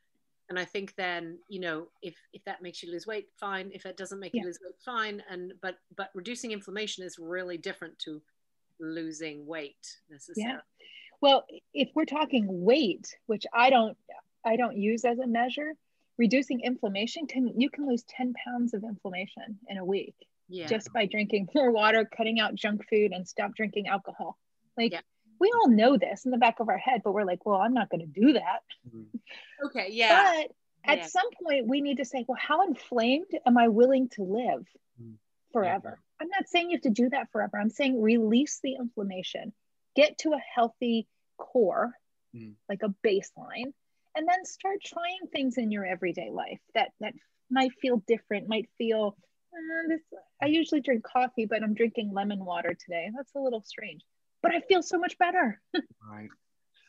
and 0.49 0.59
i 0.59 0.65
think 0.65 0.93
then 0.95 1.37
you 1.47 1.59
know 1.59 1.87
if 2.01 2.15
if 2.33 2.43
that 2.45 2.61
makes 2.61 2.83
you 2.83 2.91
lose 2.91 3.07
weight 3.07 3.27
fine 3.39 3.69
if 3.73 3.85
it 3.85 3.97
doesn't 3.97 4.19
make 4.19 4.33
yeah. 4.33 4.41
you 4.41 4.47
lose 4.47 4.59
weight 4.63 4.75
fine 4.83 5.23
and 5.29 5.53
but 5.61 5.77
but 5.95 6.09
reducing 6.13 6.51
inflammation 6.51 7.03
is 7.03 7.17
really 7.19 7.57
different 7.57 7.97
to 7.99 8.21
losing 8.79 9.45
weight 9.45 9.97
necessarily 10.09 10.53
yeah. 10.53 10.85
well 11.21 11.45
if 11.73 11.89
we're 11.95 12.05
talking 12.05 12.45
weight 12.47 13.15
which 13.27 13.45
i 13.53 13.69
don't 13.69 13.97
i 14.45 14.55
don't 14.55 14.77
use 14.77 15.05
as 15.05 15.19
a 15.19 15.27
measure 15.27 15.73
reducing 16.17 16.59
inflammation 16.61 17.25
can 17.27 17.59
you 17.59 17.69
can 17.69 17.87
lose 17.87 18.03
10 18.03 18.33
pounds 18.45 18.73
of 18.73 18.83
inflammation 18.83 19.57
in 19.67 19.77
a 19.77 19.85
week 19.85 20.15
yeah. 20.49 20.67
just 20.67 20.91
by 20.93 21.05
drinking 21.05 21.47
more 21.55 21.71
water 21.71 22.07
cutting 22.15 22.39
out 22.39 22.55
junk 22.55 22.81
food 22.89 23.11
and 23.11 23.27
stop 23.27 23.55
drinking 23.55 23.87
alcohol 23.87 24.37
like 24.77 24.91
yeah. 24.91 25.01
We 25.39 25.51
all 25.55 25.69
know 25.69 25.97
this 25.97 26.25
in 26.25 26.31
the 26.31 26.37
back 26.37 26.59
of 26.59 26.69
our 26.69 26.77
head 26.77 27.01
but 27.03 27.13
we're 27.13 27.25
like 27.25 27.45
well 27.45 27.59
i'm 27.59 27.73
not 27.73 27.89
going 27.89 28.01
to 28.01 28.21
do 28.21 28.33
that 28.33 28.61
mm-hmm. 28.87 29.17
okay 29.65 29.87
yeah 29.91 30.33
but 30.33 30.51
at 30.85 30.97
yeah. 30.99 31.05
some 31.05 31.25
point 31.43 31.67
we 31.67 31.81
need 31.81 31.97
to 31.97 32.05
say 32.05 32.25
well 32.27 32.37
how 32.39 32.65
inflamed 32.65 33.27
am 33.45 33.57
i 33.57 33.67
willing 33.67 34.09
to 34.09 34.23
live 34.23 34.65
mm-hmm. 35.01 35.13
forever 35.51 35.99
i'm 36.21 36.29
not 36.29 36.47
saying 36.47 36.69
you 36.69 36.77
have 36.77 36.81
to 36.81 36.89
do 36.89 37.09
that 37.09 37.31
forever 37.31 37.57
i'm 37.59 37.69
saying 37.69 38.01
release 38.01 38.59
the 38.63 38.75
inflammation 38.75 39.53
get 39.95 40.17
to 40.17 40.29
a 40.33 40.41
healthy 40.55 41.07
core 41.37 41.91
mm. 42.35 42.53
like 42.69 42.81
a 42.83 42.93
baseline 43.05 43.73
and 44.15 44.27
then 44.27 44.45
start 44.45 44.77
trying 44.85 45.19
things 45.31 45.57
in 45.57 45.71
your 45.71 45.85
everyday 45.85 46.29
life 46.31 46.59
that 46.73 46.89
that 46.99 47.13
might 47.49 47.71
feel 47.81 48.01
different 48.07 48.47
might 48.47 48.69
feel 48.77 49.15
uh, 49.53 49.87
this 49.87 50.01
i 50.41 50.45
usually 50.45 50.81
drink 50.81 51.03
coffee 51.03 51.45
but 51.45 51.63
i'm 51.63 51.73
drinking 51.73 52.11
lemon 52.13 52.43
water 52.43 52.75
today 52.85 53.09
that's 53.15 53.33
a 53.35 53.39
little 53.39 53.61
strange 53.61 54.01
but 54.43 54.53
i 54.53 54.59
feel 54.61 54.83
so 54.83 54.99
much 54.99 55.17
better. 55.17 55.59
Right. 55.73 56.29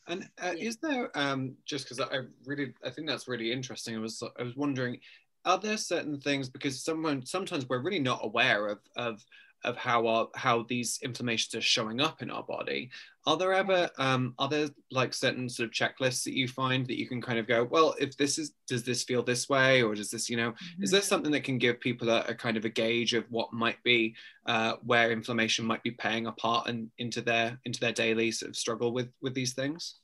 And 0.07 0.29
uh, 0.43 0.53
yeah. 0.55 0.69
is 0.69 0.77
there 0.79 1.11
um 1.17 1.57
just 1.64 1.87
because 1.87 2.01
i 2.01 2.19
really 2.45 2.75
i 2.85 2.90
think 2.90 3.09
that's 3.09 3.29
really 3.29 3.51
interesting. 3.51 3.97
I 3.97 4.01
was 4.01 4.23
i 4.38 4.43
was 4.43 4.57
wondering 4.57 4.99
are 5.47 5.59
there 5.59 5.77
certain 5.77 6.21
things 6.21 6.49
because 6.49 6.83
someone 6.83 7.25
sometimes 7.25 7.69
we're 7.69 7.83
really 7.83 8.01
not 8.01 8.21
aware 8.23 8.67
of 8.67 8.81
of 8.97 9.25
of 9.62 9.77
how 9.77 10.07
our 10.07 10.29
how 10.35 10.64
these 10.64 10.99
inflammations 11.03 11.55
are 11.55 11.62
showing 11.62 12.01
up 12.01 12.21
in 12.21 12.31
our 12.31 12.43
body 12.43 12.90
are 13.27 13.37
there 13.37 13.53
ever 13.53 13.89
um, 13.99 14.35
are 14.39 14.49
there 14.49 14.69
like 14.91 15.15
certain 15.15 15.49
sort 15.49 15.67
of 15.67 15.73
checklists 15.73 16.25
that 16.25 16.35
you 16.35 16.47
find 16.47 16.87
that 16.87 16.99
you 16.99 17.09
can 17.09 17.21
kind 17.21 17.39
of 17.39 17.47
go 17.47 17.65
well 17.65 17.95
if 17.99 18.17
this 18.17 18.39
is 18.39 18.53
does 18.69 18.83
this 18.83 19.03
feel 19.03 19.23
this 19.23 19.49
way 19.49 19.83
or 19.83 19.95
does 19.95 20.11
this 20.11 20.29
you 20.29 20.37
know 20.37 20.51
mm-hmm. 20.51 20.83
is 20.83 20.91
there 20.91 21.03
something 21.03 21.33
that 21.33 21.45
can 21.45 21.59
give 21.59 21.81
people 21.81 22.09
a, 22.11 22.21
a, 22.23 22.35
kind 22.35 22.57
of 22.57 22.65
a 22.65 22.69
gauge 22.69 23.15
of 23.15 23.25
what 23.31 23.53
might 23.53 23.83
be 23.83 24.15
uh, 24.47 24.75
where 24.85 25.11
inflammation 25.11 25.65
might 25.65 25.83
be 25.83 25.91
playing 25.91 26.27
a 26.27 26.33
part 26.33 26.69
in, 26.69 26.91
into 26.99 27.21
their 27.21 27.59
into 27.65 27.81
their 27.81 27.93
daily 27.93 28.31
sort 28.31 28.51
of 28.51 28.57
struggle 28.57 28.93
with 28.93 29.11
with 29.21 29.35
these 29.35 29.55
things 29.55 29.97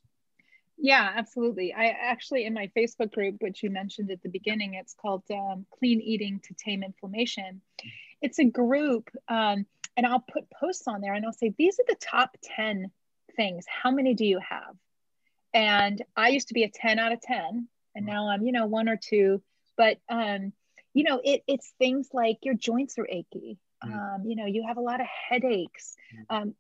yeah, 0.83 1.13
absolutely. 1.15 1.75
I 1.75 1.89
actually, 1.89 2.47
in 2.47 2.55
my 2.55 2.71
Facebook 2.75 3.13
group, 3.13 3.37
which 3.41 3.63
you 3.63 3.69
mentioned 3.69 4.11
at 4.11 4.23
the 4.23 4.31
beginning, 4.31 4.73
it's 4.73 4.95
called 4.95 5.23
um, 5.31 5.67
Clean 5.79 6.01
Eating 6.01 6.41
to 6.43 6.55
Tame 6.55 6.83
Inflammation 6.83 7.61
it's 8.23 8.39
a 8.39 8.45
group 8.45 9.11
um, 9.29 9.67
and 9.97 10.07
i'll 10.07 10.25
put 10.33 10.51
posts 10.51 10.87
on 10.87 11.01
there 11.01 11.15
and 11.15 11.25
i'll 11.25 11.33
say 11.33 11.55
these 11.59 11.79
are 11.79 11.85
the 11.89 11.97
top 12.01 12.37
10 12.57 12.91
things 13.41 13.65
how 13.83 13.91
many 13.91 14.15
do 14.15 14.25
you 14.25 14.39
have 14.39 14.75
and 15.55 16.03
i 16.17 16.29
used 16.29 16.49
to 16.49 16.55
be 16.55 16.65
a 16.65 16.71
10 16.71 16.99
out 16.99 17.13
of 17.13 17.21
10 17.21 17.69
and 17.95 18.07
now 18.07 18.29
i'm 18.29 18.43
you 18.43 18.53
know 18.53 18.67
one 18.67 18.89
or 18.89 18.97
two 18.97 19.43
but 19.77 19.97
um, 20.11 20.53
you 20.93 21.05
know 21.05 21.21
it, 21.25 21.43
it's 21.47 21.73
things 21.79 22.09
like 22.13 22.39
your 22.43 22.55
joints 22.55 22.99
are 22.99 23.09
achy 23.09 23.59
mm. 23.85 23.93
um, 23.93 24.25
you 24.27 24.37
know 24.37 24.47
you 24.47 24.65
have 24.67 24.77
a 24.77 24.83
lot 24.83 25.01
of 25.01 25.07
headaches 25.29 25.97
mm. 26.15 26.25
um, 26.37 26.55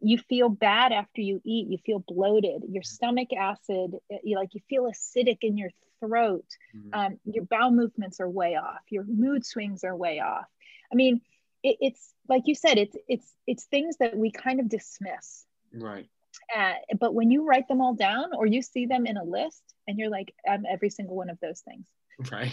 you 0.00 0.18
feel 0.18 0.48
bad 0.48 0.92
after 0.92 1.20
you 1.20 1.40
eat 1.44 1.68
you 1.68 1.78
feel 1.78 1.98
bloated 1.98 2.62
your 2.68 2.82
mm. 2.82 2.86
stomach 2.86 3.32
acid 3.32 3.96
eh, 4.10 4.18
you 4.22 4.36
like 4.36 4.54
you 4.54 4.60
feel 4.68 4.84
acidic 4.84 5.38
in 5.42 5.56
your 5.58 5.70
throat 6.00 6.46
mm-hmm. 6.76 6.98
um, 6.98 7.18
your 7.24 7.44
bowel 7.44 7.70
movements 7.70 8.20
are 8.20 8.28
way 8.28 8.56
off 8.56 8.80
your 8.88 9.04
mood 9.04 9.44
swings 9.44 9.84
are 9.84 9.96
way 9.96 10.20
off 10.20 10.46
I 10.94 10.96
mean, 10.96 11.20
it, 11.62 11.78
it's 11.80 12.14
like 12.28 12.42
you 12.46 12.54
said, 12.54 12.78
it's 12.78 12.96
it's 13.08 13.34
it's 13.46 13.64
things 13.64 13.96
that 13.98 14.16
we 14.16 14.30
kind 14.30 14.60
of 14.60 14.68
dismiss. 14.68 15.44
Right. 15.72 16.08
Uh, 16.54 16.74
but 16.98 17.14
when 17.14 17.30
you 17.30 17.44
write 17.44 17.68
them 17.68 17.80
all 17.80 17.94
down 17.94 18.34
or 18.36 18.46
you 18.46 18.62
see 18.62 18.86
them 18.86 19.06
in 19.06 19.16
a 19.16 19.24
list 19.24 19.62
and 19.86 19.98
you're 19.98 20.10
like, 20.10 20.34
I'm 20.48 20.64
every 20.70 20.90
single 20.90 21.16
one 21.16 21.30
of 21.30 21.38
those 21.40 21.60
things. 21.60 21.86
Right. 22.30 22.52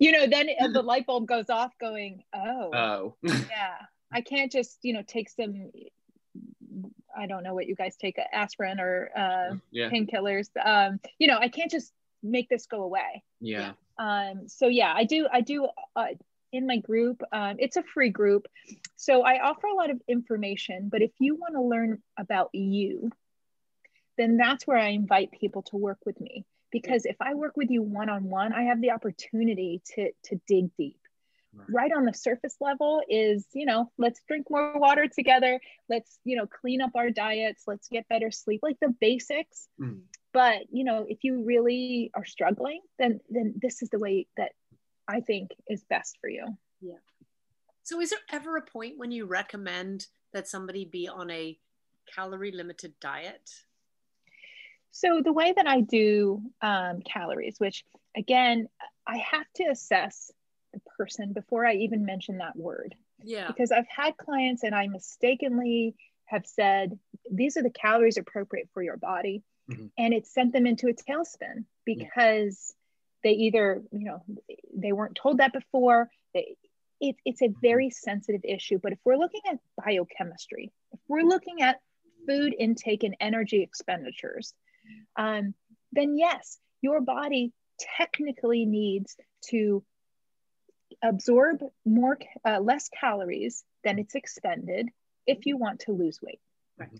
you 0.00 0.12
know, 0.12 0.26
then 0.26 0.48
the 0.72 0.80
light 0.80 1.04
bulb 1.04 1.26
goes 1.28 1.50
off 1.50 1.72
going, 1.78 2.24
oh, 2.34 2.70
oh, 2.72 3.14
yeah, 3.22 3.76
I 4.10 4.22
can't 4.22 4.50
just, 4.50 4.78
you 4.80 4.94
know, 4.94 5.02
take 5.06 5.28
some, 5.28 5.70
I 7.14 7.26
don't 7.26 7.42
know 7.42 7.52
what 7.52 7.66
you 7.66 7.74
guys 7.74 7.96
take, 7.96 8.16
aspirin 8.32 8.80
or 8.80 9.10
uh, 9.14 9.56
yeah. 9.72 9.90
painkillers. 9.90 10.48
Um, 10.64 11.00
you 11.18 11.28
know, 11.28 11.36
I 11.36 11.48
can't 11.48 11.70
just 11.70 11.92
make 12.22 12.48
this 12.48 12.64
go 12.64 12.82
away. 12.82 13.22
Yeah. 13.42 13.72
Um, 13.98 14.48
so 14.48 14.68
yeah, 14.68 14.94
I 14.96 15.04
do, 15.04 15.28
I 15.30 15.42
do, 15.42 15.68
uh, 15.94 16.06
in 16.52 16.66
my 16.66 16.76
group. 16.76 17.22
Um, 17.32 17.56
it's 17.58 17.76
a 17.76 17.82
free 17.82 18.10
group. 18.10 18.46
So 18.96 19.22
I 19.22 19.42
offer 19.42 19.66
a 19.66 19.74
lot 19.74 19.90
of 19.90 20.00
information, 20.06 20.88
but 20.90 21.02
if 21.02 21.10
you 21.18 21.34
want 21.34 21.54
to 21.54 21.62
learn 21.62 22.02
about 22.18 22.50
you, 22.52 23.10
then 24.18 24.36
that's 24.36 24.66
where 24.66 24.78
I 24.78 24.88
invite 24.88 25.32
people 25.32 25.62
to 25.62 25.76
work 25.76 25.98
with 26.04 26.20
me. 26.20 26.44
Because 26.70 27.04
if 27.04 27.16
I 27.20 27.34
work 27.34 27.56
with 27.56 27.70
you 27.70 27.82
one 27.82 28.08
on 28.08 28.24
one, 28.24 28.52
I 28.52 28.64
have 28.64 28.80
the 28.80 28.92
opportunity 28.92 29.82
to, 29.94 30.10
to 30.24 30.40
dig 30.46 30.70
deep. 30.76 30.98
Right. 31.54 31.66
right 31.70 31.92
on 31.92 32.06
the 32.06 32.14
surface 32.14 32.56
level 32.62 33.02
is, 33.10 33.46
you 33.52 33.66
know, 33.66 33.90
let's 33.98 34.22
drink 34.26 34.46
more 34.48 34.78
water 34.78 35.06
together. 35.06 35.60
Let's, 35.86 36.18
you 36.24 36.36
know, 36.36 36.46
clean 36.46 36.80
up 36.80 36.92
our 36.94 37.10
diets. 37.10 37.64
Let's 37.66 37.88
get 37.88 38.08
better 38.08 38.30
sleep, 38.30 38.60
like 38.62 38.78
the 38.80 38.88
basics. 38.88 39.68
Mm. 39.78 40.00
But, 40.32 40.62
you 40.70 40.84
know, 40.84 41.04
if 41.06 41.24
you 41.24 41.44
really 41.44 42.10
are 42.14 42.24
struggling, 42.24 42.80
then 42.98 43.20
then 43.28 43.52
this 43.60 43.82
is 43.82 43.90
the 43.90 43.98
way 43.98 44.28
that 44.38 44.52
I 45.12 45.20
think 45.20 45.50
is 45.68 45.84
best 45.84 46.18
for 46.20 46.28
you. 46.28 46.46
Yeah. 46.80 46.94
So, 47.82 48.00
is 48.00 48.10
there 48.10 48.18
ever 48.30 48.56
a 48.56 48.62
point 48.62 48.98
when 48.98 49.10
you 49.10 49.26
recommend 49.26 50.06
that 50.32 50.48
somebody 50.48 50.84
be 50.84 51.08
on 51.08 51.30
a 51.30 51.58
calorie 52.14 52.52
limited 52.52 52.94
diet? 53.00 53.50
So, 54.90 55.20
the 55.22 55.32
way 55.32 55.52
that 55.54 55.66
I 55.66 55.80
do 55.80 56.42
um, 56.60 57.02
calories, 57.02 57.58
which 57.58 57.84
again, 58.16 58.68
I 59.06 59.18
have 59.18 59.46
to 59.56 59.64
assess 59.64 60.30
the 60.72 60.80
person 60.96 61.32
before 61.32 61.66
I 61.66 61.74
even 61.74 62.04
mention 62.04 62.38
that 62.38 62.56
word. 62.56 62.94
Yeah. 63.22 63.46
Because 63.46 63.72
I've 63.72 63.88
had 63.88 64.16
clients 64.16 64.62
and 64.62 64.74
I 64.74 64.88
mistakenly 64.88 65.94
have 66.26 66.46
said, 66.46 66.98
these 67.30 67.56
are 67.56 67.62
the 67.62 67.70
calories 67.70 68.16
appropriate 68.16 68.68
for 68.72 68.82
your 68.82 68.96
body. 68.96 69.42
Mm-hmm. 69.70 69.86
And 69.98 70.14
it 70.14 70.26
sent 70.26 70.52
them 70.52 70.66
into 70.66 70.88
a 70.88 70.94
tailspin 70.94 71.64
because 71.84 72.74
they 73.22 73.32
either 73.32 73.82
you 73.92 74.06
know 74.06 74.22
they 74.74 74.92
weren't 74.92 75.18
told 75.20 75.38
that 75.38 75.52
before. 75.52 76.10
They, 76.34 76.56
it, 77.00 77.16
it's 77.24 77.42
a 77.42 77.52
very 77.60 77.90
sensitive 77.90 78.42
issue 78.44 78.78
but 78.80 78.92
if 78.92 78.98
we're 79.04 79.16
looking 79.16 79.40
at 79.50 79.58
biochemistry 79.84 80.70
if 80.92 81.00
we're 81.08 81.24
looking 81.24 81.60
at 81.60 81.80
food 82.28 82.54
intake 82.56 83.02
and 83.02 83.16
energy 83.18 83.60
expenditures 83.60 84.54
um, 85.16 85.52
then 85.90 86.16
yes 86.16 86.58
your 86.80 87.00
body 87.00 87.52
technically 87.98 88.66
needs 88.66 89.16
to 89.48 89.82
absorb 91.02 91.62
more 91.84 92.18
uh, 92.46 92.60
less 92.60 92.88
calories 92.88 93.64
than 93.84 93.98
it's 93.98 94.14
expended 94.14 94.88
if 95.26 95.46
you 95.46 95.56
want 95.56 95.80
to 95.80 95.92
lose 95.92 96.20
weight. 96.22 96.40
Right. 96.78 96.90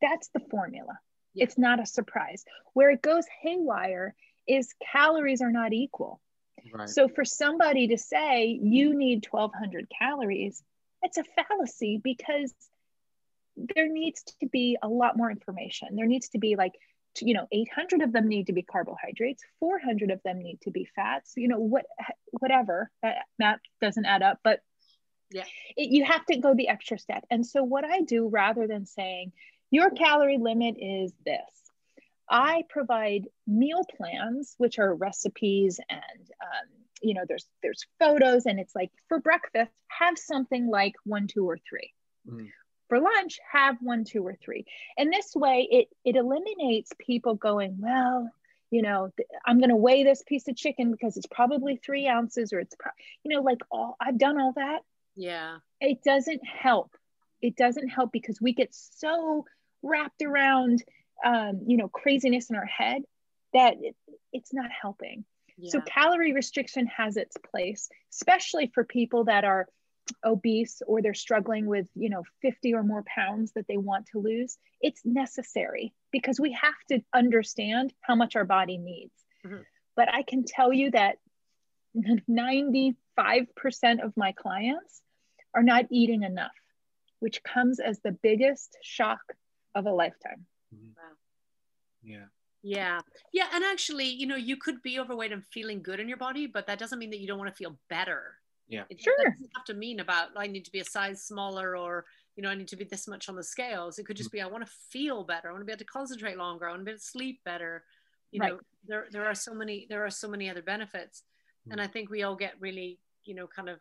That's 0.00 0.28
the 0.28 0.40
formula. 0.50 0.98
Yeah. 1.34 1.44
it's 1.44 1.58
not 1.58 1.80
a 1.80 1.86
surprise. 1.86 2.44
Where 2.72 2.90
it 2.90 3.02
goes 3.02 3.24
haywire 3.42 4.14
is 4.48 4.74
calories 4.92 5.42
are 5.42 5.52
not 5.52 5.72
equal. 5.72 6.20
Right. 6.72 6.88
So 6.88 7.08
for 7.08 7.24
somebody 7.24 7.88
to 7.88 7.98
say 7.98 8.58
you 8.60 8.94
need 8.94 9.26
1200 9.30 9.88
calories, 9.96 10.62
it's 11.02 11.18
a 11.18 11.24
fallacy 11.24 12.00
because 12.02 12.52
there 13.74 13.88
needs 13.88 14.22
to 14.40 14.46
be 14.46 14.76
a 14.82 14.88
lot 14.88 15.16
more 15.16 15.30
information. 15.30 15.96
There 15.96 16.06
needs 16.06 16.30
to 16.30 16.38
be 16.38 16.56
like 16.56 16.72
you 17.20 17.34
know 17.34 17.46
800 17.50 18.02
of 18.02 18.12
them 18.12 18.28
need 18.28 18.46
to 18.46 18.52
be 18.52 18.62
carbohydrates 18.62 19.42
400 19.60 20.10
of 20.10 20.22
them 20.22 20.38
need 20.38 20.60
to 20.62 20.70
be 20.70 20.88
fats 20.94 21.32
you 21.36 21.48
know 21.48 21.58
what 21.58 21.84
whatever 22.30 22.90
that 23.02 23.16
math 23.38 23.58
doesn't 23.80 24.04
add 24.04 24.22
up 24.22 24.38
but 24.44 24.60
yeah 25.32 25.44
it, 25.76 25.90
you 25.90 26.04
have 26.04 26.24
to 26.26 26.36
go 26.36 26.54
the 26.54 26.68
extra 26.68 26.98
step 26.98 27.24
and 27.30 27.44
so 27.44 27.64
what 27.64 27.84
i 27.84 28.02
do 28.02 28.28
rather 28.28 28.66
than 28.66 28.86
saying 28.86 29.32
your 29.70 29.90
calorie 29.90 30.38
limit 30.38 30.76
is 30.78 31.12
this 31.24 31.67
I 32.30 32.64
provide 32.68 33.28
meal 33.46 33.84
plans, 33.96 34.54
which 34.58 34.78
are 34.78 34.94
recipes 34.94 35.80
and 35.88 36.30
um, 36.42 36.68
you 37.00 37.14
know 37.14 37.24
there's 37.28 37.46
there's 37.62 37.86
photos 37.98 38.46
and 38.46 38.58
it's 38.58 38.74
like 38.74 38.90
for 39.08 39.20
breakfast 39.20 39.70
have 39.86 40.18
something 40.18 40.68
like 40.68 40.94
one 41.04 41.26
two 41.26 41.48
or 41.48 41.58
three. 41.58 41.92
Mm. 42.28 42.50
for 42.88 43.00
lunch 43.00 43.38
have 43.50 43.76
one 43.80 44.04
two 44.04 44.26
or 44.26 44.34
three. 44.34 44.66
And 44.96 45.12
this 45.12 45.34
way 45.34 45.68
it 45.70 45.88
it 46.04 46.16
eliminates 46.16 46.92
people 46.98 47.34
going 47.34 47.78
well 47.80 48.30
you 48.70 48.82
know 48.82 49.10
th- 49.16 49.28
i'm 49.46 49.58
going 49.60 49.70
to 49.70 49.76
weigh 49.76 50.04
this 50.04 50.22
piece 50.26 50.46
of 50.46 50.54
chicken 50.54 50.90
because 50.90 51.16
it's 51.16 51.26
probably 51.30 51.76
three 51.76 52.06
ounces 52.06 52.52
or 52.52 52.60
it's 52.60 52.74
pro-, 52.78 52.92
you 53.24 53.34
know 53.34 53.40
like 53.40 53.62
all 53.70 53.96
i've 53.98 54.18
done 54.18 54.38
all 54.38 54.52
that. 54.56 54.80
Yeah. 55.18 55.56
It 55.80 56.04
doesn't 56.04 56.42
help. 56.46 56.96
It 57.42 57.56
doesn't 57.56 57.88
help 57.88 58.12
because 58.12 58.40
we 58.40 58.52
get 58.54 58.72
so 58.72 59.44
wrapped 59.82 60.22
around 60.22 60.82
um, 61.24 61.62
you 61.66 61.76
know, 61.76 61.88
craziness 61.88 62.50
in 62.50 62.56
our 62.56 62.66
head 62.66 63.02
that 63.52 63.74
it, 63.80 63.96
it's 64.32 64.52
not 64.52 64.70
helping. 64.70 65.24
Yeah. 65.56 65.70
So 65.72 65.80
calorie 65.80 66.32
restriction 66.32 66.86
has 66.86 67.16
its 67.16 67.36
place, 67.50 67.88
especially 68.12 68.70
for 68.72 68.84
people 68.84 69.24
that 69.24 69.44
are 69.44 69.66
obese 70.24 70.80
or 70.86 71.02
they're 71.02 71.14
struggling 71.14 71.66
with, 71.66 71.88
you 71.94 72.08
know, 72.08 72.22
50 72.42 72.74
or 72.74 72.82
more 72.82 73.04
pounds 73.06 73.52
that 73.52 73.66
they 73.68 73.76
want 73.76 74.06
to 74.12 74.20
lose. 74.20 74.56
It's 74.80 75.02
necessary 75.04 75.92
because 76.12 76.40
we 76.40 76.52
have 76.52 76.74
to 76.90 77.00
understand 77.14 77.92
how 78.00 78.14
much 78.14 78.36
our 78.36 78.44
body 78.44 78.78
needs. 78.78 79.12
Mm-hmm. 79.44 79.62
But 79.96 80.12
I 80.12 80.22
can 80.22 80.44
tell 80.44 80.72
you 80.72 80.90
that 80.92 81.18
95% 81.96 82.94
of 84.04 84.16
my 84.16 84.32
clients 84.32 85.02
are 85.54 85.62
not 85.62 85.86
eating 85.90 86.22
enough, 86.22 86.52
which 87.18 87.42
comes 87.42 87.80
as 87.80 87.98
the 88.00 88.12
biggest 88.12 88.76
shock 88.82 89.20
of 89.74 89.86
a 89.86 89.92
lifetime. 89.92 90.46
Mm-hmm. 90.74 90.88
Wow. 90.88 91.16
Yeah. 92.02 92.24
Yeah. 92.62 93.00
Yeah. 93.32 93.46
And 93.54 93.64
actually, 93.64 94.06
you 94.06 94.26
know, 94.26 94.36
you 94.36 94.56
could 94.56 94.82
be 94.82 94.98
overweight 94.98 95.32
and 95.32 95.44
feeling 95.46 95.82
good 95.82 96.00
in 96.00 96.08
your 96.08 96.16
body, 96.16 96.46
but 96.46 96.66
that 96.66 96.78
doesn't 96.78 96.98
mean 96.98 97.10
that 97.10 97.20
you 97.20 97.26
don't 97.26 97.38
want 97.38 97.50
to 97.50 97.56
feel 97.56 97.78
better. 97.88 98.34
Yeah. 98.68 98.84
It 98.90 99.00
sure. 99.00 99.14
doesn't 99.16 99.50
have 99.56 99.64
to 99.66 99.74
mean 99.74 100.00
about 100.00 100.28
I 100.36 100.46
need 100.46 100.64
to 100.66 100.72
be 100.72 100.80
a 100.80 100.84
size 100.84 101.24
smaller 101.24 101.76
or, 101.76 102.04
you 102.36 102.42
know, 102.42 102.50
I 102.50 102.54
need 102.54 102.68
to 102.68 102.76
be 102.76 102.84
this 102.84 103.08
much 103.08 103.28
on 103.28 103.36
the 103.36 103.42
scales. 103.42 103.98
It 103.98 104.06
could 104.06 104.16
just 104.16 104.32
be 104.32 104.40
I 104.40 104.46
want 104.46 104.64
to 104.64 104.72
feel 104.90 105.24
better. 105.24 105.48
I 105.48 105.52
want 105.52 105.62
to 105.62 105.66
be 105.66 105.72
able 105.72 105.78
to 105.78 105.84
concentrate 105.86 106.36
longer. 106.36 106.66
I 106.66 106.70
want 106.70 106.82
to 106.82 106.84
be 106.84 106.90
able 106.90 106.98
to 106.98 107.04
sleep 107.04 107.40
better. 107.44 107.84
You 108.30 108.40
right. 108.40 108.52
know, 108.52 108.58
there 108.86 109.06
there 109.10 109.26
are 109.26 109.34
so 109.34 109.54
many 109.54 109.86
there 109.88 110.04
are 110.04 110.10
so 110.10 110.28
many 110.28 110.50
other 110.50 110.62
benefits. 110.62 111.22
Mm-hmm. 111.62 111.72
And 111.72 111.80
I 111.80 111.86
think 111.86 112.10
we 112.10 112.22
all 112.24 112.36
get 112.36 112.54
really, 112.60 112.98
you 113.24 113.34
know, 113.34 113.46
kind 113.46 113.68
of 113.68 113.80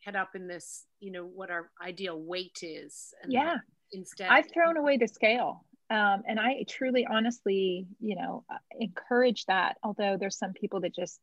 head 0.00 0.16
up 0.16 0.30
in 0.34 0.46
this, 0.48 0.84
you 1.00 1.12
know, 1.12 1.24
what 1.24 1.50
our 1.50 1.70
ideal 1.84 2.20
weight 2.20 2.60
is. 2.62 3.12
And 3.22 3.32
yeah. 3.32 3.56
Instead, 3.92 4.30
I've 4.30 4.50
thrown 4.50 4.78
away 4.78 4.96
the 4.96 5.06
scale. 5.06 5.66
Um, 5.92 6.22
and 6.26 6.40
I 6.40 6.64
truly, 6.66 7.06
honestly, 7.06 7.86
you 8.00 8.16
know, 8.16 8.44
uh, 8.50 8.56
encourage 8.80 9.44
that. 9.44 9.76
Although 9.82 10.16
there's 10.18 10.38
some 10.38 10.54
people 10.54 10.80
that 10.80 10.94
just 10.94 11.20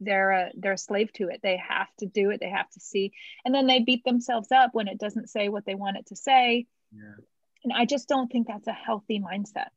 they're 0.00 0.30
a 0.30 0.50
they're 0.54 0.72
a 0.72 0.78
slave 0.78 1.12
to 1.14 1.28
it. 1.28 1.40
They 1.42 1.56
have 1.56 1.88
to 2.00 2.06
do 2.06 2.30
it. 2.30 2.38
They 2.40 2.50
have 2.50 2.68
to 2.72 2.80
see, 2.80 3.12
and 3.46 3.54
then 3.54 3.66
they 3.66 3.80
beat 3.80 4.04
themselves 4.04 4.52
up 4.52 4.74
when 4.74 4.86
it 4.86 4.98
doesn't 4.98 5.30
say 5.30 5.48
what 5.48 5.64
they 5.64 5.74
want 5.74 5.96
it 5.96 6.06
to 6.08 6.16
say. 6.16 6.66
Yeah. 6.94 7.14
And 7.64 7.72
I 7.72 7.86
just 7.86 8.06
don't 8.06 8.30
think 8.30 8.48
that's 8.48 8.66
a 8.66 8.72
healthy 8.72 9.18
mindset. 9.18 9.68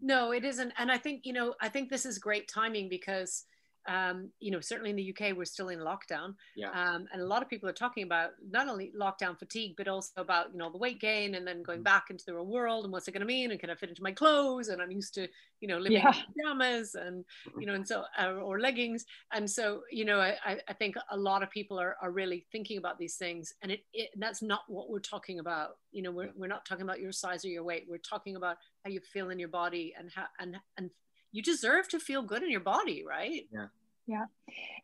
No, 0.00 0.30
it 0.30 0.44
isn't. 0.44 0.72
And 0.78 0.92
I 0.92 0.98
think 0.98 1.26
you 1.26 1.32
know, 1.32 1.54
I 1.60 1.68
think 1.68 1.90
this 1.90 2.06
is 2.06 2.18
great 2.18 2.46
timing 2.46 2.88
because 2.88 3.44
um, 3.88 4.30
you 4.38 4.50
know, 4.50 4.60
certainly 4.60 4.90
in 4.90 4.96
the 4.96 5.14
UK, 5.14 5.36
we're 5.36 5.44
still 5.44 5.68
in 5.68 5.80
lockdown. 5.80 6.34
Yeah. 6.54 6.70
Um, 6.70 7.06
and 7.12 7.20
a 7.20 7.26
lot 7.26 7.42
of 7.42 7.48
people 7.48 7.68
are 7.68 7.74
talking 7.74 8.04
about 8.04 8.30
not 8.50 8.68
only 8.68 8.92
lockdown 8.98 9.38
fatigue, 9.38 9.74
but 9.76 9.88
also 9.88 10.12
about, 10.16 10.52
you 10.52 10.58
know, 10.58 10.70
the 10.70 10.78
weight 10.78 11.00
gain 11.00 11.34
and 11.34 11.46
then 11.46 11.62
going 11.62 11.78
mm-hmm. 11.78 11.84
back 11.84 12.06
into 12.10 12.24
the 12.26 12.34
real 12.34 12.46
world 12.46 12.84
and 12.84 12.92
what's 12.92 13.08
it 13.08 13.12
going 13.12 13.20
to 13.20 13.26
mean? 13.26 13.50
And 13.50 13.58
can 13.58 13.70
I 13.70 13.74
fit 13.74 13.88
into 13.88 14.02
my 14.02 14.12
clothes? 14.12 14.68
And 14.68 14.80
I'm 14.80 14.90
used 14.90 15.14
to, 15.14 15.28
you 15.60 15.68
know, 15.68 15.78
living 15.78 15.98
yeah. 15.98 16.14
in 16.14 16.22
pajamas 16.34 16.94
and, 16.94 17.24
you 17.58 17.66
know, 17.66 17.74
and 17.74 17.86
so, 17.86 18.04
uh, 18.18 18.32
or 18.32 18.60
leggings. 18.60 19.04
And 19.32 19.50
so, 19.50 19.82
you 19.90 20.04
know, 20.04 20.20
I, 20.20 20.58
I 20.68 20.72
think 20.72 20.96
a 21.10 21.16
lot 21.16 21.42
of 21.42 21.50
people 21.50 21.78
are, 21.80 21.96
are 22.00 22.10
really 22.10 22.46
thinking 22.52 22.78
about 22.78 22.98
these 22.98 23.16
things 23.16 23.52
and 23.62 23.72
it, 23.72 23.80
it 23.92 24.10
that's 24.16 24.42
not 24.42 24.60
what 24.68 24.90
we're 24.90 25.00
talking 25.00 25.40
about. 25.40 25.78
You 25.90 26.02
know, 26.02 26.10
we're, 26.10 26.30
we're 26.36 26.46
not 26.46 26.64
talking 26.64 26.84
about 26.84 27.00
your 27.00 27.12
size 27.12 27.44
or 27.44 27.48
your 27.48 27.64
weight. 27.64 27.86
We're 27.88 27.98
talking 27.98 28.36
about 28.36 28.58
how 28.84 28.90
you 28.90 29.00
feel 29.00 29.30
in 29.30 29.38
your 29.38 29.48
body 29.48 29.94
and 29.98 30.10
how, 30.14 30.26
and, 30.38 30.56
and 30.78 30.90
you 31.32 31.42
deserve 31.42 31.88
to 31.88 31.98
feel 31.98 32.22
good 32.22 32.42
in 32.42 32.50
your 32.50 32.60
body, 32.60 33.04
right? 33.06 33.48
Yeah. 33.52 33.66
Yeah. 34.06 34.26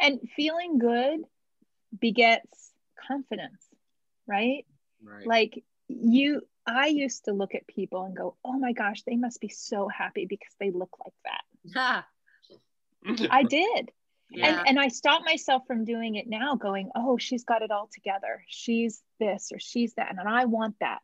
And 0.00 0.20
feeling 0.34 0.78
good 0.78 1.20
begets 1.98 2.72
confidence, 3.06 3.64
right? 4.26 4.66
Right. 5.02 5.26
Like 5.26 5.64
you, 5.88 6.42
I 6.66 6.86
used 6.86 7.26
to 7.26 7.32
look 7.32 7.54
at 7.54 7.66
people 7.66 8.04
and 8.04 8.16
go, 8.16 8.36
oh 8.44 8.58
my 8.58 8.72
gosh, 8.72 9.02
they 9.02 9.16
must 9.16 9.40
be 9.40 9.48
so 9.48 9.88
happy 9.88 10.26
because 10.26 10.54
they 10.58 10.70
look 10.70 10.96
like 11.04 11.14
that. 11.24 11.40
I 13.30 13.42
did. 13.44 13.90
Yeah. 14.30 14.58
And, 14.58 14.68
and 14.68 14.78
I 14.78 14.88
stopped 14.88 15.24
myself 15.24 15.62
from 15.66 15.86
doing 15.86 16.16
it 16.16 16.26
now, 16.28 16.54
going, 16.54 16.90
oh, 16.94 17.16
she's 17.16 17.44
got 17.44 17.62
it 17.62 17.70
all 17.70 17.88
together. 17.90 18.44
She's 18.46 19.02
this 19.18 19.52
or 19.54 19.58
she's 19.58 19.94
that. 19.94 20.10
And 20.10 20.28
I 20.28 20.44
want 20.44 20.76
that 20.80 20.98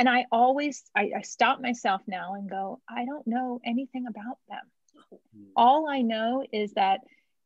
and 0.00 0.08
i 0.08 0.24
always 0.32 0.82
I, 0.96 1.10
I, 1.18 1.20
stop 1.20 1.60
myself 1.60 2.00
now 2.08 2.34
and 2.34 2.50
go 2.50 2.80
i 2.88 3.04
don't 3.04 3.26
know 3.26 3.60
anything 3.64 4.06
about 4.08 4.38
them. 4.48 5.12
Hmm. 5.36 5.42
all 5.54 5.88
i 5.88 6.00
know 6.00 6.44
is 6.52 6.72
that 6.72 7.00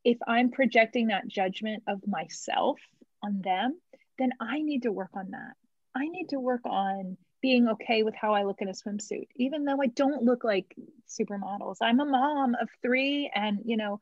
if 0.05 0.17
i'm 0.27 0.51
projecting 0.51 1.09
that 1.09 1.27
judgment 1.29 1.83
of 1.87 2.01
myself 2.07 2.79
on 3.23 3.43
them 3.43 3.79
then 4.19 4.31
i 4.41 4.63
need 4.63 4.85
to 4.85 4.93
work 4.93 5.11
on 5.15 5.33
that. 5.33 5.55
I 5.97 6.09
need 6.09 6.31
to 6.31 6.41
work 6.41 6.63
on 6.65 7.17
being 7.43 7.69
okay 7.69 8.03
with 8.05 8.15
how 8.15 8.35
i 8.35 8.45
look 8.45 8.61
in 8.63 8.69
a 8.69 8.73
swimsuit 8.73 9.29
even 9.37 9.65
though 9.65 9.83
i 9.83 9.89
don't 9.89 10.23
look 10.23 10.45
like 10.45 10.75
supermodels. 11.09 11.77
I'm 11.83 12.01
a 12.01 12.07
mom 12.07 12.55
of 12.55 12.69
three 12.83 13.31
and 13.35 13.59
you 13.65 13.77
know 13.77 14.01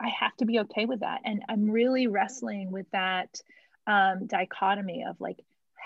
i 0.00 0.08
have 0.08 0.36
to 0.38 0.44
be 0.44 0.58
okay 0.60 0.86
with 0.86 1.00
that. 1.00 1.20
And 1.24 1.44
i'm 1.48 1.70
really 1.70 2.08
wrestling 2.08 2.72
with 2.72 2.86
that 2.92 3.40
um, 3.86 4.26
dichotomy 4.26 5.04
of 5.08 5.16
like 5.20 5.38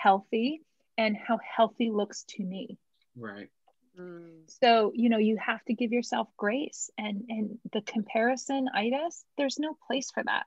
healthy 0.03 0.61
and 0.97 1.15
how 1.15 1.39
healthy 1.55 1.89
looks 1.89 2.25
to 2.27 2.43
me. 2.43 2.77
Right. 3.15 3.49
Mm. 3.99 4.41
So, 4.61 4.91
you 4.93 5.09
know, 5.09 5.17
you 5.17 5.37
have 5.37 5.63
to 5.65 5.73
give 5.73 5.91
yourself 5.91 6.27
grace 6.37 6.89
and 6.97 7.25
and 7.29 7.57
the 7.71 7.81
comparison 7.81 8.67
itis, 8.73 9.23
there's 9.37 9.59
no 9.59 9.77
place 9.87 10.11
for 10.11 10.23
that. 10.23 10.45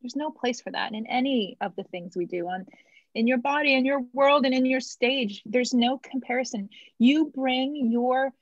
There's 0.00 0.16
no 0.16 0.30
place 0.30 0.60
for 0.60 0.72
that 0.72 0.94
in 0.94 1.06
any 1.06 1.56
of 1.60 1.76
the 1.76 1.84
things 1.84 2.16
we 2.16 2.26
do 2.26 2.48
on 2.48 2.66
in 3.14 3.26
your 3.26 3.38
body, 3.38 3.74
in 3.74 3.84
your 3.84 4.02
world, 4.12 4.46
and 4.46 4.54
in 4.54 4.66
your 4.66 4.80
stage. 4.80 5.42
There's 5.44 5.74
no 5.74 5.98
comparison. 5.98 6.70
You 6.98 7.30
bring 7.34 7.90
your 7.90 8.32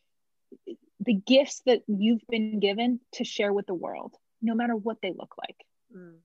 the 1.00 1.14
gifts 1.14 1.62
that 1.66 1.82
you've 1.86 2.26
been 2.28 2.60
given 2.60 3.00
to 3.14 3.24
share 3.24 3.52
with 3.52 3.66
the 3.66 3.74
world, 3.74 4.14
no 4.40 4.54
matter 4.54 4.76
what 4.76 4.98
they 5.02 5.12
look 5.16 5.34
like. 5.38 5.56
Mm. 5.96 6.18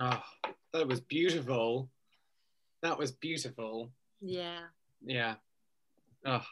Oh, 0.00 0.22
that 0.72 0.88
was 0.88 1.00
beautiful. 1.00 1.90
That 2.82 2.98
was 2.98 3.12
beautiful. 3.12 3.90
Yeah. 4.20 4.60
Yeah. 5.04 5.34
Oh. 6.26 6.42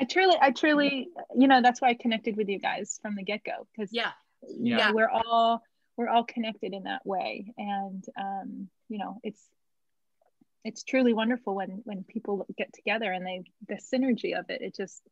I 0.00 0.04
truly, 0.04 0.36
I 0.40 0.50
truly, 0.50 1.08
you 1.36 1.46
know, 1.46 1.60
that's 1.62 1.80
why 1.80 1.90
I 1.90 1.94
connected 1.94 2.36
with 2.36 2.48
you 2.48 2.58
guys 2.58 2.98
from 3.02 3.14
the 3.14 3.22
get 3.22 3.44
go 3.44 3.66
because 3.72 3.90
yeah, 3.92 4.12
you 4.42 4.76
yeah, 4.76 4.88
know, 4.88 4.94
we're 4.94 5.08
all 5.08 5.62
we're 5.96 6.08
all 6.08 6.24
connected 6.24 6.72
in 6.72 6.84
that 6.84 7.04
way, 7.04 7.52
and 7.58 8.04
um, 8.18 8.68
you 8.88 8.98
know, 8.98 9.20
it's 9.22 9.42
it's 10.64 10.82
truly 10.82 11.12
wonderful 11.12 11.54
when 11.54 11.82
when 11.84 12.04
people 12.04 12.46
get 12.56 12.72
together 12.72 13.12
and 13.12 13.26
they 13.26 13.44
the 13.68 13.74
synergy 13.74 14.38
of 14.38 14.46
it. 14.48 14.62
It 14.62 14.74
just, 14.74 15.02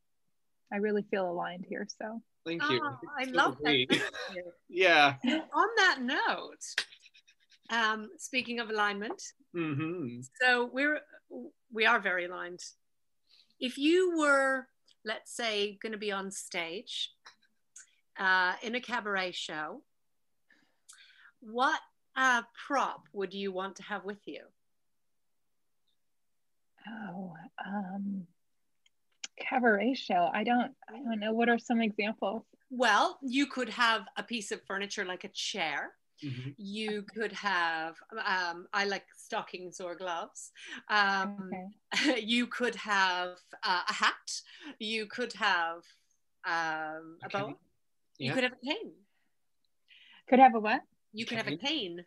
I 0.73 0.77
really 0.77 1.03
feel 1.03 1.31
aligned 1.31 1.67
here. 1.69 1.87
So 2.01 2.23
thank 2.47 2.63
you. 2.71 2.81
Oh, 2.83 2.97
I 3.19 3.25
love 3.25 3.59
that. 3.63 4.01
yeah. 4.69 5.15
On 5.25 5.69
that 5.77 5.99
note, 6.01 6.65
um, 7.71 8.11
speaking 8.19 8.61
of 8.61 8.71
alignment, 8.71 9.23
mm-hmm. 9.55 10.21
so 10.41 10.69
we're 10.73 11.01
we 11.73 11.87
are 11.87 12.01
very 12.01 12.27
aligned. 12.27 12.61
If 13.61 13.79
you 13.79 14.19
were, 14.19 14.67
let's 15.05 15.35
say, 15.35 15.79
going 15.83 15.93
to 15.93 15.99
be 15.99 16.13
on 16.13 16.31
stage 16.31 17.11
uh, 18.19 18.55
in 18.63 18.75
a 18.75 18.81
cabaret 18.81 19.33
show, 19.33 19.83
what 21.41 21.81
uh, 22.17 22.43
prop 22.67 23.05
would 23.13 23.33
you 23.33 23.53
want 23.53 23.77
to 23.77 23.83
have 23.85 24.05
with 24.05 24.27
you? 24.27 24.43
Oh, 26.89 27.35
um, 27.65 28.27
cabaret 29.39 29.95
show. 29.95 30.29
I 30.33 30.43
don't. 30.43 30.73
I 30.89 30.99
don't 30.99 31.21
know. 31.21 31.33
What 31.33 31.49
are 31.49 31.59
some 31.59 31.81
examples? 31.81 32.43
Well, 32.71 33.19
you 33.23 33.47
could 33.47 33.69
have 33.71 34.03
a 34.17 34.23
piece 34.23 34.51
of 34.51 34.61
furniture 34.67 35.05
like 35.05 35.25
a 35.25 35.29
chair 35.29 35.93
Mm-hmm. 36.25 36.51
You 36.59 37.03
could 37.03 37.33
have, 37.33 37.97
um, 38.25 38.67
I 38.73 38.85
like 38.85 39.05
stockings 39.17 39.81
or 39.81 39.95
gloves. 39.95 40.53
Um, 40.89 41.51
okay. 41.95 42.21
You 42.21 42.47
could 42.47 42.77
have 42.77 43.37
uh, 43.63 43.83
a 43.89 43.93
hat. 43.93 44.41
You 44.79 45.07
could 45.07 45.33
have 45.35 45.83
um, 46.45 47.19
a 47.25 47.29
bow. 47.31 47.57
Yeah. 48.19 48.29
You 48.29 48.33
could 48.35 48.45
have 48.45 48.53
a 48.53 48.67
cane. 48.67 48.93
Could 50.29 50.39
have 50.39 50.55
a 50.55 50.61
what? 50.61 50.83
You 51.13 51.27
could 51.27 51.39
have 51.39 51.49
a 51.49 51.57
cane. 51.57 52.05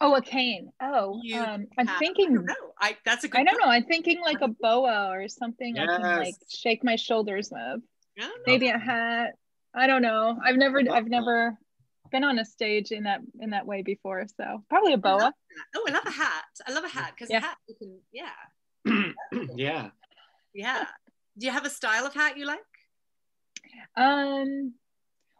Oh, 0.00 0.16
a 0.16 0.20
cane. 0.20 0.72
Oh, 0.82 1.20
um, 1.36 1.68
I'm 1.78 1.86
have, 1.86 1.98
thinking. 1.98 2.44
I. 2.80 2.88
I 2.88 2.96
that's 3.04 3.22
a 3.22 3.28
good. 3.28 3.40
I 3.40 3.44
don't 3.44 3.58
know. 3.60 3.68
I'm 3.68 3.84
thinking 3.84 4.20
like 4.20 4.40
a 4.40 4.48
boa 4.48 5.10
or 5.12 5.28
something. 5.28 5.76
Yes. 5.76 5.88
I 5.88 5.96
can 5.96 6.02
like 6.18 6.34
shake 6.48 6.82
my 6.82 6.96
shoulders 6.96 7.50
with. 7.52 7.80
Maybe 8.46 8.68
a 8.68 8.78
hat. 8.78 9.34
I 9.72 9.86
don't 9.86 10.02
know. 10.02 10.36
I've 10.44 10.56
never. 10.56 10.82
I've 10.90 11.06
never 11.06 11.56
been 12.12 12.24
on 12.24 12.38
a 12.38 12.44
stage 12.44 12.92
in 12.92 13.04
that 13.04 13.20
in 13.40 13.50
that 13.50 13.66
way 13.66 13.82
before. 13.82 14.24
So 14.36 14.62
probably 14.68 14.92
a 14.92 14.98
boa. 14.98 15.32
I 15.32 15.32
oh, 15.76 15.84
I 15.88 15.92
love 15.92 16.06
a 16.06 16.10
hat. 16.10 16.44
I 16.66 16.72
love 16.72 16.84
a 16.84 16.88
hat 16.88 17.12
because 17.14 17.30
yeah. 17.30 17.40
hat 17.40 17.56
you 17.68 17.74
can 17.74 17.98
yeah. 18.12 19.44
yeah. 19.56 19.90
Yeah. 20.54 20.84
Do 21.38 21.46
you 21.46 21.52
have 21.52 21.64
a 21.64 21.70
style 21.70 22.06
of 22.06 22.14
hat 22.14 22.36
you 22.36 22.46
like? 22.46 22.60
Um 23.96 24.74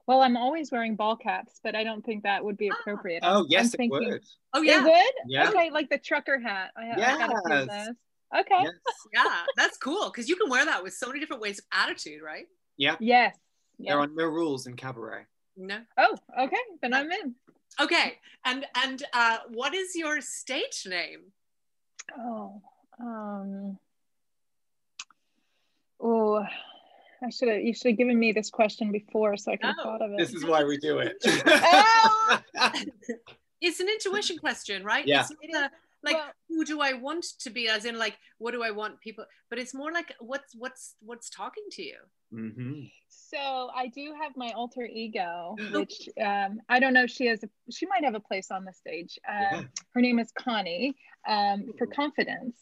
well, 0.07 0.23
I'm 0.23 0.37
always 0.37 0.73
wearing 0.73 0.97
ball 0.97 1.17
caps, 1.17 1.61
but 1.63 1.77
I 1.77 1.85
don't 1.85 2.05
think 2.05 2.25
that 2.25 2.45
would 2.45 2.57
be 2.57 2.71
ah. 2.71 2.75
appropriate. 2.81 3.21
Oh, 3.23 3.47
yes, 3.49 3.67
I'm 3.67 3.71
thinking, 3.71 4.03
it 4.03 4.11
would. 4.11 4.25
Oh, 4.53 4.63
yeah. 4.63 4.81
It 4.81 4.85
would? 4.85 5.15
Yeah. 5.29 5.49
Okay, 5.49 5.71
like 5.71 5.91
the 5.91 5.99
trucker 5.99 6.41
hat. 6.41 6.73
I, 6.77 6.87
yes. 6.97 7.31
I 7.49 8.41
Okay. 8.41 8.63
Yes. 8.63 8.73
yeah, 9.13 9.43
that's 9.57 9.77
cool 9.77 10.07
because 10.07 10.29
you 10.29 10.37
can 10.37 10.51
wear 10.51 10.65
that 10.65 10.83
with 10.83 10.95
so 10.95 11.07
many 11.07 11.21
different 11.21 11.43
ways 11.43 11.59
of 11.59 11.67
attitude, 11.73 12.23
right? 12.23 12.47
Yeah. 12.77 12.97
Yes. 12.99 13.37
Yeah. 13.79 13.93
There 13.93 14.01
are 14.01 14.07
no 14.07 14.25
rules 14.25 14.67
in 14.67 14.75
cabaret. 14.75 15.27
No. 15.57 15.79
Oh, 15.99 16.17
okay. 16.41 16.57
Then 16.81 16.95
I'm 16.95 17.11
in. 17.11 17.35
Okay. 17.81 18.19
And 18.45 18.67
and 18.85 19.03
uh, 19.13 19.39
what 19.53 19.75
is 19.75 19.95
your 19.95 20.21
stage 20.21 20.87
name? 20.87 21.33
Oh, 22.19 22.61
um, 23.01 23.79
oh, 26.01 26.45
I 27.23 27.31
should 27.31 27.49
have. 27.49 27.61
You 27.61 27.75
should 27.75 27.89
have 27.93 27.99
given 27.99 28.19
me 28.19 28.33
this 28.33 28.51
question 28.51 28.91
before, 28.91 29.37
so 29.37 29.53
I 29.53 29.57
could 29.57 29.67
have 29.67 29.77
Oh, 29.79 29.83
thought 29.83 30.03
of 30.03 30.13
it. 30.13 30.19
This 30.19 30.35
is 30.35 30.45
why 30.45 30.65
we 30.65 30.77
do 30.79 30.99
it. 30.99 31.17
Oh! 31.47 32.41
It's 33.65 33.79
an 33.79 33.89
intuition 33.89 34.39
question, 34.39 34.83
right? 34.83 35.07
Yeah. 35.07 35.25
It's 35.41 35.57
a, 35.57 35.71
like 36.03 36.15
Well- 36.17 36.33
who 36.49 36.65
do 36.65 36.81
I 36.81 36.93
want 36.95 37.25
to 37.41 37.51
be? 37.51 37.69
As 37.69 37.85
in, 37.85 37.97
like, 37.99 38.17
what 38.39 38.51
do 38.53 38.63
I 38.63 38.71
want 38.71 39.01
people? 39.01 39.25
But 39.49 39.59
it's 39.59 39.73
more 39.75 39.91
like 39.93 40.13
what's 40.21 40.55
what's 40.55 40.97
what's 41.01 41.31
talking 41.31 41.65
to 41.73 41.83
you. 41.83 41.99
Mhm. 42.33 42.91
So 43.09 43.71
I 43.75 43.87
do 43.89 44.15
have 44.21 44.33
my 44.37 44.51
alter 44.53 44.85
ego, 44.85 45.57
which 45.73 46.09
um, 46.21 46.61
I 46.69 46.81
don't 46.81 46.93
know. 46.93 47.05
if 47.05 47.11
She 47.11 47.27
has. 47.27 47.43
A, 47.45 47.49
she 47.71 47.87
might 47.87 48.05
have 48.05 48.15
a 48.15 48.21
place 48.21 48.51
on 48.51 48.65
the 48.65 48.73
stage. 48.73 49.19
Um, 49.29 49.37
Yeah. 49.41 49.63
Her 49.95 50.01
name 50.01 50.19
is 50.19 50.31
Connie 50.33 50.95
um, 51.27 51.73
for 51.79 51.87
confidence. 51.87 52.57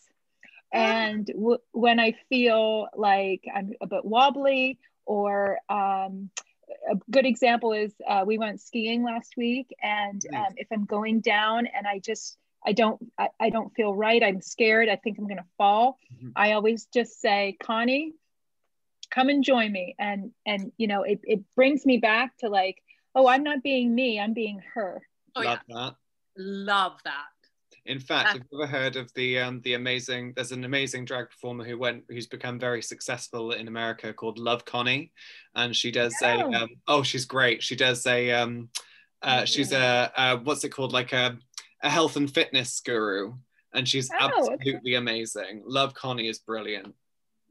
And 0.73 1.27
w- 1.27 1.59
when 1.73 1.99
I 1.99 2.13
feel 2.29 2.89
like 2.95 3.43
I'm 3.53 3.73
a 3.81 3.87
bit 3.89 4.05
wobbly, 4.05 4.79
or 5.05 5.59
um, 5.69 6.31
a 6.89 6.95
good 7.11 7.27
example 7.27 7.73
is 7.73 7.93
uh, 8.07 8.23
we 8.25 8.39
went 8.39 8.61
skiing 8.61 9.03
last 9.03 9.33
week, 9.37 9.75
and 9.83 10.23
Nice. 10.31 10.49
um, 10.51 10.55
if 10.57 10.69
I'm 10.71 10.85
going 10.85 11.21
down 11.21 11.67
and 11.67 11.87
I 11.89 11.99
just 11.99 12.39
I 12.67 12.73
don't 12.73 13.01
I, 13.19 13.29
I 13.39 13.51
don't 13.51 13.75
feel 13.75 13.95
right, 13.95 14.23
I'm 14.23 14.41
scared, 14.41 14.89
I 14.89 14.97
think 14.97 15.19
I'm 15.19 15.29
gonna 15.29 15.47
fall. 15.57 15.99
Mhm. 16.13 16.33
I 16.37 16.53
always 16.53 16.87
just 16.87 17.21
say, 17.21 17.57
Connie, 17.63 18.15
come 19.11 19.29
and 19.29 19.43
join 19.43 19.73
me, 19.73 19.95
and 19.99 20.33
and 20.47 20.73
you 20.77 20.87
know 20.87 21.03
it 21.03 21.21
it 21.25 21.41
brings 21.57 21.87
me 21.87 21.99
back 21.99 22.37
to 22.39 22.49
like, 22.49 22.83
oh, 23.15 23.27
I'm 23.27 23.43
not 23.43 23.63
being 23.63 23.95
me, 23.95 24.21
I'm 24.21 24.35
being 24.35 24.63
her. 24.75 25.03
Oh 25.37 25.43
Love 25.43 25.59
yeah, 25.67 25.75
that. 25.77 25.95
love 26.37 26.99
that. 27.05 27.25
In 27.87 27.99
fact, 27.99 28.29
have 28.29 28.43
you 28.53 28.63
ever 28.63 28.71
heard 28.71 28.97
of 28.97 29.13
the 29.15 29.39
um, 29.39 29.63
the 29.63 29.75
amazing? 29.75 30.35
There's 30.37 30.53
an 30.53 30.65
amazing 30.65 31.07
drag 31.07 31.31
performer 31.31 31.65
who 31.65 31.79
went, 31.79 32.05
who's 32.09 32.27
become 32.27 32.59
very 32.59 32.83
successful 32.83 33.53
in 33.53 33.69
America 33.69 34.13
called 34.13 34.39
Love 34.39 34.65
Connie, 34.65 35.13
and 35.55 35.75
she 35.75 35.91
does 35.91 36.15
a. 36.23 36.45
Oh. 36.45 36.53
Um, 36.53 36.69
oh, 36.87 37.03
she's 37.03 37.25
great. 37.25 37.63
She 37.63 37.77
does 37.77 38.07
a. 38.07 38.31
Um, 38.33 38.69
uh, 39.23 39.45
she's 39.45 39.73
a, 39.73 40.13
uh 40.17 40.37
what's 40.39 40.65
it 40.65 40.71
called? 40.71 40.93
Like 40.93 41.13
a 41.13 41.39
a 41.83 41.91
health 41.91 42.17
and 42.17 42.33
fitness 42.33 42.81
guru, 42.81 43.35
and 43.75 43.89
she's 43.89 44.11
Oh, 44.21 44.27
okay. 44.45 44.55
absolutely 44.55 44.95
amazing. 44.95 45.63
Love 45.65 45.95
Connie 45.95 46.29
is 46.29 46.39
brilliant. 46.39 46.95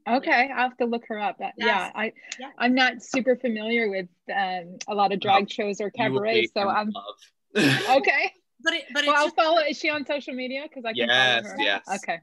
Okay, 0.08 0.48
I'll 0.50 0.68
have 0.70 0.76
to 0.78 0.86
look 0.86 1.04
her 1.08 1.18
up. 1.20 1.36
Uh, 1.40 1.50
Yeah, 1.56 1.90
I 1.94 2.12
Yeah. 2.38 2.50
I'm 2.58 2.74
not 2.74 3.02
super 3.02 3.36
familiar 3.36 3.90
with 3.90 4.08
um, 4.34 4.76
a 4.88 4.94
lot 4.94 5.12
of 5.12 5.20
drag 5.20 5.50
shows 5.50 5.80
or 5.80 5.90
You 5.94 6.10
will 6.12 6.20
cabarets, 6.20 6.52
so 6.54 6.68
I'm 6.68 6.90
love. 6.90 7.16
okay. 7.98 8.32
But 8.62 8.74
it 8.74 8.84
but 8.94 9.04
Well, 9.06 9.12
it's 9.12 9.18
I'll 9.20 9.26
just, 9.26 9.36
follow. 9.36 9.58
Is 9.62 9.78
she 9.78 9.90
on 9.90 10.06
social 10.06 10.34
media? 10.34 10.62
Because 10.64 10.84
I 10.84 10.92
can 10.92 11.08
Yes, 11.08 11.42
follow 11.44 11.56
her. 11.56 11.62
yes. 11.62 11.82
Okay. 11.96 12.18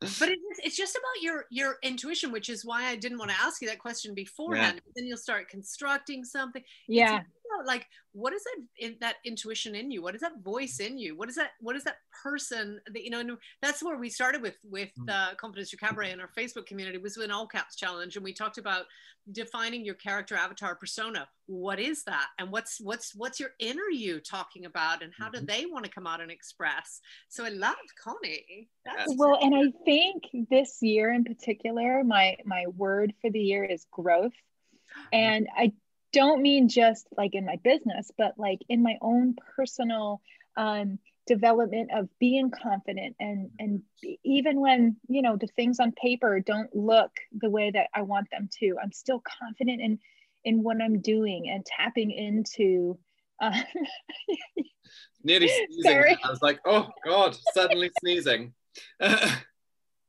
but 0.00 0.28
it, 0.28 0.38
it's 0.62 0.76
just 0.76 0.94
about 0.94 1.22
your 1.22 1.46
your 1.50 1.76
intuition, 1.82 2.30
which 2.30 2.48
is 2.48 2.64
why 2.64 2.84
I 2.86 2.94
didn't 2.96 3.18
want 3.18 3.30
to 3.32 3.36
ask 3.40 3.60
you 3.60 3.68
that 3.68 3.80
question 3.80 4.14
beforehand. 4.14 4.80
Then 4.94 5.06
you'll 5.06 5.16
start 5.16 5.48
constructing 5.48 6.24
something. 6.24 6.62
Yeah. 6.86 7.18
It's 7.20 7.28
about, 7.54 7.66
like 7.66 7.86
what 8.12 8.32
is 8.32 8.42
that 8.44 8.56
in, 8.78 8.96
that 9.00 9.16
intuition 9.24 9.74
in 9.74 9.90
you? 9.90 10.02
What 10.02 10.14
is 10.14 10.20
that 10.20 10.42
voice 10.42 10.80
in 10.80 10.98
you? 10.98 11.16
What 11.16 11.28
is 11.28 11.36
that 11.36 11.50
what 11.60 11.76
is 11.76 11.84
that 11.84 11.98
person 12.22 12.80
that 12.92 13.04
you 13.04 13.10
know 13.10 13.20
and 13.20 13.36
that's 13.62 13.82
where 13.82 13.96
we 13.96 14.10
started 14.10 14.42
with 14.42 14.56
with 14.64 14.90
uh, 15.08 15.34
confidence 15.36 15.70
through 15.70 15.78
cabaret 15.78 16.10
in 16.10 16.20
our 16.20 16.30
facebook 16.36 16.66
community 16.66 16.98
was 16.98 17.16
an 17.16 17.30
all 17.30 17.46
caps 17.46 17.76
challenge 17.76 18.16
and 18.16 18.24
we 18.24 18.32
talked 18.32 18.58
about 18.58 18.86
defining 19.32 19.84
your 19.84 19.94
character 19.94 20.34
avatar 20.34 20.74
persona. 20.74 21.28
What 21.46 21.78
is 21.78 22.04
that? 22.04 22.26
And 22.38 22.50
what's 22.50 22.80
what's 22.80 23.14
what's 23.14 23.38
your 23.38 23.50
inner 23.58 23.88
you 23.90 24.20
talking 24.20 24.64
about 24.64 25.02
and 25.02 25.12
how 25.18 25.28
do 25.28 25.38
Mhm. 25.38 25.46
they 25.46 25.66
want 25.66 25.84
to 25.84 25.90
come 25.90 26.06
out 26.06 26.20
and 26.20 26.30
express? 26.30 27.00
So 27.28 27.44
i 27.44 27.48
love 27.50 27.76
connie. 28.02 28.68
That's 28.84 29.14
Well, 29.16 29.38
and 29.42 29.54
I 29.54 29.70
think 29.84 30.24
this 30.50 30.82
year 30.82 31.12
in 31.12 31.24
particular, 31.24 32.04
my 32.04 32.36
my 32.44 32.66
word 32.68 33.14
for 33.20 33.30
the 33.30 33.40
year 33.40 33.64
is 33.64 33.86
growth, 33.90 34.32
and 35.12 35.48
I 35.56 35.72
don't 36.12 36.42
mean 36.42 36.68
just 36.68 37.06
like 37.16 37.34
in 37.34 37.44
my 37.44 37.56
business, 37.62 38.10
but 38.16 38.34
like 38.38 38.60
in 38.68 38.82
my 38.82 38.96
own 39.00 39.36
personal 39.56 40.20
um, 40.56 40.98
development 41.26 41.90
of 41.94 42.08
being 42.18 42.50
confident 42.50 43.14
and 43.20 43.50
and 43.58 43.82
even 44.24 44.60
when 44.60 44.96
you 45.08 45.20
know 45.20 45.36
the 45.36 45.46
things 45.48 45.78
on 45.78 45.92
paper 45.92 46.40
don't 46.40 46.74
look 46.74 47.10
the 47.38 47.50
way 47.50 47.70
that 47.70 47.88
I 47.94 48.02
want 48.02 48.30
them 48.30 48.48
to, 48.60 48.76
I'm 48.82 48.92
still 48.92 49.22
confident 49.40 49.80
in 49.80 49.98
in 50.44 50.62
what 50.62 50.80
I'm 50.82 51.00
doing 51.00 51.50
and 51.50 51.64
tapping 51.64 52.10
into. 52.10 52.98
Um, 53.40 53.52
Nearly 55.22 55.48
sneezing. 55.66 55.84
Sorry. 55.84 56.18
I 56.24 56.30
was 56.30 56.42
like, 56.42 56.60
oh 56.64 56.88
God, 57.04 57.36
suddenly 57.52 57.90
sneezing. 58.00 58.54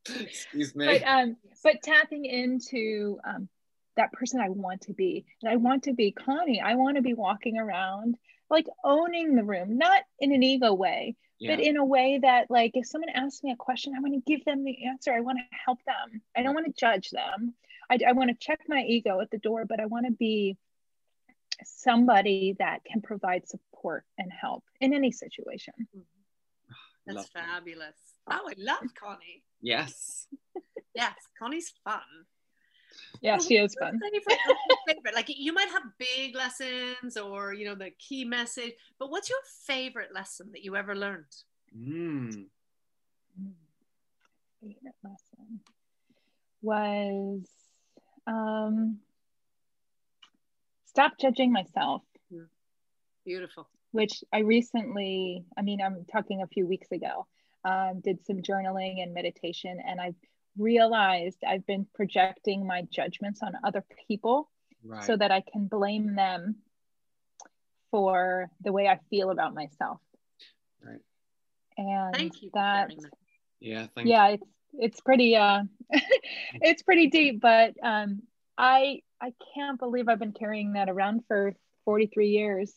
Excuse 0.08 0.74
me. 0.74 0.86
but 0.86 1.02
um 1.06 1.36
but 1.62 1.82
tapping 1.82 2.24
into 2.24 3.18
um 3.28 3.48
that 3.96 4.12
person 4.12 4.40
I 4.40 4.48
want 4.48 4.82
to 4.82 4.92
be. 4.92 5.24
And 5.42 5.50
I 5.50 5.56
want 5.56 5.84
to 5.84 5.92
be 5.92 6.12
Connie. 6.12 6.60
I 6.60 6.74
want 6.74 6.96
to 6.96 7.02
be 7.02 7.14
walking 7.14 7.58
around 7.58 8.16
like 8.48 8.66
owning 8.84 9.36
the 9.36 9.44
room, 9.44 9.78
not 9.78 10.02
in 10.18 10.32
an 10.32 10.42
ego 10.42 10.74
way, 10.74 11.16
yeah. 11.38 11.54
but 11.54 11.64
in 11.64 11.76
a 11.76 11.84
way 11.84 12.18
that 12.20 12.50
like 12.50 12.72
if 12.74 12.86
someone 12.86 13.10
asks 13.10 13.42
me 13.42 13.52
a 13.52 13.56
question, 13.56 13.94
I 13.96 14.00
want 14.00 14.14
to 14.14 14.30
give 14.30 14.44
them 14.44 14.64
the 14.64 14.86
answer. 14.86 15.12
I 15.12 15.20
want 15.20 15.38
to 15.38 15.56
help 15.64 15.78
them. 15.84 16.20
I 16.36 16.42
don't 16.42 16.54
want 16.54 16.66
to 16.66 16.72
judge 16.72 17.10
them. 17.10 17.54
I, 17.90 17.98
I 18.08 18.12
want 18.12 18.30
to 18.30 18.36
check 18.36 18.60
my 18.68 18.82
ego 18.82 19.20
at 19.20 19.30
the 19.30 19.38
door, 19.38 19.64
but 19.64 19.80
I 19.80 19.86
want 19.86 20.06
to 20.06 20.12
be 20.12 20.56
somebody 21.64 22.56
that 22.58 22.84
can 22.84 23.02
provide 23.02 23.48
support 23.48 24.04
and 24.18 24.30
help 24.32 24.64
in 24.80 24.94
any 24.94 25.12
situation. 25.12 25.74
Mm-hmm. 25.78 26.72
that's 27.06 27.16
Love 27.16 27.30
that. 27.34 27.46
fabulous 27.46 27.96
oh 28.30 28.48
i 28.48 28.54
love 28.58 28.82
connie 28.98 29.42
Yes. 29.62 30.26
yes 30.94 31.14
connie's 31.38 31.72
fun 31.84 32.00
Yeah, 33.22 33.36
So 33.38 33.48
she 33.48 33.56
is 33.56 33.74
fun. 33.78 34.00
Favorite, 34.00 34.38
what's 34.46 34.60
your 34.68 34.78
favorite? 34.94 35.14
Like 35.14 35.26
you 35.28 35.52
might 35.52 35.68
have 35.68 35.82
big 35.98 36.34
lessons 36.34 37.16
or 37.16 37.52
you 37.52 37.64
know 37.66 37.74
the 37.74 37.90
key 37.98 38.24
message, 38.24 38.72
but 38.98 39.10
what's 39.10 39.28
your 39.28 39.38
favorite 39.66 40.14
lesson 40.14 40.50
that 40.52 40.62
you 40.64 40.76
ever 40.76 40.94
learned? 40.94 41.24
Mm. 41.76 42.46
favorite 44.60 44.94
lesson 45.04 45.60
was 46.62 47.42
um, 48.26 48.98
stop 50.86 51.12
judging 51.20 51.52
myself, 51.52 52.02
Beautiful. 53.24 53.68
which 53.92 54.24
I 54.32 54.40
recently, 54.40 55.44
I 55.56 55.62
mean, 55.62 55.80
I'm 55.80 56.04
talking 56.10 56.42
a 56.42 56.46
few 56.46 56.66
weeks 56.66 56.90
ago, 56.90 57.26
um, 57.64 58.00
did 58.02 58.24
some 58.24 58.38
journaling 58.38 59.02
and 59.02 59.14
meditation, 59.14 59.78
and 59.86 60.00
I've 60.00 60.14
realized 60.58 61.38
I've 61.46 61.66
been 61.66 61.86
projecting 61.94 62.66
my 62.66 62.82
judgments 62.90 63.42
on 63.42 63.52
other 63.64 63.84
people 64.08 64.50
Right. 64.82 65.04
so 65.04 65.14
that 65.16 65.30
I 65.30 65.42
can 65.42 65.66
blame 65.66 66.14
them 66.14 66.56
for 67.90 68.50
the 68.62 68.72
way 68.72 68.88
I 68.88 68.98
feel 69.10 69.30
about 69.30 69.54
myself. 69.54 70.00
Right. 70.82 71.00
And 71.76 72.14
Thank 72.16 72.42
you. 72.42 72.50
that 72.54 72.90
sharing 72.90 73.02
that. 73.02 73.12
yeah. 73.60 73.86
Thank 73.94 74.08
yeah 74.08 74.28
it's 74.28 74.46
it's 74.78 75.00
pretty 75.00 75.36
uh 75.36 75.62
it's 76.54 76.82
pretty 76.82 77.08
deep 77.08 77.40
but 77.40 77.74
um 77.82 78.22
i 78.56 79.00
i 79.20 79.32
can't 79.54 79.78
believe 79.80 80.08
i've 80.08 80.18
been 80.20 80.32
carrying 80.32 80.74
that 80.74 80.88
around 80.88 81.24
for 81.26 81.54
43 81.84 82.28
years. 82.28 82.72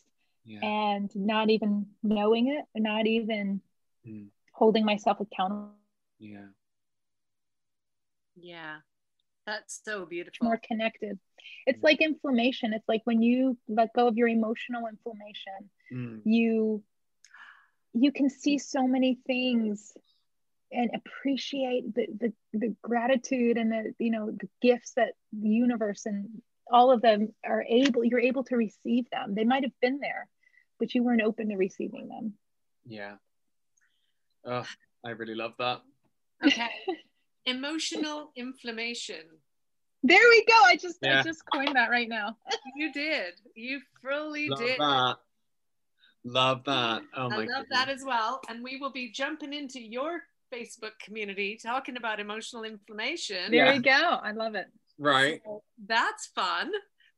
Yeah. 0.46 0.60
and 0.62 1.10
not 1.16 1.48
even 1.50 1.86
knowing 2.02 2.48
it 2.48 2.64
not 2.80 3.06
even 3.06 3.60
Mm. 4.06 4.26
holding 4.52 4.84
myself 4.84 5.18
accountable 5.20 5.70
Yeah. 6.18 6.48
Yeah, 8.36 8.76
that's 9.46 9.80
so 9.84 10.06
beautiful. 10.06 10.46
more 10.46 10.60
connected 10.66 11.18
it's 11.66 11.82
like 11.82 12.00
inflammation 12.00 12.72
it's 12.72 12.88
like 12.88 13.02
when 13.04 13.20
you 13.20 13.58
let 13.68 13.92
go 13.94 14.08
of 14.08 14.16
your 14.16 14.28
emotional 14.28 14.86
inflammation 14.88 15.70
Mm. 15.92 16.22
you 16.24 16.82
you 17.92 18.10
can 18.10 18.30
see 18.30 18.58
so 18.58 18.86
many 18.86 19.18
things 19.26 19.92
and 20.72 20.90
appreciate 20.94 21.94
the, 21.94 22.06
the 22.18 22.32
the 22.54 22.74
gratitude 22.82 23.58
and 23.58 23.70
the 23.70 23.94
you 23.98 24.10
know 24.10 24.30
the 24.30 24.48
gifts 24.62 24.92
that 24.96 25.12
the 25.32 25.48
universe 25.50 26.06
and 26.06 26.28
all 26.72 26.90
of 26.90 27.02
them 27.02 27.28
are 27.44 27.62
able 27.68 28.02
you're 28.04 28.18
able 28.20 28.44
to 28.44 28.56
receive 28.56 29.08
them 29.10 29.34
they 29.34 29.44
might 29.44 29.62
have 29.62 29.78
been 29.82 30.00
there 30.00 30.26
but 30.78 30.94
you 30.94 31.02
weren't 31.04 31.22
open 31.22 31.50
to 31.50 31.56
receiving 31.56 32.08
them 32.08 32.32
Yeah. 32.86 33.16
Oh, 34.46 34.66
I 35.04 35.10
really 35.10 35.34
love 35.34 35.52
that. 35.58 35.80
Okay. 36.44 36.68
Emotional 37.46 38.30
inflammation. 38.36 39.22
there 40.02 40.28
we 40.30 40.44
go 40.46 40.54
i 40.64 40.76
just 40.76 40.98
Yeah. 41.02 41.20
i 41.20 41.22
just 41.22 41.42
coined 41.52 41.74
that 41.76 41.90
right 41.90 42.08
now 42.08 42.36
You 42.76 42.92
did. 42.92 43.34
You 43.54 43.80
fully 44.02 44.48
Love 44.48 44.58
did. 44.58 44.78
that. 44.78 45.16
Love 46.24 46.64
that. 46.64 47.02
Oh 47.16 47.28
my 47.28 47.36
I 47.36 47.38
love 47.38 47.46
goodness. 47.46 47.66
that 47.72 47.88
as 47.90 48.02
well. 48.04 48.40
And 48.48 48.64
we 48.64 48.78
will 48.78 48.92
be 48.92 49.10
jumping 49.12 49.52
into 49.52 49.78
your 49.80 50.22
Facebook 50.52 50.92
community 51.04 51.58
talking 51.62 51.96
about 51.96 52.18
emotional 52.20 52.64
inflammation. 52.64 53.50
there 53.50 53.66
Yeah. 53.66 53.72
we 53.74 53.78
go 53.80 54.18
i 54.22 54.32
love 54.32 54.54
it 54.54 54.66
Right. 54.98 55.40
That's 55.86 56.26
fun. 56.28 56.70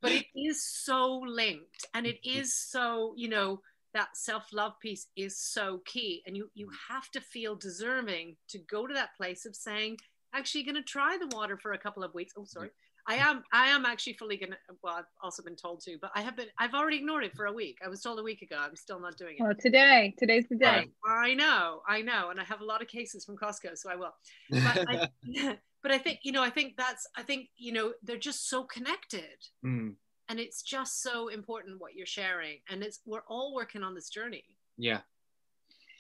but 0.02 0.12
it 0.12 0.26
is 0.34 0.62
so 0.64 1.22
linked 1.26 1.86
and 1.94 2.06
it 2.06 2.18
is 2.24 2.56
so 2.56 3.14
you 3.16 3.28
know 3.28 3.60
that 3.94 4.08
self-love 4.14 4.74
piece 4.80 5.06
is 5.16 5.38
so 5.38 5.80
key 5.86 6.22
and 6.26 6.36
you 6.36 6.50
you 6.54 6.68
have 6.90 7.08
to 7.12 7.20
feel 7.20 7.54
deserving 7.56 8.36
to 8.48 8.58
go 8.70 8.86
to 8.86 8.94
that 8.94 9.14
place 9.16 9.46
of 9.46 9.54
saying 9.56 9.96
actually 10.36 10.64
going 10.64 10.76
to 10.76 10.82
try 10.82 11.16
the 11.18 11.34
water 11.36 11.56
for 11.56 11.72
a 11.72 11.78
couple 11.78 12.02
of 12.04 12.14
weeks. 12.14 12.34
Oh 12.38 12.44
sorry. 12.44 12.70
I 13.08 13.16
am 13.16 13.44
I 13.52 13.68
am 13.68 13.84
actually 13.86 14.14
fully 14.14 14.36
gonna 14.36 14.56
well 14.82 14.94
I've 14.96 15.04
also 15.22 15.42
been 15.42 15.54
told 15.54 15.80
to 15.82 15.96
but 16.00 16.10
I 16.14 16.22
have 16.22 16.36
been 16.36 16.48
I've 16.58 16.74
already 16.74 16.96
ignored 16.96 17.24
it 17.24 17.36
for 17.36 17.46
a 17.46 17.52
week. 17.52 17.78
I 17.84 17.88
was 17.88 18.02
told 18.02 18.18
a 18.18 18.22
week 18.22 18.42
ago 18.42 18.56
I'm 18.58 18.74
still 18.74 18.98
not 18.98 19.16
doing 19.16 19.36
it. 19.38 19.42
Well 19.42 19.54
today 19.58 20.14
today's 20.18 20.46
the 20.48 20.56
day. 20.56 20.88
I 21.06 21.34
know 21.34 21.82
I 21.88 22.02
know 22.02 22.30
and 22.30 22.40
I 22.40 22.44
have 22.44 22.60
a 22.60 22.64
lot 22.64 22.82
of 22.82 22.88
cases 22.88 23.24
from 23.24 23.36
Costco 23.36 23.76
so 23.76 23.90
I 23.90 23.96
will. 23.96 24.12
But 24.50 24.88
I, 24.88 25.08
but 25.82 25.92
I 25.92 25.98
think 25.98 26.20
you 26.24 26.32
know 26.32 26.42
I 26.42 26.50
think 26.50 26.74
that's 26.76 27.06
I 27.16 27.22
think 27.22 27.48
you 27.56 27.72
know 27.72 27.92
they're 28.02 28.16
just 28.16 28.48
so 28.48 28.64
connected. 28.64 29.38
Mm, 29.64 29.94
and 30.28 30.40
it's 30.40 30.62
just 30.62 31.02
so 31.02 31.28
important 31.28 31.80
what 31.80 31.94
you're 31.94 32.06
sharing 32.06 32.58
and 32.68 32.82
it's 32.82 33.00
we're 33.06 33.22
all 33.28 33.54
working 33.54 33.84
on 33.84 33.94
this 33.94 34.08
journey. 34.08 34.44
Yeah. 34.76 35.00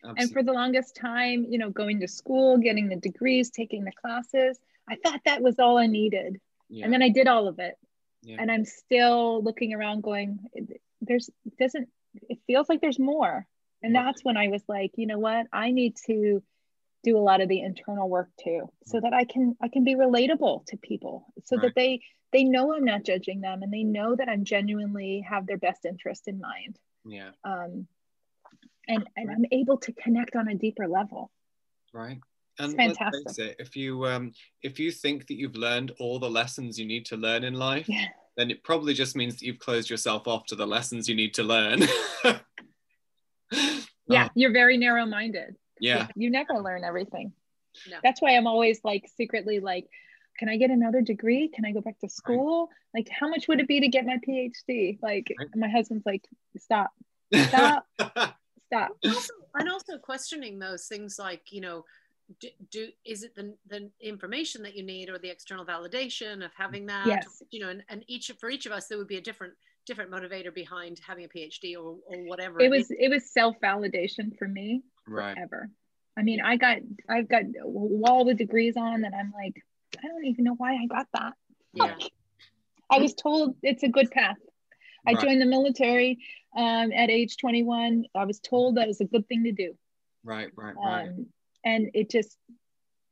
And 0.04 0.30
for 0.32 0.42
the 0.42 0.52
longest 0.52 0.96
time 0.96 1.46
you 1.48 1.58
know 1.58 1.70
going 1.70 2.00
to 2.00 2.08
school 2.08 2.58
getting 2.58 2.88
the 2.88 2.96
degrees 2.96 3.50
taking 3.50 3.84
the 3.84 3.92
classes 3.92 4.58
i 4.88 4.96
thought 4.96 5.20
that 5.24 5.42
was 5.42 5.58
all 5.58 5.78
i 5.78 5.86
needed 5.86 6.40
yeah. 6.68 6.84
and 6.84 6.92
then 6.92 7.02
i 7.02 7.08
did 7.08 7.26
all 7.26 7.48
of 7.48 7.58
it 7.58 7.74
Yeah. 8.22 8.36
and 8.40 8.50
i'm 8.50 8.64
still 8.64 9.42
looking 9.42 9.74
around 9.74 10.02
going 10.02 10.38
there's 11.00 11.28
it 11.44 11.56
doesn't 11.58 11.88
it 12.28 12.38
feels 12.46 12.68
like 12.68 12.80
there's 12.80 12.98
more 12.98 13.46
and 13.82 13.94
Right. 13.94 14.04
that's 14.04 14.24
when 14.24 14.36
i 14.36 14.48
was 14.48 14.62
like 14.68 14.92
you 14.96 15.06
know 15.06 15.18
what 15.18 15.46
i 15.52 15.70
need 15.70 15.96
to 16.06 16.42
do 17.04 17.16
a 17.16 17.20
lot 17.20 17.40
of 17.40 17.48
the 17.48 17.60
internal 17.60 18.08
work 18.08 18.30
too 18.42 18.68
so 18.84 19.00
that 19.00 19.12
i 19.12 19.24
can 19.24 19.56
i 19.60 19.68
can 19.68 19.84
be 19.84 19.94
relatable 19.94 20.64
to 20.66 20.76
people 20.76 21.26
so 21.44 21.56
Right. 21.56 21.62
that 21.62 21.74
they 21.74 22.00
they 22.32 22.42
know 22.44 22.74
i'm 22.74 22.84
not 22.84 23.04
judging 23.04 23.40
them 23.40 23.62
and 23.62 23.72
they 23.72 23.84
know 23.84 24.16
that 24.16 24.28
i'm 24.28 24.44
genuinely 24.44 25.20
have 25.28 25.46
their 25.46 25.58
best 25.58 25.84
interest 25.84 26.26
in 26.26 26.40
mind 26.40 26.78
yeah. 27.04 27.30
um 27.44 27.86
and 28.88 29.04
and 29.16 29.30
i'm 29.30 29.44
able 29.52 29.76
to 29.78 29.92
connect 29.92 30.36
on 30.36 30.48
a 30.48 30.54
deeper 30.54 30.86
level 30.88 31.30
Right. 31.94 32.20
And 32.58 32.70
It's 32.72 32.78
let's 32.78 32.98
fantastic. 32.98 33.26
face 33.28 33.38
it, 33.38 33.56
if 33.58 33.76
you 33.76 34.06
um 34.06 34.32
if 34.62 34.78
you 34.78 34.90
think 34.90 35.26
that 35.28 35.34
you've 35.36 35.56
learned 35.56 35.92
all 35.98 36.18
the 36.18 36.28
lessons 36.30 36.78
you 36.78 36.86
need 36.86 37.04
to 37.06 37.16
learn 37.16 37.42
in 37.44 37.54
life, 37.54 37.88
yeah 37.88 38.08
then 38.36 38.50
it 38.50 38.62
probably 38.64 38.92
just 38.92 39.16
means 39.16 39.34
that 39.36 39.42
you've 39.46 39.58
closed 39.58 39.88
yourself 39.88 40.28
off 40.28 40.44
to 40.46 40.54
the 40.56 40.66
lessons 40.66 41.08
you 41.08 41.14
need 41.14 41.32
to 41.34 41.42
learn. 41.42 41.80
yeah 43.52 44.24
Oh, 44.26 44.28
you're 44.34 44.52
very 44.52 44.76
narrow-minded 44.76 45.56
yeah. 45.80 46.08
you 46.16 46.30
never 46.30 46.54
learn 46.58 46.84
everything 46.84 47.32
No. 47.90 47.96
that's 48.02 48.20
why 48.22 48.36
i'm 48.36 48.46
always 48.46 48.80
like 48.84 49.04
secretly 49.16 49.60
like 49.60 49.86
can 50.38 50.48
i 50.48 50.56
get 50.56 50.70
another 50.70 51.00
degree 51.02 51.48
can 51.48 51.64
i 51.64 51.72
go 51.72 51.80
back 51.80 51.98
to 52.00 52.08
school 52.08 52.68
like 52.94 53.08
how 53.08 53.28
much 53.28 53.48
would 53.48 53.60
it 53.60 53.68
be 53.68 53.80
to 53.80 53.88
get 53.88 54.04
my 54.06 54.18
phd 54.26 54.98
like 55.02 55.32
Right. 55.38 55.48
my 55.54 55.68
husband's 55.68 56.06
like 56.06 56.24
stop 56.58 56.90
stop 57.48 57.86
stop 58.66 58.90
also, 59.04 59.32
and 59.54 59.70
also 59.70 59.98
questioning 59.98 60.58
those 60.58 60.86
things 60.86 61.18
like 61.18 61.52
you 61.52 61.60
know 61.60 61.84
do, 62.40 62.48
do 62.72 62.88
is 63.04 63.22
it 63.22 63.34
the, 63.36 63.54
the 63.68 63.88
information 64.00 64.62
that 64.62 64.76
you 64.76 64.82
need 64.82 65.08
or 65.08 65.18
the 65.18 65.30
external 65.30 65.64
validation 65.64 66.44
of 66.44 66.50
having 66.56 66.86
that? 66.86 67.06
Yes. 67.06 67.42
you 67.50 67.60
know 67.60 67.68
and, 67.68 67.82
and 67.88 68.04
each 68.08 68.30
for 68.40 68.50
each 68.50 68.66
of 68.66 68.72
us 68.72 68.88
there 68.88 68.98
would 68.98 69.06
be 69.06 69.16
a 69.16 69.20
different 69.20 69.54
different 69.86 70.10
motivator 70.10 70.52
behind 70.52 71.00
having 71.06 71.24
a 71.24 71.28
phd 71.28 71.76
or, 71.76 71.96
or 72.06 72.24
whatever 72.26 72.60
it 72.60 72.68
was 72.68 72.90
it 72.90 73.08
was 73.08 73.30
self-validation 73.32 74.36
for 74.36 74.48
me 74.48 74.82
right. 75.06 75.38
ever 75.40 75.70
i 76.18 76.22
mean 76.22 76.40
i 76.40 76.56
got 76.56 76.78
i've 77.08 77.28
got 77.28 77.42
a 77.42 77.68
wall 77.68 78.24
with 78.24 78.36
degrees 78.36 78.76
on 78.76 79.02
that 79.02 79.12
i'm 79.14 79.32
like 79.32 79.62
i 80.02 80.08
don't 80.08 80.24
even 80.24 80.42
know 80.42 80.54
why 80.54 80.74
i 80.74 80.86
got 80.86 81.06
that. 81.14 81.34
Yeah. 81.72 81.94
I 82.90 82.98
was 82.98 83.14
told 83.14 83.56
it's 83.62 83.82
a 83.82 83.88
good 83.88 84.10
path. 84.10 84.36
I 85.06 85.12
Right. 85.12 85.22
joined 85.24 85.40
the 85.40 85.46
military 85.46 86.18
um, 86.56 86.92
at 86.92 87.10
age 87.10 87.36
21 87.36 88.04
i 88.14 88.24
was 88.24 88.40
told 88.40 88.76
that 88.76 88.88
was 88.88 89.00
a 89.00 89.04
good 89.04 89.26
thing 89.28 89.44
to 89.44 89.52
do 89.52 89.74
Right. 90.24 90.50
Right. 90.56 90.74
Right. 90.76 91.08
um, 91.08 91.26
and 91.64 91.90
it 91.94 92.10
just 92.10 92.36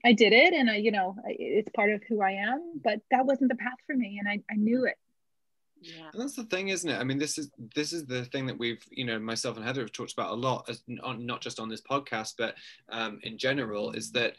i 0.05 0.13
did 0.13 0.33
it 0.33 0.53
and 0.55 0.71
i 0.71 0.77
you 0.77 0.91
know 0.91 1.15
I- 1.27 1.37
it's 1.39 1.69
part 1.75 1.91
of 1.91 2.03
who 2.09 2.21
i 2.23 2.33
am 2.33 2.81
but 2.83 3.01
that 3.11 3.25
wasn't 3.27 3.51
the 3.51 3.57
path 3.57 3.79
for 3.87 3.95
me 3.97 4.19
and 4.19 4.29
i, 4.29 4.41
I 4.53 4.57
knew 4.57 4.85
it 4.87 4.97
yeah 5.81 6.09
And 6.13 6.21
that's 6.23 6.37
the 6.37 6.45
thing, 6.45 6.69
isn't 6.69 6.89
it? 6.89 6.99
I 6.99 7.05
mean, 7.05 7.19
this 7.19 7.37
is 7.37 7.51
this 7.75 7.93
is 7.93 8.07
the 8.07 8.25
thing 8.27 8.47
that 8.47 8.59
we've, 8.59 8.83
you 8.91 9.05
know, 9.05 9.19
myself 9.19 9.57
and 9.57 9.67
Heather 9.67 9.83
have 9.83 9.93
talked 9.93 10.15
about 10.15 10.31
a 10.31 10.35
lot, 10.35 10.65
as 10.71 10.83
on, 11.03 11.27
not 11.27 11.43
just 11.43 11.61
on 11.61 11.69
this 11.69 11.83
podcast, 11.83 12.35
but 12.39 12.55
um, 12.89 13.19
in 13.23 13.37
general, 13.37 13.91
is 13.93 14.11
that 14.13 14.33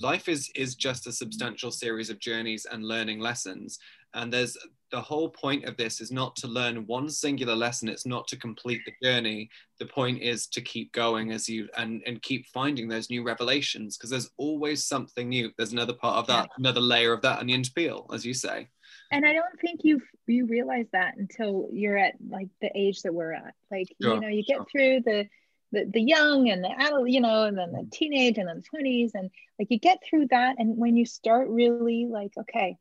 life 0.00 0.28
is 0.28 0.50
is 0.56 0.74
just 0.74 1.06
a 1.06 1.12
substantial 1.12 1.70
series 1.70 2.10
of 2.10 2.18
journeys 2.18 2.66
and 2.72 2.82
learning 2.84 3.20
lessons. 3.20 3.78
And 4.14 4.32
there's 4.32 4.56
the 4.90 5.00
whole 5.00 5.30
point 5.30 5.64
of 5.64 5.76
this 5.76 6.00
is 6.00 6.12
not 6.12 6.36
to 6.36 6.46
learn 6.46 6.86
one 6.86 7.08
singular 7.08 7.56
lesson. 7.56 7.88
It's 7.88 8.06
not 8.06 8.28
to 8.28 8.36
complete 8.36 8.82
the 8.84 8.92
journey. 9.02 9.48
The 9.78 9.86
point 9.86 10.20
is 10.20 10.46
to 10.48 10.60
keep 10.60 10.92
going 10.92 11.32
as 11.32 11.48
you 11.48 11.68
and 11.76 12.02
and 12.06 12.20
keep 12.22 12.46
finding 12.46 12.88
those 12.88 13.10
new 13.10 13.22
revelations 13.22 13.96
because 13.96 14.10
there's 14.10 14.30
always 14.36 14.84
something 14.84 15.28
new. 15.28 15.50
There's 15.56 15.72
another 15.72 15.94
part 15.94 16.18
of 16.18 16.26
that, 16.26 16.50
another 16.58 16.80
layer 16.80 17.12
of 17.12 17.22
that 17.22 17.40
onion 17.40 17.62
to 17.62 17.72
peel, 17.72 18.06
as 18.12 18.24
you 18.24 18.34
say. 18.34 18.68
and 19.10 19.24
i 19.24 19.32
don't 19.32 19.60
think 19.60 19.80
you 19.84 20.00
you 20.26 20.46
realize 20.46 20.86
that 20.92 21.16
until 21.16 21.68
you're 21.72 21.96
at 21.96 22.14
like 22.28 22.48
the 22.60 22.70
age 22.74 23.02
that 23.02 23.14
we're 23.14 23.32
at 23.32 23.54
like 23.70 23.88
Sure, 24.00 24.14
you 24.14 24.20
know 24.20 24.28
you 24.28 24.44
get 24.44 24.56
sure. 24.56 24.66
through 24.70 25.00
the 25.00 25.28
the, 25.72 25.90
the 25.90 26.02
young 26.02 26.50
and 26.50 26.62
the 26.62 26.70
adult 26.70 27.08
you 27.08 27.20
know 27.20 27.44
and 27.44 27.56
then 27.58 27.72
the 27.72 27.78
mm-hmm. 27.78 27.88
teenage 27.90 28.38
and 28.38 28.48
then 28.48 28.62
the 28.62 28.78
20s 28.78 29.12
and 29.14 29.30
like 29.58 29.70
you 29.70 29.78
get 29.78 29.98
through 30.04 30.26
that 30.28 30.56
and 30.58 30.76
when 30.76 30.96
you 30.96 31.06
start 31.06 31.48
really 31.48 32.06
like 32.10 32.32
okay 32.38 32.76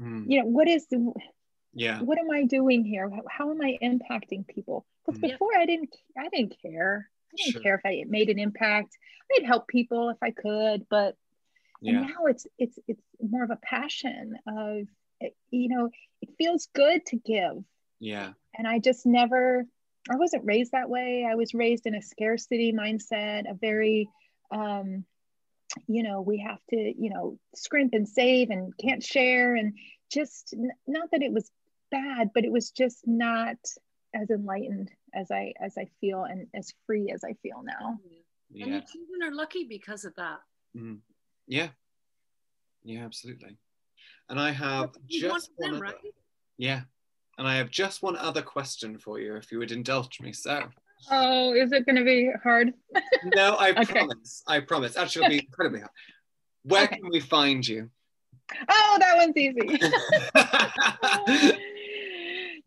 Mm, 0.00 0.24
you 0.28 0.38
know 0.38 0.46
what 0.46 0.68
is 0.68 0.86
yeah. 1.74 2.00
what 2.00 2.18
am 2.18 2.30
i 2.30 2.44
doing 2.44 2.84
here 2.84 3.10
how, 3.28 3.50
am 3.50 3.60
i 3.60 3.76
impacting 3.82 4.46
people 4.46 4.86
because 5.04 5.18
Mhm. 5.18 5.30
before 5.32 5.56
i 5.56 5.66
didn't 5.66 5.94
i 6.16 6.28
didn't 6.28 6.54
care 6.62 7.10
i 7.32 7.36
didn't 7.36 7.52
Sure. 7.52 7.62
care 7.62 7.74
if 7.74 7.80
i 7.84 8.04
made 8.08 8.28
an 8.30 8.38
impact 8.38 8.96
i'd 9.36 9.44
help 9.44 9.66
people 9.66 10.08
if 10.10 10.18
i 10.22 10.30
could 10.30 10.86
but 10.88 11.16
Yeah. 11.80 12.00
now 12.00 12.26
it's 12.26 12.46
it's 12.58 12.78
it's 12.86 13.02
more 13.20 13.42
of 13.42 13.50
a 13.50 13.56
passion 13.56 14.36
of 14.46 14.86
you 15.50 15.68
know 15.68 15.90
it 16.22 16.30
feels 16.38 16.68
good 16.74 17.04
to 17.06 17.16
give 17.16 17.64
Yeah. 17.98 18.32
and 18.56 18.68
i 18.68 18.78
just 18.78 19.04
never 19.04 19.66
i 20.10 20.16
wasn't 20.16 20.44
raised 20.44 20.72
that 20.72 20.88
way 20.88 21.26
i 21.28 21.34
was 21.34 21.54
raised 21.54 21.86
in 21.86 21.94
a 21.96 22.02
scarcity 22.02 22.72
mindset 22.72 23.50
a 23.50 23.54
very 23.54 24.08
um 24.52 25.04
you 25.86 26.02
know 26.02 26.20
we 26.20 26.38
have 26.38 26.58
to 26.70 26.76
you 26.76 27.10
know 27.10 27.38
scrimp 27.54 27.92
and 27.94 28.08
save 28.08 28.50
and 28.50 28.76
can't 28.78 29.02
share 29.02 29.54
and 29.54 29.74
just 30.10 30.54
n- 30.54 30.70
not 30.86 31.10
that 31.12 31.22
it 31.22 31.32
was 31.32 31.50
bad 31.90 32.30
but 32.34 32.44
it 32.44 32.52
was 32.52 32.70
just 32.70 33.06
not 33.06 33.56
as 34.14 34.30
enlightened 34.30 34.90
as 35.14 35.30
i 35.30 35.52
as 35.60 35.76
i 35.78 35.86
feel 36.00 36.24
and 36.24 36.46
as 36.54 36.72
free 36.86 37.10
as 37.12 37.22
i 37.24 37.32
feel 37.42 37.62
now 37.62 37.98
and 38.00 38.00
Yeah. 38.50 38.66
your 38.66 38.80
children 38.80 39.22
are 39.24 39.34
lucky 39.34 39.64
because 39.64 40.04
of 40.04 40.14
that 40.16 40.40
Mhm. 40.76 41.00
Yeah. 41.46 41.68
Yeah, 42.84 43.04
absolutely. 43.04 43.56
And 44.28 44.38
I 44.38 44.50
have 44.50 44.94
just 45.08 45.50
one 45.56 45.70
them, 45.70 45.82
other, 45.82 45.92
right? 45.92 46.14
yeah. 46.58 46.82
And 47.38 47.46
I 47.48 47.56
have 47.56 47.70
just 47.70 48.02
one 48.02 48.16
other 48.16 48.42
question 48.42 48.98
for 48.98 49.18
you, 49.18 49.36
if 49.36 49.50
you 49.50 49.58
would 49.58 49.72
indulge 49.72 50.20
me. 50.20 50.32
So, 50.32 50.68
oh 51.10 51.52
is 51.54 51.72
it 51.72 51.84
going 51.86 51.96
to 51.96 52.04
be 52.04 52.30
hard 52.42 52.72
no, 53.34 53.56
I 53.58 53.70
Okay. 53.70 53.84
promise. 53.84 54.42
I 54.46 54.60
promise. 54.60 54.96
Actually, 54.96 55.26
it'll 55.26 55.30
be 55.30 55.38
incredibly 55.46 55.80
hard. 55.80 55.90
Where 56.62 56.84
Okay. 56.84 56.96
can 56.96 57.10
we 57.10 57.20
find 57.20 57.66
you? 57.66 57.90
oh 58.68 58.96
that 58.98 59.16
one's 59.16 59.36
easy 59.36 59.78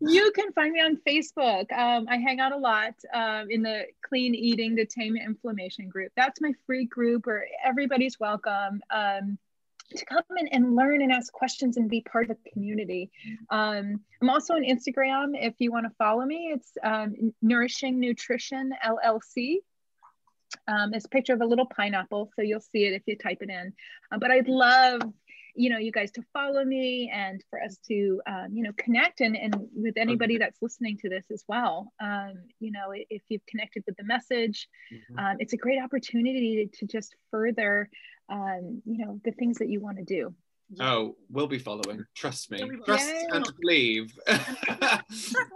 you 0.00 0.32
can 0.34 0.52
find 0.52 0.72
me 0.72 0.80
on 0.80 0.96
Facebook. 1.06 1.70
Um, 1.72 2.06
I 2.08 2.16
hang 2.16 2.40
out 2.40 2.52
a 2.52 2.56
lot 2.56 2.94
um, 3.14 3.48
in 3.50 3.62
the 3.62 3.84
Clean 4.08 4.34
Eating 4.34 4.74
to 4.76 4.84
Tame 4.84 5.16
Inflammation 5.16 5.88
group. 5.88 6.10
That's 6.16 6.40
my 6.40 6.52
free 6.66 6.86
group 6.86 7.26
where 7.26 7.46
everybody's 7.64 8.18
welcome 8.18 8.80
um, 8.90 9.38
to 9.96 10.04
come 10.04 10.22
in 10.38 10.48
and 10.48 10.74
learn 10.76 11.02
and 11.02 11.12
ask 11.12 11.32
questions 11.32 11.76
and 11.76 11.88
be 11.88 12.00
part 12.02 12.30
of 12.30 12.36
the 12.44 12.50
community. 12.50 13.10
Um, 13.50 14.00
I'm 14.20 14.30
also 14.30 14.54
on 14.54 14.62
Instagram 14.62 15.32
if 15.34 15.54
you 15.58 15.72
want 15.72 15.86
to 15.86 15.92
follow 15.96 16.24
me. 16.24 16.52
It's 16.54 16.72
um, 16.82 17.32
Nourishing 17.40 17.98
Nutrition 18.00 18.72
LLC. 18.84 19.58
Um, 20.68 20.92
it's 20.94 21.06
a 21.06 21.08
picture 21.08 21.32
of 21.32 21.40
a 21.40 21.46
little 21.46 21.66
pineapple, 21.66 22.30
so 22.36 22.42
you'll 22.42 22.60
see 22.60 22.84
it 22.84 22.92
if 22.92 23.02
you 23.06 23.16
type 23.16 23.38
it 23.40 23.50
in. 23.50 23.72
Uh, 24.12 24.18
but 24.18 24.30
I'd 24.30 24.48
love 24.48 25.02
you 25.54 25.68
know 25.70 25.78
you 25.78 25.92
guys 25.92 26.10
to 26.12 26.22
follow 26.32 26.64
me 26.64 27.10
and 27.14 27.42
for 27.50 27.60
us 27.62 27.76
to 27.88 28.20
um, 28.26 28.48
you 28.52 28.62
know 28.62 28.72
connect 28.78 29.20
and, 29.20 29.36
and 29.36 29.54
with 29.74 29.96
anybody 29.96 30.38
that's 30.38 30.56
listening 30.62 30.96
to 30.98 31.08
this 31.08 31.26
as 31.30 31.44
well 31.48 31.92
um, 32.00 32.34
you 32.58 32.72
know 32.72 32.92
if 33.10 33.22
you've 33.28 33.44
connected 33.46 33.82
with 33.86 33.96
the 33.96 34.04
message 34.04 34.68
Mhm. 34.92 35.18
um, 35.18 35.36
it's 35.40 35.52
a 35.52 35.56
great 35.56 35.80
opportunity 35.82 36.68
to, 36.72 36.78
to 36.78 36.86
just 36.86 37.14
further 37.30 37.88
um, 38.28 38.82
you 38.84 39.04
know 39.04 39.20
the 39.24 39.32
things 39.32 39.58
that 39.58 39.68
you 39.68 39.80
want 39.80 39.98
to 39.98 40.04
do 40.04 40.34
Oh, 40.80 41.16
we'll 41.28 41.46
be 41.48 41.58
following. 41.58 42.02
Trust 42.14 42.50
me. 42.50 42.58
Yeah, 42.60 42.64
we 42.70 42.76
will. 42.76 42.84
Trust 42.86 43.04
Yeah. 43.10 43.36
and 43.36 43.52
believe. 43.60 44.14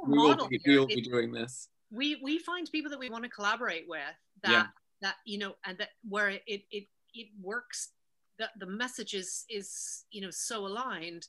we 0.07 0.19
will 0.19 0.49
be, 0.49 0.61
we 0.67 0.79
will 0.79 0.87
be 0.87 1.01
doing 1.01 1.33
this. 1.33 1.69
we 1.91 2.19
we 2.23 2.39
find 2.39 2.69
people 2.71 2.91
that 2.91 2.99
we 2.99 3.09
want 3.09 3.25
to 3.25 3.31
collaborate 3.31 3.85
with 3.89 4.01
that 4.43 4.51
Yeah. 4.51 4.67
that 5.01 5.15
you 5.25 5.39
know 5.39 5.55
and 5.65 5.79
that 5.79 5.91
where 6.09 6.29
it 6.31 6.43
it 6.71 6.85
it 7.15 7.29
works 7.41 7.93
that 8.39 8.51
the 8.59 8.67
message 8.67 9.15
is 9.15 9.45
is 9.49 10.05
you 10.11 10.21
know 10.21 10.31
so 10.31 10.67
aligned 10.67 11.29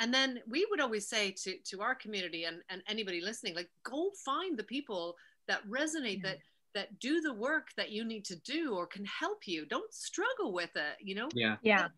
and 0.00 0.12
then 0.12 0.40
we 0.48 0.66
would 0.70 0.80
always 0.80 1.08
say 1.08 1.30
to 1.42 1.56
to 1.70 1.82
our 1.82 1.94
community 1.94 2.44
and 2.44 2.62
and 2.70 2.82
anybody 2.88 3.20
listening 3.20 3.54
like 3.54 3.70
go 3.84 4.10
find 4.24 4.58
the 4.58 4.64
people 4.64 5.14
that 5.46 5.60
resonate 5.68 6.22
that 6.22 6.38
that 6.74 6.98
do 6.98 7.20
the 7.20 7.34
work 7.34 7.68
that 7.76 7.90
you 7.90 8.04
need 8.04 8.24
to 8.26 8.36
do 8.36 8.74
or 8.74 8.86
can 8.86 9.04
help 9.04 9.46
you. 9.46 9.66
Don't 9.66 9.92
struggle 9.92 10.52
with 10.52 10.70
it 10.76 11.00
you 11.00 11.14
know? 11.14 11.28
Yeah. 11.34 11.56
Yeah. 11.62 11.88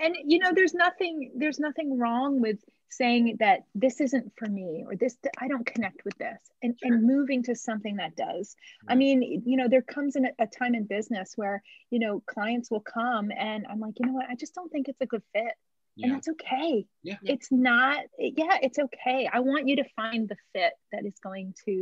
And 0.00 0.16
you 0.24 0.38
know 0.38 0.52
there's 0.54 0.74
nothing 0.74 1.32
there's 1.36 1.58
nothing 1.58 1.98
wrong 1.98 2.40
with 2.40 2.58
saying 2.88 3.36
that 3.40 3.64
this 3.74 4.00
isn't 4.00 4.32
for 4.38 4.46
me 4.48 4.84
or 4.86 4.94
this 4.94 5.16
i 5.38 5.48
don't 5.48 5.66
connect 5.66 6.04
with 6.04 6.16
this 6.18 6.40
and, 6.62 6.78
sure. 6.78 6.94
and 6.94 7.04
moving 7.04 7.42
to 7.42 7.54
something 7.56 7.96
that 7.96 8.14
does. 8.14 8.54
Yeah. 8.84 8.92
i 8.92 8.94
mean 8.94 9.42
you 9.44 9.56
know 9.56 9.66
there 9.68 9.82
comes 9.82 10.14
in 10.14 10.26
a, 10.26 10.30
a, 10.38 10.46
time 10.46 10.76
in 10.76 10.84
business 10.84 11.32
where 11.34 11.62
you 11.90 11.98
know 11.98 12.22
clients 12.26 12.70
will 12.70 12.82
come 12.82 13.32
and 13.36 13.66
i'm 13.68 13.80
like 13.80 13.94
you 13.98 14.06
know 14.06 14.12
what? 14.12 14.26
I 14.30 14.36
just 14.36 14.54
don't 14.54 14.70
think 14.70 14.88
it's 14.88 15.00
a 15.00 15.06
good 15.06 15.22
fit. 15.32 15.54
Yeah. 15.96 16.06
and 16.06 16.14
that's 16.14 16.28
okay. 16.28 16.86
Yeah. 17.02 17.16
It's 17.24 17.50
not 17.50 18.04
yeah 18.18 18.58
it's 18.62 18.78
okay. 18.78 19.28
I 19.32 19.40
want 19.40 19.66
you 19.66 19.76
to 19.76 19.84
find 19.96 20.28
the 20.28 20.36
fit 20.52 20.74
that 20.92 21.04
is 21.04 21.18
going 21.22 21.54
to 21.64 21.72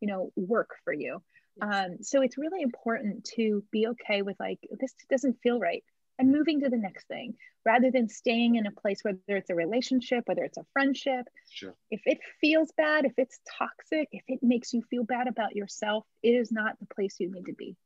you 0.00 0.08
know 0.08 0.32
work 0.36 0.70
for 0.84 0.92
you. 0.92 1.12
yes. 1.14 1.35
Um, 1.62 1.98
so 2.02 2.22
it's 2.22 2.38
really 2.38 2.62
important 2.62 3.24
to 3.36 3.64
be 3.70 3.86
okay 3.88 4.22
with 4.22 4.36
like 4.38 4.58
this 4.78 4.94
doesn't 5.10 5.40
feel 5.42 5.58
right 5.58 5.84
and 6.18 6.32
moving 6.32 6.60
to 6.60 6.68
the 6.68 6.76
next 6.76 7.06
thing 7.08 7.34
rather 7.64 7.90
than 7.90 8.08
staying 8.08 8.56
in 8.56 8.66
a 8.66 8.70
place 8.70 9.00
whether 9.02 9.18
it's 9.28 9.50
a 9.50 9.54
relationship 9.54 10.24
whether 10.26 10.44
it's 10.44 10.58
a 10.58 10.66
friendship 10.72 11.26
sure. 11.50 11.74
if 11.90 12.00
it 12.06 12.18
feels 12.40 12.72
bad 12.76 13.04
if 13.04 13.12
it's 13.16 13.38
toxic 13.58 14.08
if 14.12 14.22
it 14.28 14.40
makes 14.42 14.72
you 14.72 14.82
feel 14.90 15.04
bad 15.04 15.28
about 15.28 15.54
yourself 15.54 16.04
it 16.22 16.30
is 16.30 16.52
not 16.52 16.78
the 16.78 16.94
place 16.94 17.16
you 17.18 17.30
need 17.30 17.46
to 17.46 17.54
be 17.54 17.76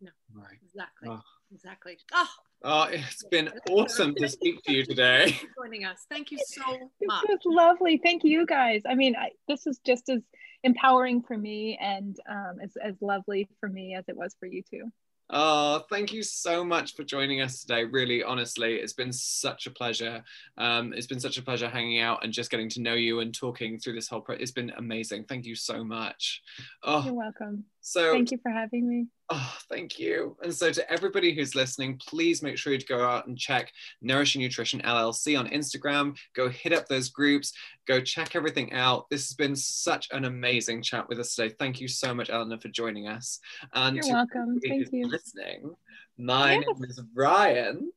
no 0.00 0.10
right 0.34 0.58
exactly 0.62 1.08
oh. 1.10 1.20
exactly 1.52 1.98
oh 2.12 2.28
Oh, 2.64 2.88
it's 2.90 3.22
been 3.24 3.50
awesome 3.70 4.16
to 4.16 4.28
speak 4.28 4.62
to 4.64 4.72
you 4.72 4.84
today. 4.84 5.38
joining 5.56 5.84
us. 5.84 6.06
Thank 6.10 6.32
you 6.32 6.38
so 6.44 6.90
much. 7.04 7.24
This 7.28 7.38
was 7.44 7.54
lovely. 7.54 8.00
Thank 8.02 8.24
you 8.24 8.46
guys. 8.46 8.82
I 8.84 8.96
mean, 8.96 9.14
I, 9.14 9.30
this 9.46 9.66
is 9.66 9.78
just 9.86 10.08
as 10.08 10.22
empowering 10.64 11.22
for 11.22 11.36
me 11.36 11.78
and 11.80 12.18
um, 12.28 12.58
as, 12.62 12.72
as 12.82 12.94
lovely 13.00 13.48
for 13.60 13.68
me 13.68 13.94
as 13.94 14.04
it 14.08 14.16
was 14.16 14.34
for 14.38 14.46
you 14.46 14.62
too. 14.62 14.90
Oh, 15.30 15.84
thank 15.90 16.10
you 16.10 16.22
so 16.22 16.64
much 16.64 16.94
for 16.96 17.04
joining 17.04 17.42
us 17.42 17.60
today. 17.60 17.84
Really, 17.84 18.22
honestly, 18.22 18.76
it's 18.76 18.94
been 18.94 19.12
such 19.12 19.66
a 19.66 19.70
pleasure. 19.70 20.24
Um, 20.56 20.94
it's 20.94 21.06
been 21.06 21.20
such 21.20 21.36
a 21.36 21.42
pleasure 21.42 21.68
hanging 21.68 22.00
out 22.00 22.24
and 22.24 22.32
just 22.32 22.50
getting 22.50 22.70
to 22.70 22.80
know 22.80 22.94
you 22.94 23.20
and 23.20 23.34
talking 23.34 23.78
through 23.78 23.92
this 23.92 24.08
whole 24.08 24.22
process. 24.22 24.42
It's 24.42 24.52
been 24.52 24.72
amazing. 24.78 25.24
Thank 25.24 25.44
you 25.44 25.54
so 25.54 25.84
much. 25.84 26.40
Oh, 26.82 27.04
You're 27.04 27.12
welcome. 27.12 27.64
So 27.80 28.12
thank 28.12 28.30
you 28.30 28.38
for 28.42 28.50
having 28.50 28.88
me. 28.88 29.06
Oh, 29.30 29.56
thank 29.68 29.98
you. 29.98 30.36
And 30.42 30.54
so, 30.54 30.72
to 30.72 30.90
everybody 30.90 31.34
who's 31.34 31.54
listening, 31.54 32.00
please 32.06 32.42
make 32.42 32.56
sure 32.56 32.76
to 32.76 32.86
go 32.86 33.06
out 33.06 33.26
and 33.26 33.38
check 33.38 33.72
Nourishing 34.00 34.40
Nutrition 34.40 34.80
LLC 34.80 35.38
on 35.38 35.48
Instagram. 35.48 36.16
Go 36.34 36.48
hit 36.48 36.72
up 36.72 36.88
those 36.88 37.10
groups, 37.10 37.52
go 37.86 38.00
check 38.00 38.34
everything 38.34 38.72
out. 38.72 39.08
This 39.10 39.28
has 39.28 39.36
been 39.36 39.54
such 39.54 40.08
an 40.12 40.24
amazing 40.24 40.82
chat 40.82 41.08
with 41.08 41.18
us 41.18 41.34
today. 41.34 41.54
Thank 41.58 41.80
you 41.80 41.88
so 41.88 42.14
much, 42.14 42.30
Eleanor, 42.30 42.58
for 42.58 42.68
joining 42.68 43.06
us. 43.06 43.38
And 43.74 43.96
You're 43.96 44.08
welcome. 44.08 44.60
Thank 44.66 44.92
you. 44.92 45.06
Listening. 45.06 45.74
My 46.16 46.54
yes. 46.54 46.64
name 46.66 46.84
is 46.84 47.02
Ryan. 47.14 47.92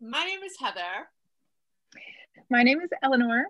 My 0.00 0.24
name 0.24 0.42
is 0.42 0.56
Heather. 0.60 1.08
My 2.50 2.62
name 2.62 2.80
is 2.80 2.90
Eleanor. 3.02 3.46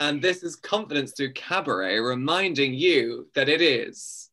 And 0.00 0.20
this 0.20 0.42
is 0.42 0.56
Confidence 0.56 1.12
Through 1.12 1.32
Cabaret, 1.32 1.98
reminding 1.98 2.74
you 2.74 3.28
that 3.34 3.48
it 3.48 3.62
is 3.62 4.30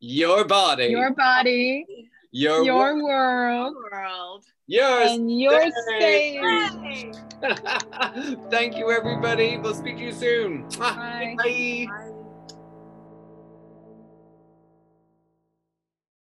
your 0.00 0.44
body, 0.44 0.86
your 0.86 1.12
body, 1.12 2.10
your, 2.30 2.64
your 2.64 3.02
world, 3.02 3.74
world, 3.90 4.44
yours, 4.66 5.10
and 5.12 5.40
your 5.40 5.70
stage. 5.70 7.14
Thank 8.50 8.76
you, 8.76 8.90
everybody. 8.90 9.58
We'll 9.58 9.74
speak 9.74 9.96
to 9.98 10.04
you 10.04 10.12
soon. 10.12 10.68
Bye. 10.78 11.34
Bye. 11.38 11.86
Bye. 11.88 12.07